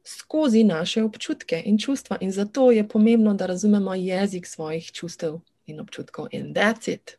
skozi 0.07 0.63
naše 0.63 1.03
občutke 1.03 1.61
in 1.65 1.77
čustva. 1.77 2.17
In 2.21 2.31
zato 2.31 2.71
je 2.71 2.87
pomembno, 2.87 3.33
da 3.33 3.45
razumemo 3.45 3.93
jezik 3.93 4.47
svojih 4.47 4.91
čustev 4.91 5.39
in 5.65 5.79
občutkov. 5.79 6.27
In 6.31 6.53
that's 6.53 6.93
it. 6.93 7.17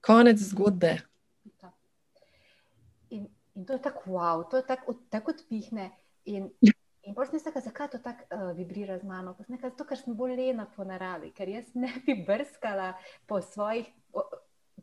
Konec 0.00 0.38
zgodbe. 0.38 0.98
In, 3.10 3.28
in 3.54 3.66
to 3.66 3.72
je 3.72 3.82
tako, 3.82 4.10
wow, 4.10 4.50
to 4.50 4.56
je 4.56 4.66
tako, 4.66 4.94
tako 5.10 5.30
odpihne. 5.30 5.90
In, 6.24 6.50
in 7.02 7.14
bolj 7.14 7.26
sem 7.30 7.40
se, 7.40 7.52
zakaj 7.64 7.88
to 7.90 7.98
tako 7.98 8.24
uh, 8.30 8.56
vibrira 8.56 8.98
z 8.98 9.04
mano? 9.04 9.36
Zato, 9.62 9.84
ker 9.84 9.98
sem 9.98 10.16
bolj 10.16 10.36
lena 10.36 10.66
po 10.76 10.84
naravi, 10.84 11.32
ker 11.32 11.48
jaz 11.48 11.72
ne 11.74 11.92
bi 12.06 12.20
brskala 12.26 12.92
po 13.26 13.40
svojih 13.40 13.88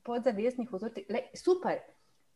podzavestnih 0.03 0.73
vzorcih. 0.73 1.05
Super, 1.35 1.81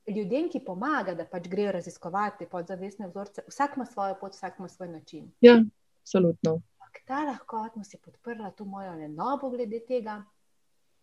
ljudem, 0.07 0.49
ki 0.49 0.63
pomaga, 0.65 1.13
da 1.15 1.25
pač 1.25 1.47
grejo 1.49 1.71
raziskovati 1.71 2.47
podzavestne 2.51 3.07
vzorce, 3.07 3.43
vsak 3.47 3.77
ima 3.77 3.85
svojo 3.85 4.17
pot, 4.21 4.33
vsak 4.33 4.59
ima 4.59 4.69
svoj 4.69 4.89
način. 4.89 5.31
Ja, 5.41 5.59
absolutno. 6.01 6.61
Ampak 6.79 7.01
ta 7.05 7.23
lahkotno 7.25 7.83
si 7.83 7.97
podprla 7.97 8.51
to 8.51 8.65
mojo 8.65 8.93
lenobo 8.97 9.49
glede 9.49 9.79
tega. 9.87 10.23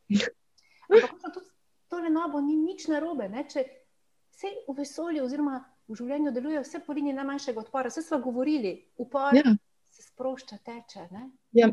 Ampak 0.90 1.34
to, 1.34 1.40
to 1.88 2.00
lenobo 2.02 2.40
ni 2.40 2.56
nič 2.56 2.88
narobe. 2.88 3.28
Ne? 3.28 3.44
Če 3.48 3.64
se 4.30 4.52
v 4.68 4.76
vesolju 4.76 5.24
oziroma 5.24 5.60
v 5.88 5.96
življenju 5.96 6.32
deluje 6.34 6.62
vse 6.62 6.82
po 6.84 6.92
liniji 6.92 7.16
najmanjšega 7.16 7.62
odpora, 7.64 7.88
vse 7.88 8.04
smo 8.04 8.20
govorili, 8.24 8.74
upor 9.00 9.36
ja. 9.36 9.54
se 9.88 10.04
sprošča, 10.10 10.58
teče. 10.64 11.06
Ja, 11.56 11.70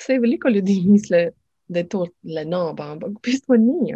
vse 0.00 0.18
veliko 0.18 0.50
ljudi 0.50 0.80
misli, 0.88 1.28
da 1.68 1.80
je 1.80 1.88
to 1.88 2.02
lenoba, 2.26 2.90
ampak 2.96 3.14
v 3.14 3.22
bistvu 3.24 3.56
ni. 3.60 3.94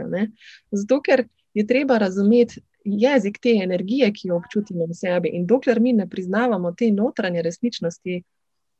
Zato, 0.70 1.00
ker 1.04 1.26
je 1.58 1.66
treba 1.66 1.98
razumeti 1.98 2.60
jezik 2.84 3.38
te 3.42 3.52
energije, 3.62 4.12
ki 4.14 4.28
jo 4.28 4.36
občutimo 4.38 4.86
v 4.86 4.94
sebi. 4.94 5.32
In 5.34 5.46
dokler 5.46 5.80
mi 5.80 5.92
ne 5.92 6.06
priznavamo 6.08 6.72
te 6.72 6.90
notranje 6.94 7.42
resničnosti, 7.42 8.22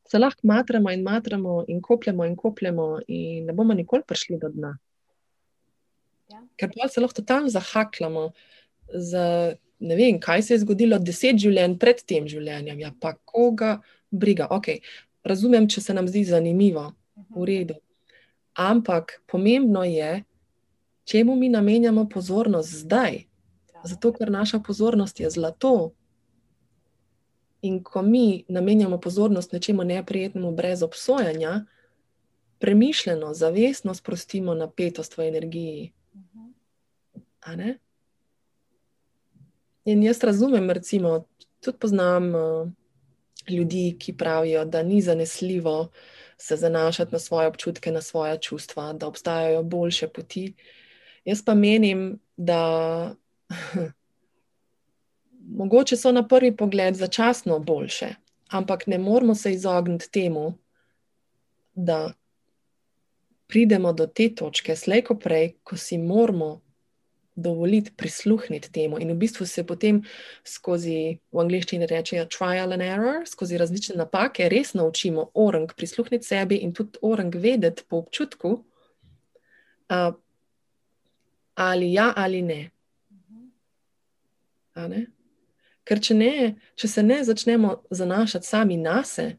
se 0.08 0.18
lahko 0.18 0.46
matramo 0.46 0.90
in 0.90 1.02
matramo 1.02 1.64
in 1.68 1.82
kopljemo 1.82 2.24
in 2.24 2.36
kopljemo, 2.36 3.00
in 3.08 3.46
ne 3.46 3.52
bomo 3.52 3.74
nikoli 3.74 4.02
prišli 4.06 4.38
do 4.38 4.48
dna. 4.48 4.76
Ja. 6.30 6.42
Ker 6.56 6.70
pa 6.76 6.88
se 6.88 7.00
lahko 7.00 7.22
tam 7.22 7.48
zahaklamo. 7.48 8.30
Za, 8.94 9.54
ne 9.78 9.96
vem, 9.96 10.20
kaj 10.20 10.42
se 10.42 10.54
je 10.54 10.62
zgodilo 10.62 10.98
deset 10.98 11.36
življenj 11.36 11.76
pred 11.78 12.00
tem 12.08 12.28
življenjem, 12.28 12.80
ja, 12.80 12.92
pa 13.00 13.12
koga 13.24 13.80
briga. 14.10 14.48
Okay, 14.56 14.80
razumem, 15.24 15.68
če 15.68 15.84
se 15.84 15.96
nam 15.96 16.08
zdi 16.08 16.24
zanimivo, 16.24 16.86
v 17.36 17.44
redu. 17.44 17.76
Ampak 18.58 19.18
pomembno 19.28 19.84
je, 19.84 20.22
čemu 21.08 21.36
mi 21.36 21.48
namenjamo 21.48 22.08
pozornost 22.08 22.74
zdaj. 22.74 23.24
Zato, 23.84 24.12
ker 24.12 24.30
naša 24.30 24.60
pozornost 24.60 25.20
je 25.20 25.30
zlato. 25.30 25.92
In 27.62 27.82
ko 27.82 28.02
mi 28.02 28.44
namenjamo 28.48 29.00
pozornost 29.00 29.52
nečemu 29.52 29.84
neprijetnemu, 29.84 30.52
brez 30.52 30.82
obsojanja, 30.82 31.64
premišljeno, 32.58 33.34
zavestno 33.34 33.94
sprostimo 33.94 34.54
napetost 34.54 35.16
v 35.18 35.28
energiji. 35.28 35.92
In 39.84 40.02
jaz 40.02 40.24
razumem, 40.24 40.70
recimo, 40.70 41.24
tudi 41.60 41.78
poznam 41.78 42.34
uh, 42.34 42.68
ljudi, 43.48 43.96
ki 43.98 44.16
pravijo, 44.16 44.64
da 44.64 44.82
ni 44.82 45.00
zanesljivo 45.02 45.88
se 46.36 46.56
zanašati 46.56 47.12
na 47.12 47.18
svoje 47.18 47.48
občutke, 47.48 47.92
na 47.92 48.02
svoje 48.02 48.38
čustva, 48.40 48.92
da 48.92 49.06
obstajajo 49.06 49.62
boljše 49.62 50.08
poti. 50.08 50.52
Uh, 50.52 50.78
Jaz 51.28 51.42
pa 51.44 51.54
menim, 51.54 52.18
da 52.36 53.14
mogoče 55.60 55.96
so 55.96 56.12
na 56.12 56.22
prvi 56.28 56.56
pogled 56.56 56.94
začasno 56.96 57.58
boljše, 57.58 58.06
ampak 58.48 58.86
ne 58.86 58.98
moramo 58.98 59.34
se 59.34 59.52
izogniti 59.52 60.10
temu, 60.10 60.54
da 61.74 62.12
pridemo 63.46 63.92
do 63.92 64.06
te 64.06 64.30
točke, 64.34 64.76
slejko 64.76 65.14
prej, 65.14 65.52
ko 65.62 65.76
si 65.76 65.98
moramo 65.98 66.60
dovoliti 67.34 67.92
prisluhniti 67.96 68.72
temu. 68.72 68.98
In 69.00 69.12
v 69.12 69.14
bistvu 69.14 69.46
se 69.46 69.66
potem 69.66 70.00
skozi, 70.44 71.18
v 71.32 71.42
angleščini 71.44 71.86
rečejo, 71.86 72.24
trial 72.32 72.72
and 72.72 72.82
error, 72.82 73.20
skozi 73.28 73.60
različne 73.60 73.98
napake, 74.00 74.48
res 74.48 74.72
naučimo 74.74 75.28
orang 75.34 75.76
prisluhniti 75.76 76.26
sebi 76.26 76.56
in 76.64 76.72
tudi 76.72 76.98
orang 77.02 77.34
vedeti 77.34 77.84
po 77.88 78.00
občutku. 78.00 78.54
Uh, 79.88 80.16
ali 81.58 81.92
ja 81.92 82.12
ali 82.16 82.42
ne. 82.42 82.70
ne? 84.76 85.06
Ker 85.84 86.00
če, 86.00 86.14
ne, 86.14 86.32
če 86.78 86.88
se 86.88 87.02
ne 87.02 87.18
začnemo 87.24 87.72
zanašati 87.90 88.46
sami 88.46 88.76
na 88.78 89.02
sebe 89.04 89.38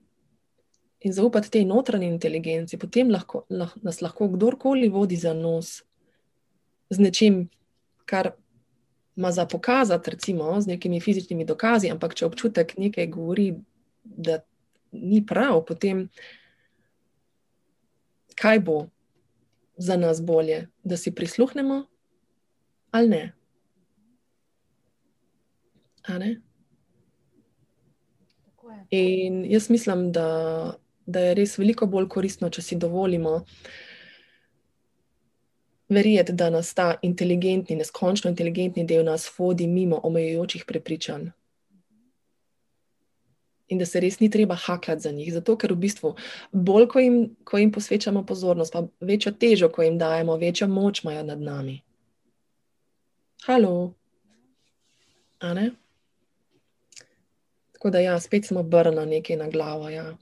in 1.00 1.14
zaupati 1.16 1.48
tej 1.54 1.64
notranji 1.64 2.10
inteligenci, 2.12 2.76
potem 2.78 3.08
lahko, 3.08 3.46
lah, 3.50 3.72
nas 3.80 4.02
lahko 4.04 4.28
kdorkoli 4.34 4.90
vodi 4.92 5.16
za 5.16 5.32
nos 5.34 5.78
z 6.90 7.00
nečim, 7.00 7.46
kar 8.04 8.34
ima 9.16 9.32
za 9.32 9.46
pokazati, 9.48 10.12
recimo 10.12 10.58
z 10.62 10.68
nekimi 10.68 11.00
fizičnimi 11.00 11.46
dokazi, 11.46 11.88
ampak 11.94 12.18
če 12.20 12.28
občutek 12.28 12.76
nekaj 12.78 13.08
govori, 13.08 13.54
da 14.04 14.42
ni 14.92 15.22
prav, 15.24 15.62
potem 15.68 16.10
kaj 18.36 18.60
bo 18.60 18.78
za 19.80 19.96
nas 19.96 20.20
bolje, 20.20 20.66
da 20.84 20.98
si 20.98 21.16
prisluhnemo 21.16 21.86
ali 22.92 23.10
ne. 23.10 23.34
ne? 26.08 26.42
In 28.90 29.46
jaz 29.46 29.70
mislim, 29.70 30.12
da, 30.12 30.74
da 31.06 31.20
je 31.20 31.34
res 31.34 31.58
veliko 31.58 31.86
bolj 31.86 32.08
koristno, 32.10 32.50
če 32.50 32.62
si 32.62 32.78
dovolimo 32.78 33.44
verjeti, 35.90 36.34
da 36.34 36.50
nas 36.50 36.74
ta 36.74 36.96
inteligentni, 37.02 37.76
neskončno 37.76 38.30
inteligentni 38.30 38.86
del 38.86 39.06
nas 39.06 39.28
vodi 39.38 39.68
mimo 39.68 40.00
omejujočih 40.04 40.66
prepričanj. 40.66 41.30
In 43.70 43.78
da 43.78 43.86
se 43.86 44.00
res 44.02 44.18
ni 44.20 44.30
treba 44.34 44.56
hakati 44.56 45.02
za 45.02 45.12
njih, 45.12 45.34
zato 45.34 45.54
ker 45.58 45.74
v 45.74 45.84
bistvu 45.86 46.16
bolj, 46.52 46.88
ko 46.90 47.00
jim, 47.00 47.20
ko 47.46 47.58
jim 47.62 47.72
posvečamo 47.72 48.26
pozornost, 48.26 48.74
pa 48.74 48.88
večjo 49.00 49.32
težo, 49.38 49.70
ko 49.70 49.86
jim 49.86 49.98
dajemo, 50.02 50.38
večjo 50.42 50.68
moč 50.68 51.04
imajo 51.04 51.24
nad 51.24 51.42
nami. 51.42 51.78
Halo. 53.46 53.94
Tako 57.72 57.90
da, 57.90 58.00
ja, 58.00 58.20
spet 58.20 58.48
smo 58.48 58.60
obrnili 58.60 59.06
nekaj 59.06 59.36
na 59.36 59.48
glavo. 59.50 59.90
Ja. 59.90 60.04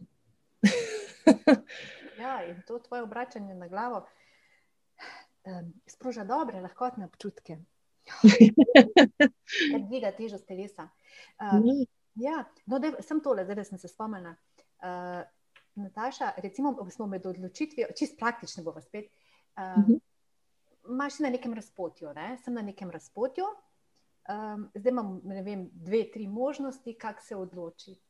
ja, 2.19 2.45
in 2.45 2.61
to 2.67 2.79
tvoje 2.79 3.01
obračanje 3.01 3.55
na 3.55 3.67
glavo 3.67 4.05
um, 5.43 5.73
sproža 5.87 6.23
dobre, 6.23 6.61
lahkotne 6.61 7.05
občutke. 7.05 7.57
Ker 9.71 9.81
dviga 9.87 10.11
težo 10.11 10.37
telesa. 10.37 10.89
Um, 11.41 11.65
ja, 12.15 12.43
no, 12.65 12.79
dej, 12.79 12.99
sem 13.01 13.21
tole, 13.23 13.45
zdaj 13.45 13.65
sem 13.65 13.81
se 13.81 13.87
spomnila. 13.87 14.35
Uh, 14.77 15.23
Nataša, 15.75 16.31
recimo, 16.37 16.75
smo 16.89 17.07
med 17.07 17.25
odločitvijo, 17.25 17.87
čist 17.97 18.19
praktično 18.19 18.63
bomo 18.63 18.81
spet. 18.81 19.09
Uh, 19.57 19.63
uh 19.63 19.87
-huh 19.87 19.99
imaš 20.89 21.19
na 21.19 21.29
nekem 21.29 21.53
razpotju, 21.53 22.13
ne? 22.15 22.37
sem 22.43 22.53
na 22.53 22.61
nekem 22.61 22.91
razpotju, 22.91 23.45
um, 24.29 24.69
zdaj 24.75 24.91
imam 24.91 25.21
vem, 25.23 25.69
dve, 25.73 26.03
tri 26.11 26.27
možnosti, 26.27 26.93
kako 26.93 27.21
se 27.21 27.35
odločiti. 27.35 28.01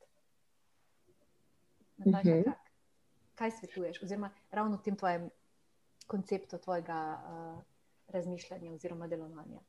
Mhm. 2.05 2.41
kaj 3.35 3.51
svetuješ, 3.51 4.03
oziroma 4.03 4.29
ravno 4.51 4.77
v 4.77 4.83
tem 4.83 4.95
tvojem 4.95 5.29
konceptu 6.07 6.57
tvojega 6.57 7.17
uh, 7.17 7.63
razmišljanja 8.07 8.71
oziroma 8.71 9.07
delovanja. 9.07 9.59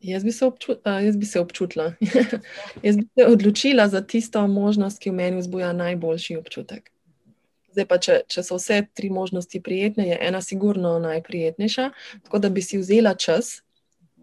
Jaz 0.00 0.24
bi 0.24 0.32
se, 0.32 0.46
obču, 0.46 0.72
uh, 0.72 1.04
jaz 1.04 1.16
bi 1.16 1.26
se 1.26 1.40
občutila. 1.40 1.92
jaz 2.86 2.96
bi 2.96 3.08
se 3.18 3.26
odločila 3.28 3.88
za 3.88 4.00
tisto 4.06 4.46
možnost, 4.46 4.98
ki 4.98 5.10
v 5.10 5.14
meni 5.14 5.38
vzbuja 5.38 5.72
najboljši 5.72 6.36
občutek. 6.36 6.92
Zdaj 7.72 7.86
pa, 7.88 7.98
če, 7.98 8.20
če 8.28 8.44
so 8.44 8.58
vse 8.60 8.82
tri 8.94 9.10
možnosti 9.10 9.60
prijetne, 9.64 10.06
je 10.10 10.18
ena 10.20 10.42
sigurno 10.44 10.98
najprijetnejša. 11.02 11.90
Tako 12.22 12.38
da 12.38 12.50
bi 12.52 12.62
si 12.62 12.78
vzela 12.78 13.14
čas 13.14 13.62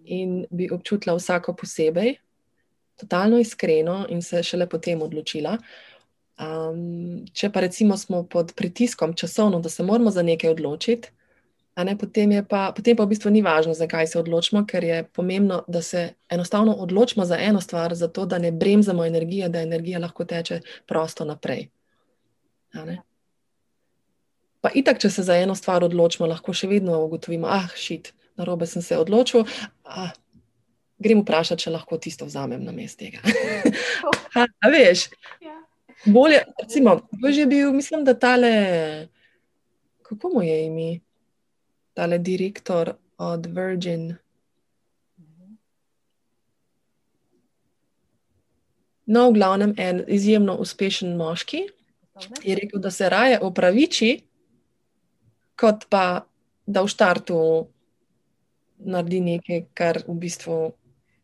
in 0.05 0.43
bi 0.49 0.69
občutila 0.71 1.15
vsako 1.17 1.53
posebej, 1.57 2.15
totalno 2.99 3.39
iskreno 3.39 4.05
in 4.09 4.21
se 4.21 4.43
šele 4.43 4.69
potem 4.69 5.01
odločila. 5.01 5.57
Um, 6.39 7.25
če 7.33 7.49
pa 7.51 7.59
recimo 7.65 7.97
smo 7.97 8.23
pod 8.23 8.53
pritiskom 8.55 9.13
časovno, 9.13 9.59
da 9.59 9.69
se 9.69 9.83
moramo 9.83 10.11
za 10.11 10.23
nekaj 10.23 10.53
odločiti, 10.55 11.11
ne, 11.83 11.97
potem, 11.97 12.31
pa, 12.47 12.71
potem 12.75 12.95
pa 12.95 13.05
v 13.05 13.13
bistvu 13.13 13.31
ni 13.31 13.41
važno, 13.41 13.73
zakaj 13.73 14.07
se 14.07 14.19
odločimo, 14.19 14.65
ker 14.67 14.83
je 14.83 15.03
pomembno, 15.15 15.63
da 15.67 15.81
se 15.81 16.09
enostavno 16.29 16.73
odločimo 16.73 17.25
za 17.25 17.37
eno 17.39 17.61
stvar, 17.61 17.95
zato 17.95 18.25
da 18.25 18.37
ne 18.37 18.51
bremzamo 18.51 19.05
energije, 19.05 19.49
da 19.49 19.61
energija 19.61 19.99
lahko 19.99 20.25
teče 20.25 20.61
prosto 20.87 21.25
naprej. 21.25 21.69
Pa 24.61 24.71
itak, 24.75 24.99
če 24.99 25.09
se 25.09 25.23
za 25.23 25.37
eno 25.39 25.55
stvar 25.55 25.85
odločimo, 25.87 26.27
lahko 26.27 26.53
še 26.53 26.67
vedno 26.67 26.97
ugotovimo, 27.05 27.47
ah, 27.47 27.69
šit, 27.79 28.11
na 28.39 28.47
robe 28.47 28.67
sem 28.67 28.83
se 28.83 28.97
odločil. 28.99 29.45
Ah, 29.87 30.11
grem 30.99 31.23
vprašati, 31.23 31.63
če 31.63 31.75
lahko 31.75 31.99
tisto 32.01 32.27
vzamem 32.27 32.63
na 32.63 32.75
mest 32.75 32.99
tega. 32.99 33.23
ha, 34.35 34.47
veš, 34.67 35.07
ja. 35.43 35.55
bolje, 36.05 36.43
recimo, 36.59 36.99
bo 37.15 37.31
že 37.31 37.47
bil, 37.47 37.71
mislim, 37.75 38.03
da 38.03 38.17
tale, 38.19 38.51
kako 40.03 40.35
mu 40.35 40.43
je 40.43 40.65
ime? 40.65 40.89
tale 41.99 42.17
direktor 42.17 42.93
od 43.17 43.45
Virgin. 43.45 44.15
No, 49.05 49.29
v 49.29 49.33
glavnem, 49.33 49.73
en 49.77 50.03
izjemno 50.07 50.55
uspešen 50.55 51.17
moški 51.17 51.65
je 52.43 52.55
rekel, 52.55 52.79
da 52.79 52.91
se 52.91 53.09
raje 53.09 53.39
opraviči, 53.41 54.11
kot 55.59 55.85
pa 55.89 56.25
da 56.65 56.83
v 56.85 56.87
štartu 56.87 57.39
naredi 58.79 59.19
nekaj, 59.21 59.65
kar 59.73 60.03
v 60.07 60.15
bistvu 60.15 60.57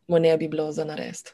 mu 0.08 0.18
ne 0.18 0.36
bi 0.36 0.48
bilo 0.48 0.72
za 0.72 0.84
narediti. 0.84 1.32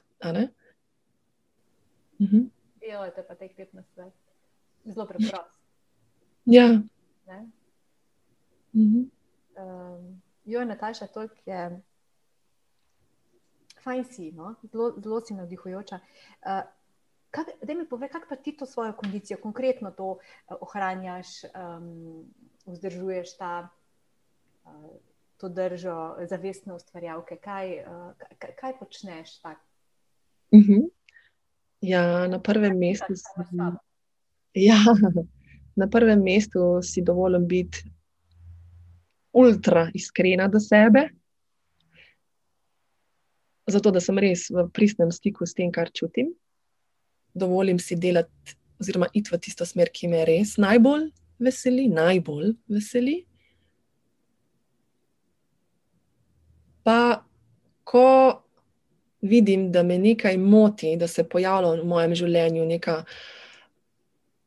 Mhm. 2.21 2.47
Ja, 2.83 3.11
to 3.11 3.21
je 3.21 3.27
pa 3.27 3.35
tek 3.35 3.57
pet 3.57 3.75
na 3.75 3.83
svet. 3.95 4.13
Zelo 4.85 5.07
preprosto. 5.07 5.43
Ja. 6.47 6.83
Mhm 8.73 9.11
um, 9.57 10.23
jo, 10.45 10.65
Nataša, 10.65 11.07
toliko 11.07 11.35
je. 11.47 11.81
Fajn 13.83 14.05
si, 14.05 14.33
no? 14.33 14.55
zelo, 14.73 14.95
zelo 15.03 15.21
si 15.21 15.35
navdihujoča. 15.35 15.99
Uh, 16.43 16.63
da 17.63 17.75
mi 17.75 17.89
povej, 17.89 18.09
kako 18.09 18.27
pa 18.29 18.37
ti 18.37 18.57
to 18.57 18.67
svojo 18.67 18.93
kondicijo, 18.93 19.39
konkretno 19.43 19.91
to 19.91 20.07
uh, 20.07 20.19
ohranjaš, 20.61 21.45
um, 21.45 22.25
vzdržuješ 22.67 23.37
ta, 23.37 23.69
uh, 24.65 24.91
to 25.37 25.49
držo 25.49 26.17
zavestne 26.31 26.75
ustvarjalke, 26.75 27.37
kaj, 27.37 27.73
uh, 27.83 28.27
kaj, 28.39 28.55
kaj 28.61 28.79
počneš 28.79 29.39
tak? 29.43 29.59
Uh 30.51 30.61
mhm. 30.61 30.73
-huh. 30.73 30.91
Ja, 31.83 32.29
na 32.29 32.39
prvem 32.39 32.79
mestu 32.79 33.17
si. 33.17 33.27
Ja, 34.55 34.79
na 35.77 35.89
prvem 35.91 36.23
mestu 36.23 36.83
si 36.83 37.03
dovolim 37.03 37.49
biti 37.49 37.83
ultra 39.33 39.91
iskrena 39.95 40.49
do 40.49 40.61
sebe, 40.61 41.09
zato 43.67 43.91
da 43.91 44.01
sem 44.01 44.19
res 44.19 44.47
v 44.51 44.69
pristnem 44.71 45.11
stiku 45.11 45.47
s 45.47 45.55
tem, 45.55 45.73
kar 45.73 45.91
čutim. 45.91 46.35
Dovolim 47.35 47.79
si 47.79 47.97
delati, 47.97 48.57
oziroma 48.81 49.09
iti 49.13 49.33
v 49.33 49.41
tisto 49.41 49.67
smer, 49.67 49.91
ki 49.91 50.11
me 50.13 50.25
res 50.29 50.59
najbolj 50.61 51.09
veseli, 51.45 51.88
najbolj 51.88 52.55
veseli. 52.70 53.18
Pa, 56.82 57.22
ko 57.84 58.09
vidim, 59.22 59.70
da 59.72 59.82
me 59.82 59.99
nekaj 59.99 60.36
moti, 60.38 60.97
da 60.97 61.07
se 61.07 61.24
pojavlja 61.28 61.76
v 61.82 61.86
mojem 61.86 62.14
življenju 62.14 62.66
neka 62.66 63.03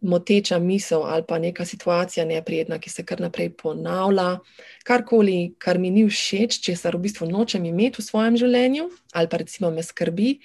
moteča 0.05 0.59
misel 0.59 1.03
ali 1.03 1.23
pa 1.27 1.39
neka 1.39 1.65
situacija 1.65 2.25
neprijetna, 2.25 2.79
ki 2.79 2.89
se 2.89 3.05
kar 3.05 3.21
naprej 3.21 3.53
ponavlja, 3.57 4.39
karkoli, 4.83 5.55
kar 5.57 5.79
mi 5.79 5.89
ni 5.89 6.05
všeč, 6.09 6.59
česar 6.61 6.95
v 6.95 7.05
bistvu 7.07 7.29
nočem 7.31 7.65
imeti 7.65 8.01
v 8.01 8.05
svojem 8.05 8.37
življenju, 8.37 8.89
ali 9.13 9.31
pa 9.31 9.41
recimo 9.41 9.71
me 9.71 9.83
skrbi, 9.83 10.37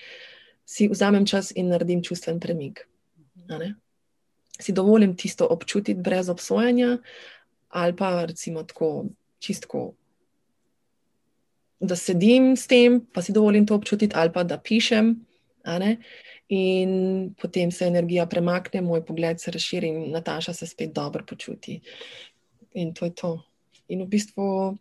si 0.64 0.88
vzamem 0.88 1.26
čas 1.26 1.52
in 1.56 1.68
naredim 1.74 2.02
čustven 2.06 2.40
premik. 2.40 2.86
Si 4.60 4.72
dovolim 4.72 5.16
tisto 5.16 5.46
občutiti 5.50 6.00
brez 6.00 6.28
obsojanja, 6.28 6.98
ali 7.68 7.96
pa 7.96 8.24
recimo 8.24 8.62
tako 8.62 9.06
čistko. 9.38 9.92
Da 11.80 11.96
sedim 11.96 12.56
s 12.56 12.66
tem, 12.66 13.00
pa 13.12 13.22
si 13.22 13.32
dovolim 13.32 13.66
to 13.66 13.74
občutiti, 13.74 14.14
ali 14.16 14.32
pa 14.32 14.44
da 14.44 14.58
pišem 14.58 15.14
in 16.48 17.34
potem 17.40 17.70
se 17.70 17.86
energija 17.86 18.26
premakne, 18.26 18.80
moj 18.82 19.04
pogled 19.06 19.40
se 19.40 19.50
razširi 19.50 19.88
in 19.88 20.10
Nataša 20.10 20.52
se 20.52 20.66
spet 20.66 20.92
dobro 20.92 21.24
počuti. 21.26 21.80
In 22.74 22.94
to 22.94 23.04
je 23.04 23.14
to. 23.14 23.42
In 23.88 24.02
v 24.02 24.08
bistvu 24.08 24.76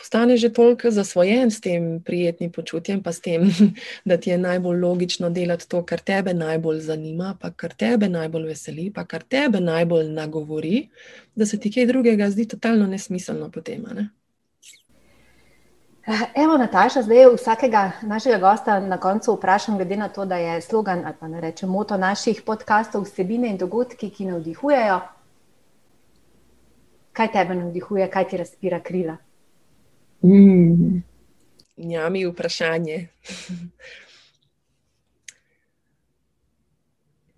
postane 0.00 0.36
že 0.36 0.48
toliko 0.52 0.90
zasvojen 0.90 1.50
s 1.50 1.60
tem 1.60 2.00
prijetnim 2.00 2.52
počutjem, 2.52 3.02
pa 3.02 3.12
s 3.12 3.20
tem, 3.20 3.50
da 4.08 4.16
ti 4.16 4.30
je 4.30 4.38
najbolj 4.38 4.80
logično 4.80 5.30
delati 5.30 5.68
to, 5.68 5.82
kar 5.84 6.00
tebe 6.00 6.34
najbolj 6.34 6.80
zanima, 6.80 7.34
pa 7.40 7.50
kar 7.50 7.74
tebe 7.76 8.08
najbolj 8.08 8.48
veseli, 8.54 8.88
pa 8.94 9.04
kar 9.04 9.22
tebe 9.22 9.60
najbolj 9.60 10.08
nagovori, 10.08 10.88
da 11.34 11.46
se 11.46 11.60
ti 11.60 11.72
kaj 11.72 11.86
drugega 11.92 12.30
zdi 12.30 12.48
totalno 12.48 12.86
nesmiselno 12.86 13.50
potem. 13.52 13.84
Ne? 13.94 14.08
Evo, 16.34 16.56
Nataša, 16.56 17.02
zdaj 17.02 17.34
vsakega 17.36 17.90
našega 18.02 18.38
gosta 18.38 18.80
na 18.80 18.96
koncu 18.96 19.36
vprašam, 19.36 19.76
glede 19.76 19.96
na 19.96 20.08
to, 20.08 20.24
da 20.24 20.36
je 20.36 20.60
slogan 20.60 21.04
ali 21.04 21.14
pa 21.20 21.28
ne 21.28 21.40
rečem 21.40 21.68
moto 21.68 21.96
naših 21.96 22.42
podkastov 22.46 23.04
vsebine 23.04 23.52
in 23.52 23.58
dogodki, 23.58 24.10
ki 24.10 24.32
navdihujejo. 24.32 25.00
Kaj 27.12 27.32
tebe 27.32 27.54
navdihuje, 27.54 28.08
kaj 28.10 28.28
ti 28.28 28.36
razpira 28.36 28.80
krila? 28.80 29.16
Mm. 30.22 31.02
Ja, 31.76 32.08
mi 32.08 32.26
vprašanje. 32.26 33.08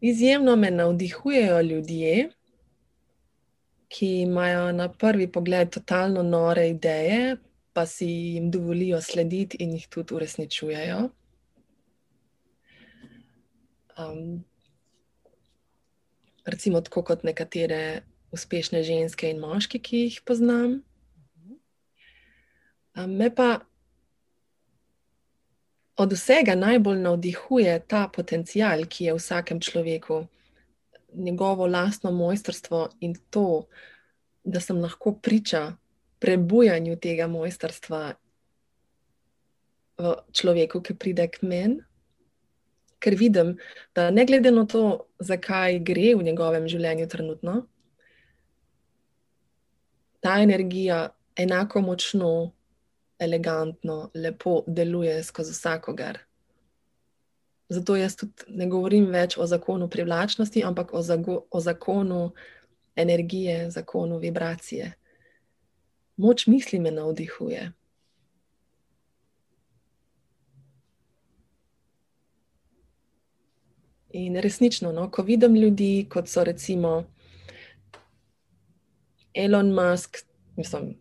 Izjemno 0.01 0.57
me 0.57 0.71
navdihujejo 0.71 1.61
ljudje, 1.61 2.29
ki 3.89 4.21
imajo 4.21 4.73
na 4.73 4.89
prvi 4.93 5.33
pogled 5.33 5.71
totalno 5.71 6.23
nore 6.23 6.69
ideje, 6.71 7.37
pa 7.73 7.87
si 7.87 8.07
jim 8.07 8.51
dovolijo 8.51 9.01
slediti 9.01 9.57
in 9.61 9.73
jih 9.73 9.89
tudi 9.89 10.15
uresničujejo. 10.15 11.09
Um, 13.99 14.45
recimo, 16.45 16.81
tako 16.81 17.03
kot 17.03 17.23
nekatere 17.23 18.03
uspešne 18.33 18.83
ženske 18.83 19.31
in 19.31 19.39
moški, 19.39 19.79
ki 19.79 19.97
jih 19.97 20.21
poznam. 20.25 20.83
Me 22.95 23.35
pa 23.35 23.61
od 25.97 26.13
vsega 26.13 26.55
najbolj 26.55 26.99
navdihuje 26.99 27.79
ta 27.89 28.09
potencial, 28.09 28.85
ki 28.89 29.05
je 29.05 29.15
v 29.15 29.21
vsakem 29.21 29.61
človeku, 29.61 30.27
njegovo 31.15 31.67
lastno 31.67 32.11
mojstrstvo 32.13 32.89
in 33.01 33.15
to, 33.31 33.67
da 34.45 34.61
sem 34.61 34.81
lahko 34.81 35.13
priča 35.13 35.77
prebujanju 36.19 36.97
tega 36.97 37.27
mojstrstva 37.27 38.15
v 39.99 40.15
človeku, 40.33 40.81
ki 40.81 40.95
pride 40.95 41.29
k 41.29 41.43
meni, 41.43 41.83
ker 43.03 43.17
vidim, 43.19 43.57
da 43.95 44.11
ne 44.11 44.25
glede 44.27 44.51
na 44.51 44.65
to, 44.67 45.07
zakaj 45.19 45.81
gre 45.83 46.15
v 46.15 46.23
njegovem 46.23 46.69
življenju 46.71 47.09
trenutno, 47.11 47.55
ta 50.23 50.39
energija 50.43 51.09
enako 51.37 51.83
močno, 51.83 52.53
elegantno, 53.25 54.11
lepo 54.15 54.63
deluje 54.67 55.23
skozi 55.23 55.55
vsakogar. 55.55 56.19
Zato 57.73 57.97
jaz 57.97 58.17
tudi 58.21 58.53
ne 58.59 58.67
govorim 58.69 59.07
več 59.15 59.39
o 59.39 59.47
zakonu 59.47 59.89
privlačnosti, 59.89 60.65
ampak 60.65 60.93
o, 60.93 61.03
zago, 61.03 61.45
o 61.51 61.61
zakonu 61.61 62.33
energije, 62.97 63.71
zakonu 63.71 64.19
vibracije 64.21 64.93
moč 66.17 66.47
misli 66.47 66.79
me 66.81 66.91
navdihuje. 66.91 67.73
In 74.13 74.37
resnično, 74.37 74.93
no, 74.93 75.11
ko 75.11 75.23
vidim 75.23 75.55
ljudi, 75.57 76.07
kot 76.11 76.29
so 76.29 76.45
recimo 76.45 77.05
Elon 79.35 79.73
Musk, 79.73 80.19
mislim, 80.57 80.99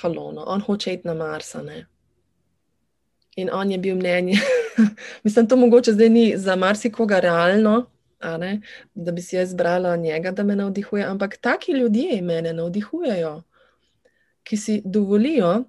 halono, 0.00 0.44
on 0.46 0.60
hoče 0.60 0.92
iti 0.94 1.08
na 1.08 1.14
Marsa. 1.14 1.62
Ne? 1.62 1.86
In 3.36 3.50
on 3.52 3.70
je 3.70 3.78
bil 3.78 3.96
mnenje, 3.96 4.38
mislim, 5.24 5.48
to 5.48 5.56
mogoče 5.56 5.92
zdaj 5.92 6.08
ni 6.08 6.32
za 6.36 6.56
marsikoga 6.56 7.20
realno, 7.20 7.86
da 8.94 9.12
bi 9.12 9.22
si 9.22 9.36
jaz 9.36 9.48
izbrala 9.48 9.96
njega, 9.96 10.30
da 10.30 10.42
me 10.42 10.56
navdihuje, 10.56 11.04
ampak 11.04 11.36
taki 11.36 11.72
ljudje 11.72 12.22
me 12.22 12.42
navdihujejo, 12.42 13.42
ki 14.42 14.56
si 14.56 14.82
dovolijo 14.84 15.64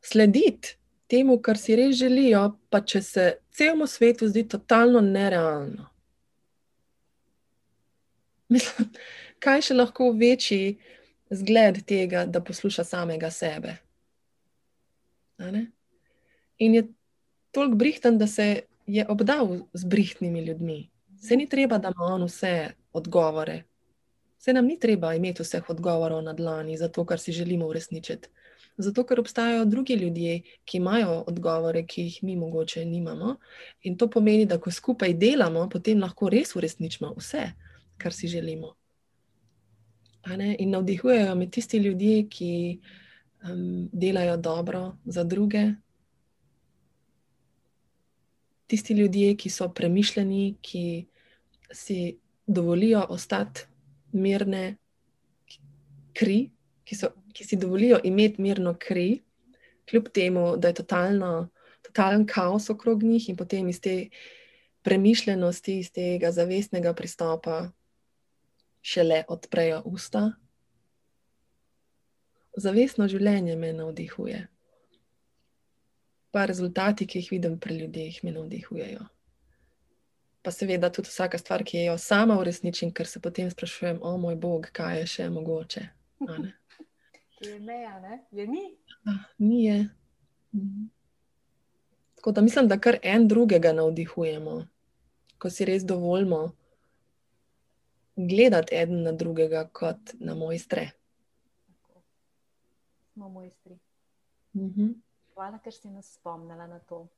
slediti 0.00 0.76
temu, 1.06 1.38
kar 1.42 1.58
si 1.58 1.76
res 1.76 1.96
želijo, 1.96 2.52
pa 2.70 2.80
če 2.80 3.02
se 3.02 3.32
celemu 3.52 3.86
svetu 3.86 4.28
zdi 4.28 4.48
totalno 4.48 5.00
nerealno. 5.00 5.88
Mislim, 8.48 8.90
kaj 9.38 9.62
še 9.68 9.74
lahko 9.74 10.10
večji 10.12 10.78
zgled 11.30 11.84
tega, 11.86 12.26
da 12.26 12.40
posluša 12.40 12.84
samega 12.84 13.30
sebe. 13.30 13.76
In 16.58 16.74
je 16.74 16.86
toliko 17.50 17.76
brihten, 17.76 18.18
da 18.18 18.26
se 18.26 18.60
je 18.86 19.06
obdal 19.08 19.58
z 19.72 19.84
brihtnimi 19.84 20.40
ljudmi. 20.44 20.90
Se 21.22 21.36
ni 21.36 21.48
treba, 21.48 21.78
da 21.78 21.92
ima 21.96 22.04
on 22.04 22.24
vse 22.24 22.70
odgovore. 22.92 23.62
Se 24.38 24.52
nam 24.52 24.66
ni 24.66 24.78
treba 24.78 25.14
imeti 25.14 25.42
vseh 25.42 25.70
odgovorov 25.70 26.22
na 26.22 26.32
dlani 26.32 26.76
za 26.76 26.88
to, 26.88 27.04
kar 27.04 27.20
si 27.20 27.32
želimo 27.32 27.66
uresničiti. 27.66 28.28
Zato, 28.76 29.04
ker 29.06 29.20
obstajajo 29.20 29.64
drugi 29.64 29.94
ljudje, 29.94 30.42
ki 30.64 30.76
imajo 30.76 31.24
odgovore, 31.26 31.86
ki 31.86 32.02
jih 32.02 32.22
mi 32.22 32.36
mogoče 32.36 32.84
nimamo. 32.84 33.36
In 33.82 33.96
to 33.98 34.10
pomeni, 34.10 34.46
da 34.46 34.58
ko 34.58 34.70
skupaj 34.70 35.14
delamo, 35.14 35.68
potem 35.68 36.00
lahko 36.02 36.28
res 36.28 36.56
uresničimo 36.56 37.14
vse, 37.16 37.52
kar 37.98 38.12
si 38.12 38.28
želimo. 38.28 38.74
In 40.32 40.70
navdihujejo 40.70 41.34
me 41.34 41.50
tisti 41.50 41.78
ljudje, 41.78 42.28
ki 42.28 42.80
um, 43.44 43.88
delajo 43.92 44.36
dobro 44.36 44.96
za 45.04 45.24
druge, 45.24 45.64
tisti 48.66 48.94
ljudje, 48.94 49.36
ki 49.36 49.50
so 49.50 49.68
premišljeni, 49.68 50.56
ki 50.62 51.06
si 51.72 52.16
dovolijo 52.46 53.04
ostati 53.08 53.66
mirne 54.12 54.76
kri, 56.14 56.50
ki, 56.84 56.96
so, 56.96 57.10
ki 57.32 57.44
si 57.44 57.56
dovolijo 57.56 58.00
imeti 58.04 58.42
mirno 58.42 58.74
kri, 58.78 59.20
kljub 59.90 60.08
temu, 60.08 60.56
da 60.56 60.68
je 60.68 60.74
totalno, 60.80 61.48
totalen 61.82 62.26
kaos 62.26 62.70
okrog 62.70 63.02
njih 63.02 63.28
in 63.28 63.36
potem 63.36 63.68
iz 63.68 63.80
te 63.80 64.08
premišljenosti, 64.82 65.78
iz 65.78 65.92
tega 65.92 66.32
zavestnega 66.32 66.94
pristopa, 66.94 67.70
šele 68.84 69.22
odprejo 69.32 69.80
usta. 69.88 70.26
Zavestno 72.56 73.08
življenje 73.10 73.56
me 73.56 73.72
navdihuje. 73.72 74.44
Pa 76.30 76.44
rezultati, 76.50 77.06
ki 77.06 77.22
jih 77.22 77.32
vidim 77.38 77.58
pri 77.58 77.80
ljudeh, 77.80 78.20
me 78.26 78.36
navdihujejo 78.36 79.08
pa 80.44 80.50
seveda 80.50 80.90
tudi 80.92 81.08
vsaka 81.08 81.38
stvar, 81.38 81.64
ki 81.64 81.86
jo 81.86 81.96
sama 81.98 82.36
uresničim, 82.38 82.90
ker 82.92 83.08
se 83.08 83.20
potem 83.20 83.48
sprašujem, 83.50 84.02
o 84.02 84.16
moj 84.20 84.36
bog, 84.36 84.68
kaj 84.76 84.98
je 85.00 85.06
še 85.06 85.28
mogoče. 85.32 85.86
Je 87.44 87.58
meja, 87.60 87.98
ne? 88.00 88.18
Je 88.32 88.44
ni? 88.48 88.62
Ah, 89.04 89.24
ni 89.38 89.64
je. 89.64 89.78
Mhm. 90.54 90.84
Tako 92.14 92.32
da 92.32 92.40
mislim, 92.40 92.68
da 92.68 92.78
kar 92.80 92.96
en 93.02 93.26
drugega 93.28 93.72
navdihujemo, 93.72 94.54
ko 95.38 95.50
si 95.50 95.66
res 95.68 95.84
dovoljmo 95.84 96.54
gledati 98.16 98.74
eden 98.74 99.02
na 99.02 99.12
drugega 99.12 99.68
kot 99.72 100.14
na 100.20 100.34
mojstre. 100.34 100.90
Smo 103.12 103.28
mojstri. 103.28 103.78
Mhm. 104.54 104.92
Hvala, 105.34 105.58
ker 105.58 105.72
si 105.72 105.90
nas 105.90 106.14
spomnila 106.14 106.66
na 106.66 106.78
to. 106.78 107.08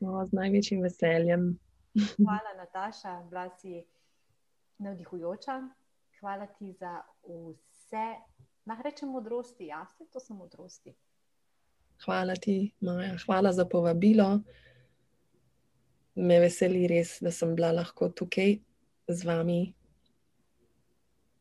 O, 0.00 0.24
z 0.26 0.32
največjim 0.32 0.82
veseljem. 0.82 1.58
Hvala, 2.18 2.52
Nataša, 2.58 3.22
bila 3.30 3.48
si 3.58 3.84
navdihujoča. 4.78 5.68
Hvala 6.20 6.46
ti 6.46 6.72
za 6.72 7.00
vse, 7.24 8.06
naj 8.64 8.82
rečem, 8.84 9.08
modrosti. 9.08 9.66
Ja, 9.66 9.86
vse 9.90 10.08
to 10.12 10.20
so 10.20 10.34
modrosti. 10.34 10.94
Hvala 12.04 12.34
ti, 12.34 12.72
Maja. 12.80 13.16
Hvala 13.26 13.52
za 13.52 13.64
povabilo. 13.64 14.40
Me 16.14 16.40
veseli 16.40 16.86
res, 16.86 17.18
da 17.20 17.30
sem 17.30 17.54
bila 17.54 17.72
lahko 17.72 18.08
tukaj 18.08 18.58
z 19.08 19.24
vami. 19.24 19.75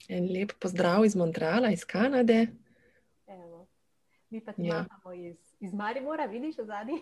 En 0.10 0.28
lep 0.32 0.52
pozdrav 0.60 1.06
iz 1.06 1.16
Montreala, 1.16 1.72
iz 1.72 1.86
Kanade. 1.86 2.48
Evo. 3.28 3.68
Mi 4.30 4.42
pa 4.46 4.54
ti 4.54 4.62
ja. 4.62 4.86
imamo 4.86 5.14
iz 5.14 5.46
iz 5.66 5.74
Maribora, 5.74 6.26
vidiš 6.26 6.56
zadnji? 6.56 6.94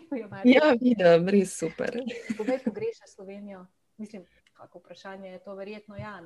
Ja, 0.44 0.76
vidim, 0.82 1.28
res 1.30 1.58
super. 1.58 2.00
Povej, 2.38 2.60
ko 2.64 2.72
greš 2.72 3.00
na 3.02 3.08
Slovenijo, 3.08 3.66
mislim, 3.98 4.26
kako 4.54 4.80
vprašanje 4.80 5.30
je 5.30 5.40
to, 5.40 5.56
verjetno 5.56 5.96
ja. 5.96 6.22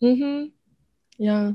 Mm 0.00 0.06
-hmm. 0.06 0.50
Ja, 1.18 1.52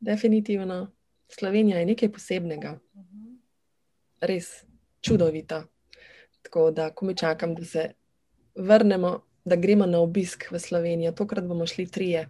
definitivno. 0.00 0.92
Slovenija 1.28 1.78
je 1.78 1.86
nekaj 1.86 2.12
posebnega, 2.12 2.78
mm 2.94 3.00
-hmm. 3.00 3.36
res 4.20 4.64
čudovita. 5.00 5.64
Tako 6.42 6.70
da, 6.70 6.90
ko 6.90 7.04
mi 7.04 7.16
čakam, 7.16 7.54
da 7.54 7.64
se 7.64 7.90
vrnemo, 8.54 9.20
da 9.44 9.56
gremo 9.56 9.86
na 9.86 9.98
obisk 9.98 10.50
v 10.50 10.58
Slovenijo, 10.58 11.12
tokrat 11.12 11.44
bomo 11.44 11.66
šli 11.66 11.90
trije. 11.90 12.28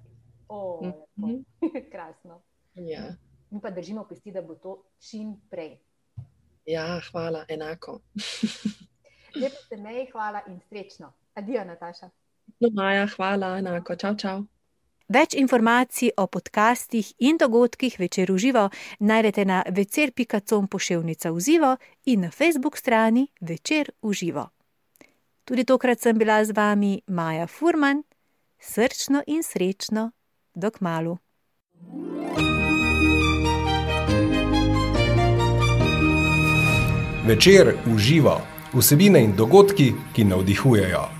O, 0.48 0.80
mm 0.84 0.92
-hmm. 1.16 1.44
Krasno. 1.92 2.42
Ja. 2.74 3.14
Mi 3.50 3.60
pa 3.60 3.70
držimo 3.70 4.04
pesti, 4.08 4.32
da 4.32 4.42
bo 4.42 4.54
to 4.54 4.84
čim 4.98 5.36
prej. 5.50 5.78
Ja, 6.66 7.00
hvala, 7.10 7.44
enako. 7.48 8.00
Lepo 9.40 9.56
ste 9.66 9.76
meji, 9.76 10.06
hvala 10.12 10.40
in 10.48 10.60
srečno. 10.68 11.12
Adijo, 11.34 11.64
Nataša. 11.64 12.10
No, 12.60 12.68
Maja, 12.72 13.06
hvala, 13.16 13.58
enako. 13.58 13.96
Čau, 13.96 14.14
čau. 14.16 14.44
Več 15.08 15.36
informacij 15.38 16.10
o 16.18 16.26
podcastih 16.26 17.12
in 17.22 17.36
dogodkih 17.38 17.94
večer 18.00 18.32
v 18.32 18.38
živo 18.42 18.64
najdete 18.98 19.44
na 19.44 19.62
večer.com 19.70 20.66
pošiljka 20.66 21.30
v 21.30 21.40
živo 21.40 21.76
in 22.04 22.20
na 22.20 22.30
Facebook 22.30 22.76
strani 22.76 23.28
večer 23.40 23.90
v 24.02 24.12
živo. 24.12 24.48
Tudi 25.44 25.64
tokrat 25.64 26.00
sem 26.00 26.18
bila 26.18 26.44
z 26.44 26.50
vami 26.50 27.02
Maja 27.06 27.46
Furman, 27.46 28.02
srčno 28.58 29.22
in 29.26 29.42
srečno, 29.42 30.10
dok 30.56 30.80
malu. 30.80 31.18
Večer 37.26 37.74
uživa 37.94 38.40
vsebine 38.72 39.24
in 39.24 39.36
dogodki, 39.36 39.92
ki 40.14 40.24
navdihujejo. 40.24 41.15